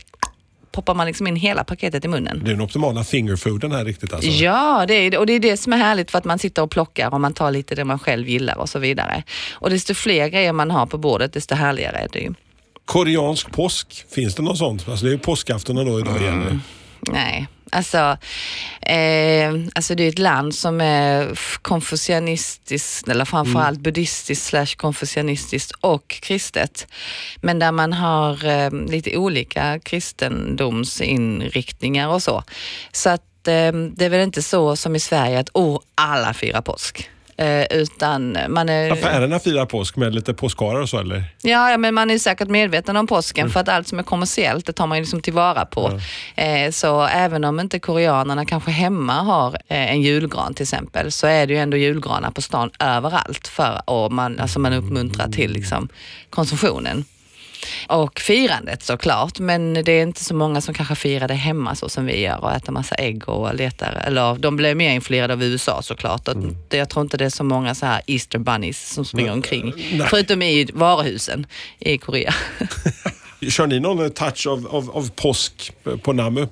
poppar 0.73 0.95
man 0.95 1.07
liksom 1.07 1.27
in 1.27 1.37
hela 1.37 1.65
paketet 1.65 2.05
i 2.05 2.09
munnen. 2.09 2.41
Det 2.45 2.51
är 2.51 2.55
den 2.55 2.61
optimala 2.61 3.05
fingerfooden 3.05 3.73
här 3.73 3.85
riktigt 3.85 4.13
alltså. 4.13 4.31
Ja, 4.31 4.85
det 4.89 4.95
är, 4.95 5.19
och 5.19 5.27
det 5.27 5.33
är 5.33 5.41
det 5.41 5.57
som 5.57 5.73
är 5.73 5.77
härligt 5.77 6.11
för 6.11 6.19
att 6.19 6.25
man 6.25 6.39
sitter 6.39 6.63
och 6.63 6.71
plockar 6.71 7.15
och 7.15 7.21
man 7.21 7.35
tar 7.35 7.51
lite 7.51 7.75
det 7.75 7.85
man 7.85 7.99
själv 7.99 8.29
gillar 8.29 8.59
och 8.59 8.69
så 8.69 8.79
vidare. 8.79 9.23
Och 9.53 9.71
desto 9.71 9.95
fler 9.95 10.29
grejer 10.29 10.53
man 10.53 10.71
har 10.71 10.87
på 10.87 10.99
bordet, 10.99 11.33
desto 11.33 11.55
härligare 11.55 11.97
är 11.97 12.09
det 12.13 12.19
ju. 12.19 12.35
Koreansk 12.85 13.53
påsk, 13.53 14.05
finns 14.15 14.35
det 14.35 14.43
något 14.43 14.59
sånt? 14.59 14.89
Alltså 14.89 15.07
det 15.07 15.13
är 15.13 15.19
påskafton 15.19 15.77
då 15.77 16.01
idag 16.01 16.21
igen. 16.21 16.43
Mm. 16.43 16.61
Nej, 17.01 17.49
Alltså, 17.71 18.17
eh, 18.83 19.55
alltså 19.75 19.95
det 19.95 20.05
är 20.05 20.09
ett 20.09 20.19
land 20.19 20.55
som 20.55 20.81
är 20.81 21.39
konfucianistiskt, 21.63 23.09
eller 23.09 23.25
framförallt 23.25 23.77
mm. 23.77 23.83
buddhistiskt 23.83 24.47
slash 24.47 24.75
konfucianistiskt 24.77 25.73
och 25.81 26.09
kristet. 26.09 26.87
Men 27.37 27.59
där 27.59 27.73
man 27.73 27.93
har 27.93 28.45
eh, 28.45 28.71
lite 28.71 29.17
olika 29.17 29.79
kristendomsinriktningar 29.79 32.09
och 32.09 32.23
så. 32.23 32.45
Så 32.93 33.11
att 33.11 33.49
eh, 33.49 33.73
det 33.73 34.05
är 34.05 34.09
väl 34.09 34.21
inte 34.21 34.43
så 34.43 34.77
som 34.77 34.97
i 34.97 35.01
Sverige 35.01 35.39
att 35.39 35.51
oh, 35.55 35.81
alla 35.95 36.35
firar 36.35 36.61
påsk. 36.61 37.11
Eh, 37.41 37.67
utan 37.71 38.39
man 38.49 38.69
är... 38.69 38.91
Affärerna 38.91 39.39
firar 39.39 39.67
påsk 39.67 39.97
med 39.97 40.15
lite 40.15 40.35
påskharar 40.35 40.81
och 40.81 40.89
så 40.89 40.99
eller? 40.99 41.25
Ja, 41.43 41.71
ja, 41.71 41.77
men 41.77 41.95
man 41.95 42.11
är 42.11 42.19
säkert 42.19 42.49
medveten 42.49 42.97
om 42.97 43.07
påsken 43.07 43.43
mm. 43.43 43.53
för 43.53 43.61
att 43.61 43.69
allt 43.69 43.89
som 43.89 43.99
är 43.99 44.03
kommersiellt 44.03 44.67
det 44.67 44.73
tar 44.73 44.87
man 44.87 44.99
ju 44.99 45.03
liksom 45.03 45.23
tillvara 45.23 45.67
på. 45.67 46.01
Mm. 46.37 46.67
Eh, 46.67 46.71
så 46.71 47.03
även 47.03 47.45
om 47.45 47.61
inte 47.61 47.79
koreanerna 47.79 48.45
kanske 48.45 48.71
hemma 48.71 49.13
har 49.13 49.55
eh, 49.55 49.93
en 49.93 50.03
julgran 50.03 50.55
till 50.55 50.63
exempel 50.63 51.13
så 51.13 51.27
är 51.27 51.47
det 51.47 51.53
ju 51.53 51.59
ändå 51.59 51.77
julgranar 51.77 52.31
på 52.31 52.43
stan 52.43 52.71
överallt 52.79 53.49
för 53.49 53.83
och 53.85 54.13
man, 54.13 54.41
alltså 54.41 54.59
man 54.59 54.73
uppmuntrar 54.73 55.29
till 55.29 55.53
liksom, 55.53 55.89
konsumtionen 56.31 57.05
och 57.89 58.21
firandet 58.21 58.83
såklart. 58.83 59.39
Men 59.39 59.75
det 59.75 59.93
är 59.93 60.03
inte 60.03 60.25
så 60.25 60.35
många 60.35 60.61
som 60.61 60.75
kanske 60.75 60.95
firar 60.95 61.29
det 61.29 61.35
hemma 61.35 61.75
så 61.75 61.89
som 61.89 62.07
vi 62.07 62.21
gör 62.21 62.45
och 62.45 62.53
äter 62.53 62.73
massa 62.73 62.95
ägg 62.95 63.29
och 63.29 63.55
letar. 63.55 64.03
Eller 64.07 64.35
de 64.35 64.57
blir 64.57 64.75
mer 64.75 64.91
influerade 64.91 65.33
av 65.33 65.43
USA 65.43 65.83
såklart. 65.83 66.29
Mm. 66.29 66.57
Jag 66.71 66.91
tror 66.91 67.03
inte 67.03 67.17
det 67.17 67.25
är 67.25 67.31
så 67.31 67.45
många 67.45 67.75
så 67.75 67.87
här 67.87 68.03
Easter 68.07 68.39
bunnies 68.39 68.93
som 68.93 69.05
springer 69.05 69.33
omkring. 69.33 69.75
Nej. 69.93 70.07
Förutom 70.11 70.43
i 70.43 70.69
varuhusen 70.73 71.47
i 71.79 71.99
Korea. 71.99 72.35
Kör 73.49 73.67
ni 73.67 73.81
någon 73.81 74.11
touch 74.11 74.47
av, 74.47 74.67
av, 74.67 74.91
av 74.91 75.11
påsk 75.11 75.73
på 76.03 76.13
Namu? 76.13 76.47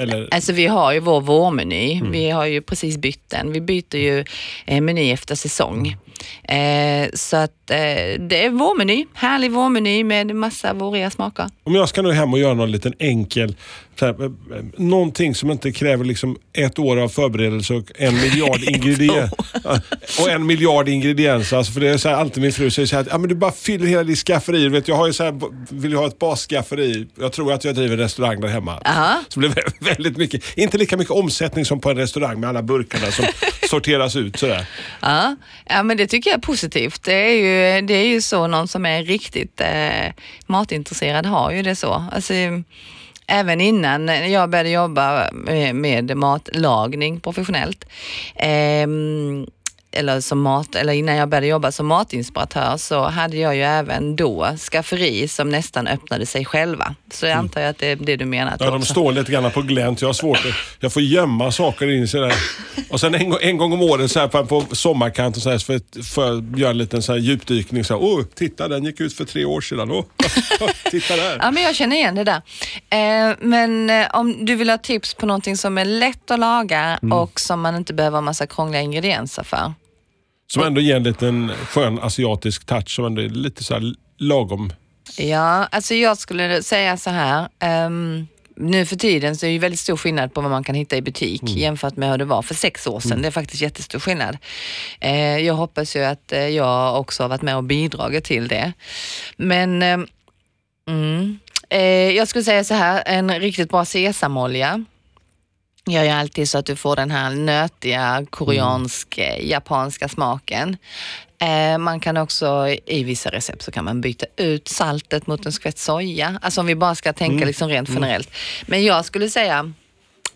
Eller? 0.00 0.28
Alltså 0.30 0.52
vi 0.52 0.66
har 0.66 0.92
ju 0.92 1.00
vår 1.00 1.20
vårmeny. 1.20 1.94
Mm. 1.94 2.12
Vi 2.12 2.30
har 2.30 2.46
ju 2.46 2.62
precis 2.62 2.98
bytt 2.98 3.30
den. 3.30 3.52
Vi 3.52 3.60
byter 3.60 3.96
ju 3.96 4.24
eh, 4.66 4.80
meny 4.80 5.12
efter 5.12 5.34
säsong. 5.34 5.96
Eh, 6.42 7.08
så 7.14 7.36
att 7.36 7.70
eh, 7.70 7.76
det 8.20 8.44
är 8.44 8.50
vårmeny. 8.50 9.06
Härlig 9.14 9.50
vårmeny 9.50 10.04
med 10.04 10.36
massa 10.36 10.74
våriga 10.74 11.10
smaker. 11.10 11.46
Om 11.64 11.74
jag 11.74 11.88
ska 11.88 12.02
nu 12.02 12.12
hem 12.12 12.32
och 12.32 12.38
göra 12.38 12.54
någon 12.54 12.72
liten 12.72 12.94
enkel 12.98 13.56
här, 14.00 14.24
eh, 14.24 14.28
någonting 14.76 15.34
som 15.34 15.50
inte 15.50 15.72
kräver 15.72 16.04
liksom 16.04 16.38
ett 16.52 16.78
år 16.78 16.96
av 16.96 17.08
förberedelse 17.08 17.74
och 17.74 17.92
en 17.94 18.14
miljard 18.14 18.62
ingredienser. 18.66 19.38
och 20.20 20.30
en 20.30 20.46
miljard 20.46 20.88
ingredienser. 20.88 21.56
Alltså 21.56 21.72
för 21.72 21.80
det 21.80 21.88
är 21.88 21.96
så 21.96 22.08
här, 22.08 22.16
alltid 22.16 22.42
min 22.42 22.52
fru 22.52 22.70
säger 22.70 22.86
så 22.86 22.96
här, 22.96 23.06
ja, 23.10 23.18
men 23.18 23.28
du 23.28 23.34
bara 23.34 23.52
fyller 23.52 23.86
hela 23.86 24.02
ditt 24.02 24.18
skafferi. 24.18 24.68
Vet, 24.68 24.88
jag 24.88 24.96
har 24.96 25.06
ju 25.06 25.12
så 25.12 25.24
här, 25.24 25.40
vill 25.70 25.90
ju 25.90 25.96
ha 25.96 26.06
ett 26.06 26.18
basskafferi. 26.18 27.06
Jag 27.20 27.32
tror 27.32 27.52
att 27.52 27.64
jag 27.64 27.74
driver 27.74 27.96
restaurang 27.96 28.40
där 28.40 28.48
hemma. 28.48 28.80
Aha. 28.84 29.22
Så 29.28 29.40
det 29.40 29.48
blir 29.48 29.64
väldigt 29.80 30.16
mycket, 30.16 30.58
inte 30.58 30.78
lika 30.78 30.96
mycket 30.96 31.14
omsättning 31.14 31.64
som 31.64 31.80
på 31.80 31.90
en 31.90 31.96
restaurang 31.96 32.40
med 32.40 32.48
alla 32.48 32.62
burkarna 32.62 33.10
som 33.10 33.24
sorteras 33.68 34.16
ut. 34.16 34.38
Sådär. 34.38 34.66
Ja. 35.00 35.36
ja, 35.64 35.82
men 35.82 35.96
det 35.96 36.06
tycker 36.06 36.30
jag 36.30 36.38
är 36.38 36.42
positivt. 36.42 37.02
Det 37.02 37.14
är 37.14 37.32
ju, 37.32 37.86
det 37.86 37.94
är 37.94 38.06
ju 38.06 38.20
så 38.20 38.46
någon 38.46 38.68
som 38.68 38.86
är 38.86 39.02
riktigt 39.02 39.60
eh, 39.60 40.12
matintresserad 40.46 41.26
har 41.26 41.50
ju 41.52 41.62
det 41.62 41.76
så. 41.76 42.04
Alltså, 42.12 42.34
även 43.26 43.60
innan 43.60 44.08
jag 44.30 44.50
började 44.50 44.70
jobba 44.70 45.30
med, 45.32 45.74
med 45.74 46.16
matlagning 46.16 47.20
professionellt. 47.20 47.84
Eh, 48.36 48.86
eller, 49.96 50.20
som 50.20 50.40
mat, 50.42 50.74
eller 50.74 50.92
innan 50.92 51.16
jag 51.16 51.28
började 51.28 51.46
jobba 51.46 51.72
som 51.72 51.86
matinspiratör 51.86 52.76
så 52.76 53.04
hade 53.04 53.36
jag 53.36 53.56
ju 53.56 53.62
även 53.62 54.16
då 54.16 54.56
skafferi 54.70 55.28
som 55.28 55.50
nästan 55.50 55.86
öppnade 55.86 56.26
sig 56.26 56.44
själva. 56.44 56.94
Så 57.12 57.26
jag 57.26 57.32
antar 57.38 57.60
jag 57.60 57.70
att 57.70 57.78
det 57.78 57.86
är 57.86 57.96
det 57.96 58.16
du 58.16 58.24
menar. 58.24 58.52
Mm. 58.52 58.56
Ja, 58.60 58.66
de 58.70 58.76
också. 58.80 58.92
står 58.92 59.12
lite 59.12 59.32
grann 59.32 59.50
på 59.50 59.62
glänt. 59.62 60.00
Jag 60.00 60.08
har 60.08 60.12
svårt 60.12 60.36
att, 60.38 60.54
Jag 60.80 60.92
får 60.92 61.02
gömma 61.02 61.52
saker 61.52 61.90
in 61.90 62.08
sig 62.08 62.20
där. 62.20 62.34
Och 62.90 63.00
sen 63.00 63.14
en, 63.14 63.30
gång- 63.30 63.38
en 63.42 63.56
gång 63.58 63.72
om 63.72 63.82
året 63.82 64.10
så 64.10 64.20
här 64.20 64.28
på, 64.28 64.44
på 64.60 64.76
sommarkanten 64.76 65.40
så 65.42 65.50
här, 65.50 66.02
får 66.02 66.24
jag 66.24 66.58
göra 66.58 66.70
en 66.70 66.78
liten 66.78 67.02
så 67.02 67.12
här 67.12 67.18
djupdykning. 67.18 67.84
Så 67.84 67.94
här, 67.94 68.00
oh, 68.00 68.22
titta, 68.34 68.68
den 68.68 68.84
gick 68.84 69.00
ut 69.00 69.14
för 69.14 69.24
tre 69.24 69.44
år 69.44 69.60
sedan. 69.60 69.90
Oh, 69.92 70.04
titta 70.90 71.16
där. 71.16 71.38
Ja, 71.42 71.50
men 71.50 71.62
jag 71.62 71.74
känner 71.74 71.96
igen 71.96 72.14
det 72.14 72.24
där. 72.24 72.42
Eh, 72.90 73.36
men 73.40 73.90
eh, 73.90 74.06
om 74.12 74.44
du 74.44 74.54
vill 74.54 74.70
ha 74.70 74.78
tips 74.78 75.14
på 75.14 75.26
någonting 75.26 75.56
som 75.56 75.78
är 75.78 75.84
lätt 75.84 76.30
att 76.30 76.38
laga 76.38 76.98
Mm. 77.02 77.18
och 77.18 77.40
som 77.40 77.60
man 77.60 77.76
inte 77.76 77.94
behöver 77.94 78.16
ha 78.16 78.20
massa 78.22 78.46
krångliga 78.46 78.80
ingredienser 78.82 79.42
för. 79.42 79.72
Som 80.46 80.62
ändå 80.62 80.80
ger 80.80 80.96
en 80.96 81.02
liten 81.02 81.52
skön 81.68 81.98
asiatisk 81.98 82.66
touch 82.66 82.88
som 82.88 83.04
ändå 83.04 83.22
är 83.22 83.28
lite 83.28 83.64
så 83.64 83.74
här 83.74 83.94
lagom. 84.18 84.72
Ja, 85.18 85.66
alltså 85.70 85.94
jag 85.94 86.18
skulle 86.18 86.62
säga 86.62 86.96
så 86.96 87.10
här. 87.10 87.48
ehm, 87.58 88.26
nu 88.56 88.86
för 88.86 88.96
tiden 88.96 89.36
så 89.36 89.46
är 89.46 89.48
det 89.48 89.52
ju 89.52 89.58
väldigt 89.58 89.80
stor 89.80 89.96
skillnad 89.96 90.34
på 90.34 90.40
vad 90.40 90.50
man 90.50 90.64
kan 90.64 90.74
hitta 90.74 90.96
i 90.96 91.02
butik 91.02 91.42
jämfört 91.56 91.96
med 91.96 92.10
hur 92.10 92.18
det 92.18 92.24
var 92.24 92.42
för 92.42 92.54
sex 92.54 92.86
år 92.86 93.00
sedan. 93.00 93.22
Det 93.22 93.28
är 93.28 93.32
faktiskt 93.32 93.62
jättestor 93.62 93.98
skillnad. 93.98 94.38
Eh, 95.00 95.38
jag 95.38 95.54
hoppas 95.54 95.96
ju 95.96 96.04
att 96.04 96.32
eh, 96.32 96.48
jag 96.48 97.00
också 97.00 97.22
har 97.22 97.28
varit 97.28 97.42
med 97.42 97.56
och 97.56 97.64
bidragit 97.64 98.24
till 98.24 98.48
det. 98.48 98.72
Men 99.36 99.82
ehm, 99.82 100.06
mm, 100.88 101.38
eh, 101.70 101.80
jag 102.10 102.28
skulle 102.28 102.44
säga 102.44 102.64
så 102.64 102.74
här, 102.74 103.02
en 103.06 103.40
riktigt 103.40 103.70
bra 103.70 103.84
sesamolja 103.84 104.84
gör 105.86 106.02
ju 106.02 106.10
alltid 106.10 106.48
så 106.48 106.58
att 106.58 106.66
du 106.66 106.76
får 106.76 106.96
den 106.96 107.10
här 107.10 107.30
nötiga 107.30 108.26
koreansk 108.30 109.18
eh, 109.18 109.46
japanska 109.46 110.08
smaken. 110.08 110.76
Eh, 111.38 111.78
man 111.78 112.00
kan 112.00 112.16
också, 112.16 112.68
i 112.86 113.04
vissa 113.04 113.30
recept 113.30 113.62
så 113.62 113.72
kan 113.72 113.84
man 113.84 114.00
byta 114.00 114.26
ut 114.36 114.68
saltet 114.68 115.26
mot 115.26 115.46
en 115.46 115.52
skvätt 115.52 115.78
soja. 115.78 116.38
Alltså 116.42 116.60
om 116.60 116.66
vi 116.66 116.74
bara 116.74 116.94
ska 116.94 117.12
tänka 117.12 117.44
liksom 117.44 117.68
rent 117.68 117.88
generellt. 117.88 118.30
Men 118.66 118.84
jag 118.84 119.04
skulle 119.04 119.30
säga, 119.30 119.72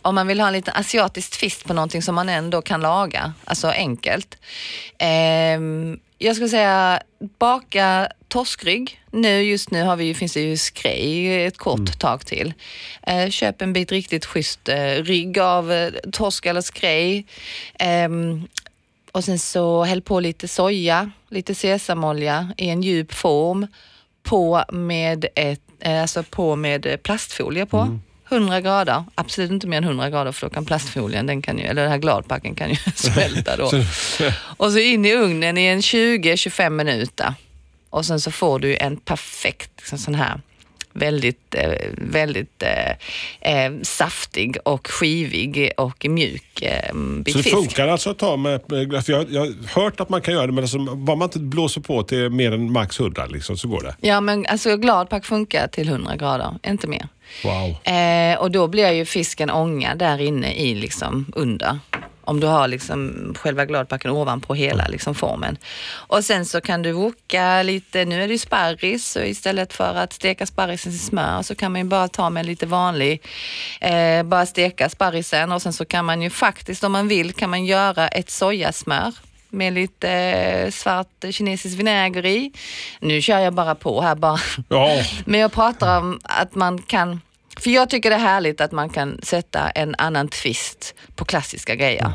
om 0.03 0.15
man 0.15 0.27
vill 0.27 0.41
ha 0.41 0.47
en 0.47 0.53
liten 0.53 0.75
asiatisk 0.77 1.41
twist 1.41 1.65
på 1.65 1.75
någonting 1.75 2.03
som 2.03 2.15
man 2.15 2.29
ändå 2.29 2.63
kan 2.63 2.81
laga, 2.81 3.33
alltså 3.45 3.69
enkelt. 3.69 4.39
Ehm, 4.99 5.99
jag 6.19 6.37
skulle 6.37 6.49
säga 6.49 7.03
baka 7.39 8.09
torskrygg. 8.31 9.01
Nu, 9.11 9.43
just 9.43 9.71
nu 9.71 9.83
har 9.83 9.97
vi, 9.97 10.15
finns 10.15 10.33
det 10.33 10.41
ju 10.41 10.57
skrej 10.57 11.45
ett 11.45 11.59
kort 11.59 11.99
tag 11.99 12.27
till. 12.27 12.55
Eh, 13.03 13.31
köp 13.31 13.63
en 13.63 13.73
bit 13.73 13.93
riktigt 13.93 14.27
schysst 14.27 14.69
eh, 14.69 15.03
rygg 15.03 15.39
av 15.39 15.73
eh, 15.73 15.93
torsk 16.13 16.47
eller 16.47 16.61
skrej. 16.61 17.27
Ehm, 17.79 18.49
och 19.13 19.25
sen 19.25 19.39
så 19.39 19.85
häll 19.85 20.03
på 20.03 20.21
lite 20.21 20.49
soja, 20.49 21.11
lite 21.29 21.55
sesamolja 21.55 22.53
i 22.57 22.69
en 22.69 22.83
djup 22.83 23.13
form. 23.13 23.67
På 24.23 24.65
med, 24.73 25.27
ett, 25.35 25.61
eh, 25.81 26.03
alltså 26.03 26.23
på 26.23 26.57
med 26.57 26.87
eh, 26.87 26.97
plastfolie 26.97 27.67
på. 27.67 27.99
100 28.31 28.61
grader, 28.61 29.05
absolut 29.15 29.51
inte 29.51 29.67
mer 29.67 29.77
än 29.77 29.85
100 29.85 30.11
grader 30.11 30.33
för 30.33 30.47
då 30.47 30.55
kan 30.55 30.65
plastfolien, 30.65 31.27
den 31.27 31.43
kan 31.43 31.59
ju, 31.59 31.65
eller 31.65 31.83
den 31.83 31.91
här 31.91 31.99
gladpacken 31.99 32.55
kan 32.55 32.71
ju 32.71 32.77
smälta 32.95 33.57
då. 33.57 33.71
Och 34.57 34.73
så 34.73 34.79
in 34.79 35.05
i 35.05 35.15
ugnen 35.15 35.59
i 35.59 35.67
en 35.67 35.81
20-25 35.81 36.71
minuter. 36.71 37.35
Och 37.91 38.07
sen 38.07 38.21
så 38.21 38.31
får 38.31 38.59
du 38.59 38.77
en 38.77 38.97
perfekt 38.97 39.71
liksom, 39.77 39.99
sån 39.99 40.15
här 40.15 40.41
väldigt, 40.93 41.55
eh, 41.55 41.89
väldigt 41.97 42.63
eh, 42.63 43.65
eh, 43.65 43.73
saftig 43.83 44.57
och 44.65 44.87
skivig 44.87 45.73
och 45.77 46.07
mjuk 46.09 46.63
eh, 46.63 46.93
Så 47.33 47.39
det 47.39 47.43
funkar 47.43 47.89
alltså 47.89 48.11
att 48.11 48.19
ta 48.19 48.37
med, 48.37 48.61
med 48.67 49.05
för 49.05 49.13
jag, 49.13 49.27
jag 49.31 49.41
har 49.41 49.83
hört 49.83 50.01
att 50.01 50.09
man 50.09 50.21
kan 50.23 50.35
göra 50.35 50.47
det 50.47 50.53
men 50.53 50.65
alltså, 50.65 50.79
bara 50.79 51.17
man 51.17 51.27
inte 51.27 51.39
blåser 51.39 51.81
på 51.81 52.03
till 52.03 52.31
mer 52.31 52.53
än 52.53 52.73
max 52.73 53.01
100 53.01 53.27
liksom, 53.27 53.57
så 53.57 53.69
går 53.69 53.83
det. 53.83 53.97
Ja 54.01 54.21
men 54.21 54.47
alltså 54.47 54.77
gladpack 54.77 55.25
funkar 55.25 55.69
till 55.69 55.89
100 55.89 56.17
grader, 56.17 56.59
inte 56.67 56.87
mer. 56.87 57.09
Wow. 57.45 57.95
Eh, 57.95 58.41
och 58.41 58.51
då 58.51 58.69
blir 58.69 58.93
ju 58.93 59.05
fisken 59.05 59.51
ånga 59.51 59.95
där 59.95 60.21
inne 60.21 60.55
i 60.55 60.75
liksom 60.75 61.33
under. 61.37 61.79
Om 62.31 62.41
du 62.41 62.47
har 62.47 62.69
liksom 62.69 63.33
själva 63.39 63.65
gladpacken 63.65 64.11
ovanpå 64.11 64.55
hela 64.55 64.87
liksom 64.89 65.15
formen. 65.15 65.59
Och 65.93 66.25
sen 66.25 66.47
så 66.47 66.61
kan 66.61 66.83
du 66.83 66.93
woka 66.93 67.63
lite, 67.63 68.05
nu 68.05 68.23
är 68.23 68.29
det 68.29 68.33
ju 68.33 68.39
sparris 68.39 69.07
så 69.07 69.21
istället 69.21 69.73
för 69.73 69.95
att 69.95 70.13
steka 70.13 70.47
sparrisen 70.47 70.93
i 70.93 70.99
smör 70.99 71.43
så 71.43 71.55
kan 71.55 71.73
man 71.73 71.81
ju 71.81 71.87
bara 71.87 72.09
ta 72.09 72.31
med 72.31 72.47
lite 72.47 72.67
vanlig, 72.67 73.23
eh, 73.81 74.23
bara 74.23 74.47
steka 74.47 74.89
sparrisen 74.89 75.53
och 75.53 75.63
sen 75.63 75.73
så 75.73 75.85
kan 75.85 76.05
man 76.05 76.23
ju 76.23 76.31
faktiskt 76.31 76.85
om 76.85 76.93
man 76.93 77.09
vill 77.09 77.33
kan 77.33 77.51
man 77.51 77.65
göra 77.65 78.09
ett 78.09 78.31
sojasmör 78.31 79.13
med 79.49 79.73
lite 79.73 80.11
eh, 80.11 80.71
svart 80.71 81.25
kinesisk 81.31 81.79
vinäger 81.79 82.27
i. 82.27 82.53
Nu 83.01 83.23
kör 83.23 83.39
jag 83.39 83.55
bara 83.55 83.75
på 83.75 84.01
här 84.01 84.15
bara. 84.15 84.39
Ja, 84.69 85.03
Men 85.25 85.41
jag 85.41 85.53
pratar 85.53 85.99
om 85.99 86.21
att 86.23 86.55
man 86.55 86.83
kan, 86.83 87.21
för 87.59 87.71
jag 87.71 87.91
tycker 87.91 88.11
det 88.11 88.17
är 88.17 88.21
härligt 88.21 88.61
att 88.61 88.73
man 88.73 88.89
kan 88.89 89.21
sätta 89.23 89.71
en 89.71 89.95
annan 89.99 90.29
twist 90.29 90.95
på 91.15 91.25
klassiska 91.25 91.75
grejer. 91.75 92.13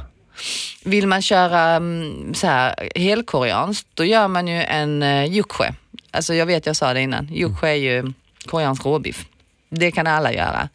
Vill 0.83 1.07
man 1.07 1.21
köra 1.21 1.61
mm, 1.61 2.33
så 2.33 2.47
här 2.47 2.89
helkoreanskt, 2.95 3.87
då 3.93 4.05
gör 4.05 4.27
man 4.27 4.47
ju 4.47 4.63
en 4.63 5.03
uh, 5.03 5.35
yukshe. 5.35 5.75
Alltså 6.11 6.33
jag 6.33 6.45
vet, 6.45 6.65
jag 6.65 6.75
sa 6.75 6.93
det 6.93 7.01
innan, 7.01 7.29
yukshe 7.33 7.67
är 7.67 7.73
ju 7.75 8.13
koreansk 8.45 8.85
råbiff. 8.85 9.25
Det 9.69 9.91
kan 9.91 10.07
alla 10.07 10.33
göra. 10.33 10.69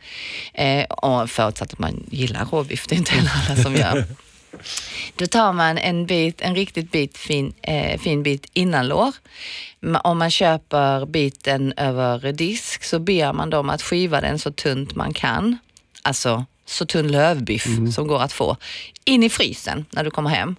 Eh, 0.55 0.85
och 0.85 1.31
förutsatt 1.31 1.73
att 1.73 1.79
man 1.79 2.07
gillar 2.11 2.45
råbiff, 2.45 2.87
det 2.87 2.95
är 2.95 2.99
inte 2.99 3.13
heller 3.13 3.31
alla 3.49 3.63
som 3.63 3.75
gör. 3.75 4.05
Då 5.21 5.27
tar 5.27 5.53
man 5.53 5.79
en 5.79 6.07
bit, 6.07 6.41
en 6.41 6.55
riktigt 6.55 6.93
bit 6.93 7.19
fin, 7.19 7.53
eh, 7.63 8.01
fin 8.01 8.23
bit 8.23 8.47
innanlår. 8.53 9.13
Om 10.03 10.19
man 10.19 10.31
köper 10.31 11.07
biten 11.07 11.73
över 11.77 12.33
disk 12.33 12.85
så 12.85 12.99
ber 12.99 13.33
man 13.33 13.51
dem 13.51 13.71
att 13.71 13.83
skiva 13.83 14.21
den 14.21 14.39
så 14.39 14.51
tunt 14.51 14.95
man 14.95 15.13
kan. 15.13 15.59
Alltså 16.03 16.45
så 16.67 16.87
tunn 16.87 17.13
lövbiff 17.13 17.67
som 17.95 18.07
går 18.07 18.23
att 18.23 18.33
få. 18.33 18.57
In 19.05 19.23
i 19.23 19.31
frysen 19.31 19.85
när 19.91 20.05
du 20.05 20.11
kommer 20.11 20.31
hem 20.31 20.57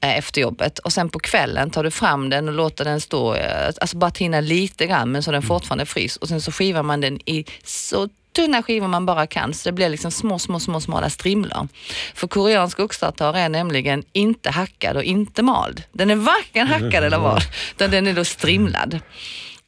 eh, 0.00 0.18
efter 0.18 0.40
jobbet 0.40 0.78
och 0.78 0.92
sen 0.92 1.08
på 1.08 1.18
kvällen 1.18 1.70
tar 1.70 1.84
du 1.84 1.90
fram 1.90 2.30
den 2.30 2.48
och 2.48 2.54
låter 2.54 2.84
den 2.84 3.00
stå, 3.00 3.34
eh, 3.34 3.66
alltså 3.66 3.96
bara 3.96 4.10
tina 4.10 4.40
lite 4.40 4.86
grann 4.86 5.12
men 5.12 5.22
så 5.22 5.32
den 5.32 5.42
fortfarande 5.42 5.86
frys 5.86 6.16
och 6.16 6.28
sen 6.28 6.40
så 6.40 6.52
skivar 6.52 6.82
man 6.82 7.00
den 7.00 7.20
i 7.28 7.44
så 7.64 8.08
tunna 8.34 8.62
skivor 8.62 8.88
man 8.88 9.06
bara 9.06 9.26
kan 9.26 9.54
så 9.54 9.68
det 9.68 9.72
blir 9.72 9.88
liksom 9.88 10.10
små, 10.10 10.38
små, 10.38 10.60
små 10.60 10.80
smala 10.80 11.10
strimlor. 11.10 11.68
För 12.14 12.28
koreansk 12.28 12.80
oxtartar 12.80 13.34
är 13.34 13.48
nämligen 13.48 14.04
inte 14.12 14.50
hackad 14.50 14.96
och 14.96 15.04
inte 15.04 15.42
mald. 15.42 15.82
Den 15.92 16.10
är 16.10 16.16
varken 16.16 16.66
hackad 16.66 17.04
eller 17.04 17.18
mald, 17.18 17.42
utan 17.76 17.90
den 17.90 18.06
är 18.06 18.12
då 18.12 18.24
strimlad. 18.24 19.00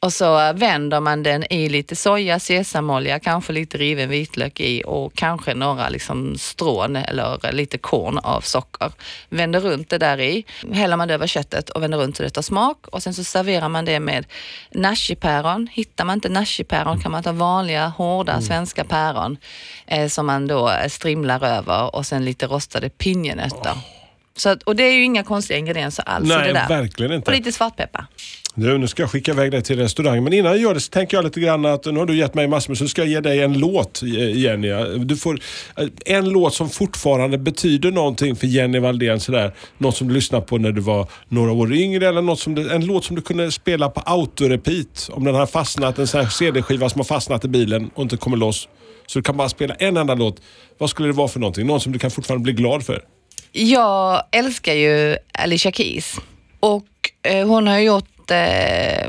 Och 0.00 0.12
så 0.12 0.52
vänder 0.52 1.00
man 1.00 1.22
den 1.22 1.52
i 1.52 1.68
lite 1.68 1.96
soja, 1.96 2.38
sesamolja, 2.38 3.18
kanske 3.18 3.52
lite 3.52 3.78
riven 3.78 4.08
vitlök 4.08 4.60
i 4.60 4.82
och 4.86 5.14
kanske 5.14 5.54
några 5.54 5.88
liksom 5.88 6.38
strån 6.38 6.96
eller 6.96 7.52
lite 7.52 7.78
korn 7.78 8.18
av 8.18 8.40
socker. 8.40 8.92
Vänder 9.28 9.60
runt 9.60 9.90
det 9.90 9.98
där 9.98 10.20
i, 10.20 10.44
häller 10.72 10.96
man 10.96 11.08
det 11.08 11.14
över 11.14 11.26
köttet 11.26 11.70
och 11.70 11.82
vänder 11.82 11.98
runt 11.98 12.16
så 12.16 12.22
det 12.22 12.30
tar 12.30 12.42
smak 12.42 12.86
och 12.86 13.02
sen 13.02 13.14
så 13.14 13.24
serverar 13.24 13.68
man 13.68 13.84
det 13.84 14.00
med 14.00 14.26
nashipäron. 14.70 15.68
Hittar 15.72 16.04
man 16.04 16.14
inte 16.14 16.28
nashipäron 16.28 17.00
kan 17.00 17.12
man 17.12 17.22
ta 17.22 17.32
vanliga 17.32 17.86
hårda 17.86 18.40
svenska 18.40 18.84
päron 18.84 19.36
eh, 19.86 20.08
som 20.08 20.26
man 20.26 20.46
då 20.46 20.70
eh, 20.70 20.88
strimlar 20.88 21.44
över 21.44 21.94
och 21.94 22.06
sen 22.06 22.24
lite 22.24 22.46
rostade 22.46 22.88
pinjenötter. 22.88 23.78
Så 24.36 24.48
att, 24.48 24.62
och 24.62 24.76
det 24.76 24.82
är 24.82 24.92
ju 24.92 25.04
inga 25.04 25.24
konstiga 25.24 25.58
ingredienser 25.58 26.04
alls 26.08 26.28
nej 26.28 26.52
verkligen 26.52 27.10
Och 27.10 27.16
inte. 27.16 27.32
lite 27.32 27.52
svartpeppar. 27.52 28.06
Nu, 28.58 28.78
nu 28.78 28.88
ska 28.88 29.02
jag 29.02 29.10
skicka 29.10 29.30
iväg 29.30 29.50
dig 29.50 29.62
till 29.62 29.78
restaurang. 29.78 30.24
Men 30.24 30.32
innan 30.32 30.52
jag 30.52 30.60
gör 30.60 30.74
det 30.74 30.80
så 30.80 30.90
tänker 30.90 31.16
jag 31.16 31.24
lite 31.24 31.40
grann 31.40 31.64
att 31.64 31.84
nu 31.84 31.98
har 31.98 32.06
du 32.06 32.16
gett 32.16 32.34
mig 32.34 32.48
massor 32.48 32.74
så 32.74 32.88
ska 32.88 33.02
jag 33.02 33.08
ge 33.08 33.20
dig 33.20 33.42
en 33.42 33.58
låt 33.58 34.02
Jenny. 34.34 34.68
Du 34.98 35.16
får 35.16 35.40
eh, 35.76 35.86
en 36.04 36.28
låt 36.28 36.54
som 36.54 36.70
fortfarande 36.70 37.38
betyder 37.38 37.90
någonting 37.90 38.36
för 38.36 38.46
Jenny 38.46 38.78
Valdén. 38.78 39.20
Sådär. 39.20 39.52
Något 39.78 39.96
som 39.96 40.08
du 40.08 40.14
lyssnade 40.14 40.46
på 40.46 40.58
när 40.58 40.72
du 40.72 40.80
var 40.80 41.08
några 41.28 41.52
år 41.52 41.74
yngre 41.74 42.08
eller 42.08 42.22
något 42.22 42.40
som 42.40 42.54
du, 42.54 42.72
en 42.72 42.86
låt 42.86 43.04
som 43.04 43.16
du 43.16 43.22
kunde 43.22 43.52
spela 43.52 43.88
på 43.88 44.00
autorepeat. 44.00 45.10
Om 45.12 45.24
den 45.24 45.34
har 45.34 45.46
fastnat, 45.46 45.98
en 45.98 46.30
CD-skiva 46.30 46.88
som 46.88 46.98
har 46.98 47.04
fastnat 47.04 47.44
i 47.44 47.48
bilen 47.48 47.90
och 47.94 48.02
inte 48.02 48.16
kommer 48.16 48.36
loss. 48.36 48.68
Så 49.06 49.18
du 49.18 49.22
kan 49.22 49.36
bara 49.36 49.48
spela 49.48 49.74
en 49.74 49.96
enda 49.96 50.14
låt. 50.14 50.40
Vad 50.78 50.90
skulle 50.90 51.08
det 51.08 51.14
vara 51.14 51.28
för 51.28 51.40
någonting? 51.40 51.66
Någon 51.66 51.80
som 51.80 51.92
du 51.92 51.98
kan 51.98 52.10
fortfarande 52.10 52.42
bli 52.42 52.52
glad 52.52 52.86
för? 52.86 53.04
Jag 53.52 54.22
älskar 54.32 54.74
ju 54.74 55.16
Alicia 55.32 55.72
Keys 55.72 56.16
och 56.60 56.86
eh, 57.22 57.46
hon 57.46 57.66
har 57.66 57.78
gjort 57.78 58.15
eh, 58.30 59.04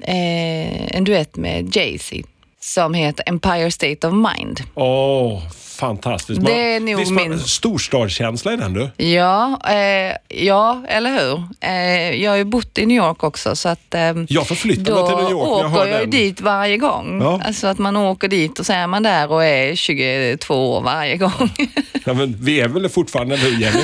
eh, 0.00 0.96
en 0.96 1.04
duett 1.04 1.36
med 1.36 1.76
Jay-Z 1.76 2.22
som 2.60 2.94
heter 2.94 3.24
Empire 3.28 3.70
State 3.70 4.06
of 4.06 4.14
Mind. 4.14 4.60
Åh, 4.74 5.42
fantastiskt. 5.78 6.44
Det 6.44 6.74
är 6.74 6.80
nog 6.80 6.98
visst, 7.00 7.12
min- 7.12 7.40
Storstadskänsla 7.40 8.52
i 8.52 8.56
den 8.56 8.72
du. 8.74 9.04
Ja, 9.04 9.60
eh, 9.70 10.16
ja, 10.28 10.82
eller 10.88 11.10
hur? 11.20 11.42
Eh, 11.60 12.22
jag 12.22 12.30
har 12.30 12.36
ju 12.36 12.44
bott 12.44 12.78
i 12.78 12.86
New 12.86 12.96
York 12.96 13.24
också 13.24 13.56
så 13.56 13.68
att 13.68 13.94
eh, 13.94 14.00
Jag 14.28 14.46
förflyttar 14.48 14.92
mig 14.94 15.06
till 15.08 15.16
New 15.16 15.30
York 15.30 15.48
när 15.48 15.58
jag 15.62 15.68
hör 15.68 15.80
åker 15.80 15.90
jag 15.90 15.98
ju 16.00 16.00
den. 16.00 16.10
dit 16.10 16.40
varje 16.40 16.76
gång. 16.76 17.20
Ja. 17.22 17.40
Alltså 17.46 17.66
att 17.66 17.78
man 17.78 17.96
åker 17.96 18.28
dit 18.28 18.58
och 18.58 18.66
så 18.66 18.72
är 18.72 18.86
man 18.86 19.02
där 19.02 19.32
och 19.32 19.44
är 19.44 19.74
22 19.74 20.72
år 20.76 20.80
varje 20.80 21.16
gång. 21.16 21.50
Ja, 22.04 22.12
men 22.14 22.36
vi 22.40 22.60
är 22.60 22.68
väl 22.68 22.88
fortfarande 22.88 23.36
nu 23.36 23.60
Jenny? 23.60 23.82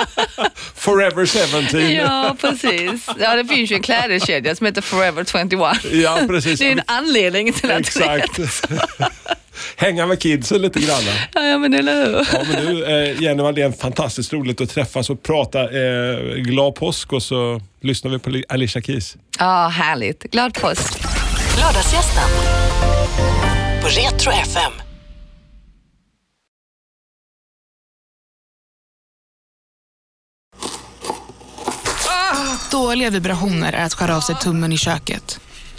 Forever 0.74 1.26
17. 1.70 1.90
ja, 1.94 2.36
precis. 2.40 3.06
Ja, 3.20 3.34
det 3.36 3.44
finns 3.44 3.70
ju 3.72 3.76
en 3.76 3.82
klädeskedja 3.82 4.54
som 4.56 4.66
heter 4.66 4.82
Forever 4.82 5.24
21. 5.24 5.92
Ja, 5.92 6.18
precis. 6.28 6.58
Det 6.60 6.66
är 6.68 6.72
en 6.72 6.82
anledning 6.86 7.52
till 7.52 7.70
att 7.70 7.80
Exakt. 7.80 8.40
Hänga 9.76 10.06
med 10.06 10.20
kidsen 10.20 10.62
lite 10.62 10.80
grann. 10.80 11.02
Ja, 11.34 11.42
ja, 11.46 11.58
men 11.58 11.74
eller 11.74 12.06
hur? 12.06 12.28
Ja, 12.32 12.42
men 12.52 12.66
du, 12.66 12.84
eh, 12.84 13.22
Jenny 13.22 13.42
Wallén, 13.42 13.72
fantastiskt 13.72 14.32
roligt 14.32 14.60
att 14.60 14.70
träffas 14.70 15.10
och 15.10 15.22
prata. 15.22 15.60
Eh, 15.62 16.18
glad 16.34 16.74
påsk 16.74 17.12
och 17.12 17.22
så 17.22 17.60
lyssnar 17.80 18.10
vi 18.10 18.18
på 18.18 18.30
Li- 18.30 18.44
Alicia 18.48 18.82
Keys. 18.82 19.16
Ja, 19.38 19.68
härligt. 19.68 20.22
Glad 20.22 20.54
påsk. 20.54 21.02
Lördagsgästen 21.60 22.28
på 23.82 23.88
Retro 23.88 24.30
FM. 24.32 24.72
Dåliga 32.70 33.10
vibrationer 33.10 33.72
är 33.72 33.84
att 33.84 33.94
skära 33.94 34.16
av 34.16 34.20
sig 34.20 34.34
tummen 34.36 34.72
i 34.72 34.78
köket. 34.78 35.40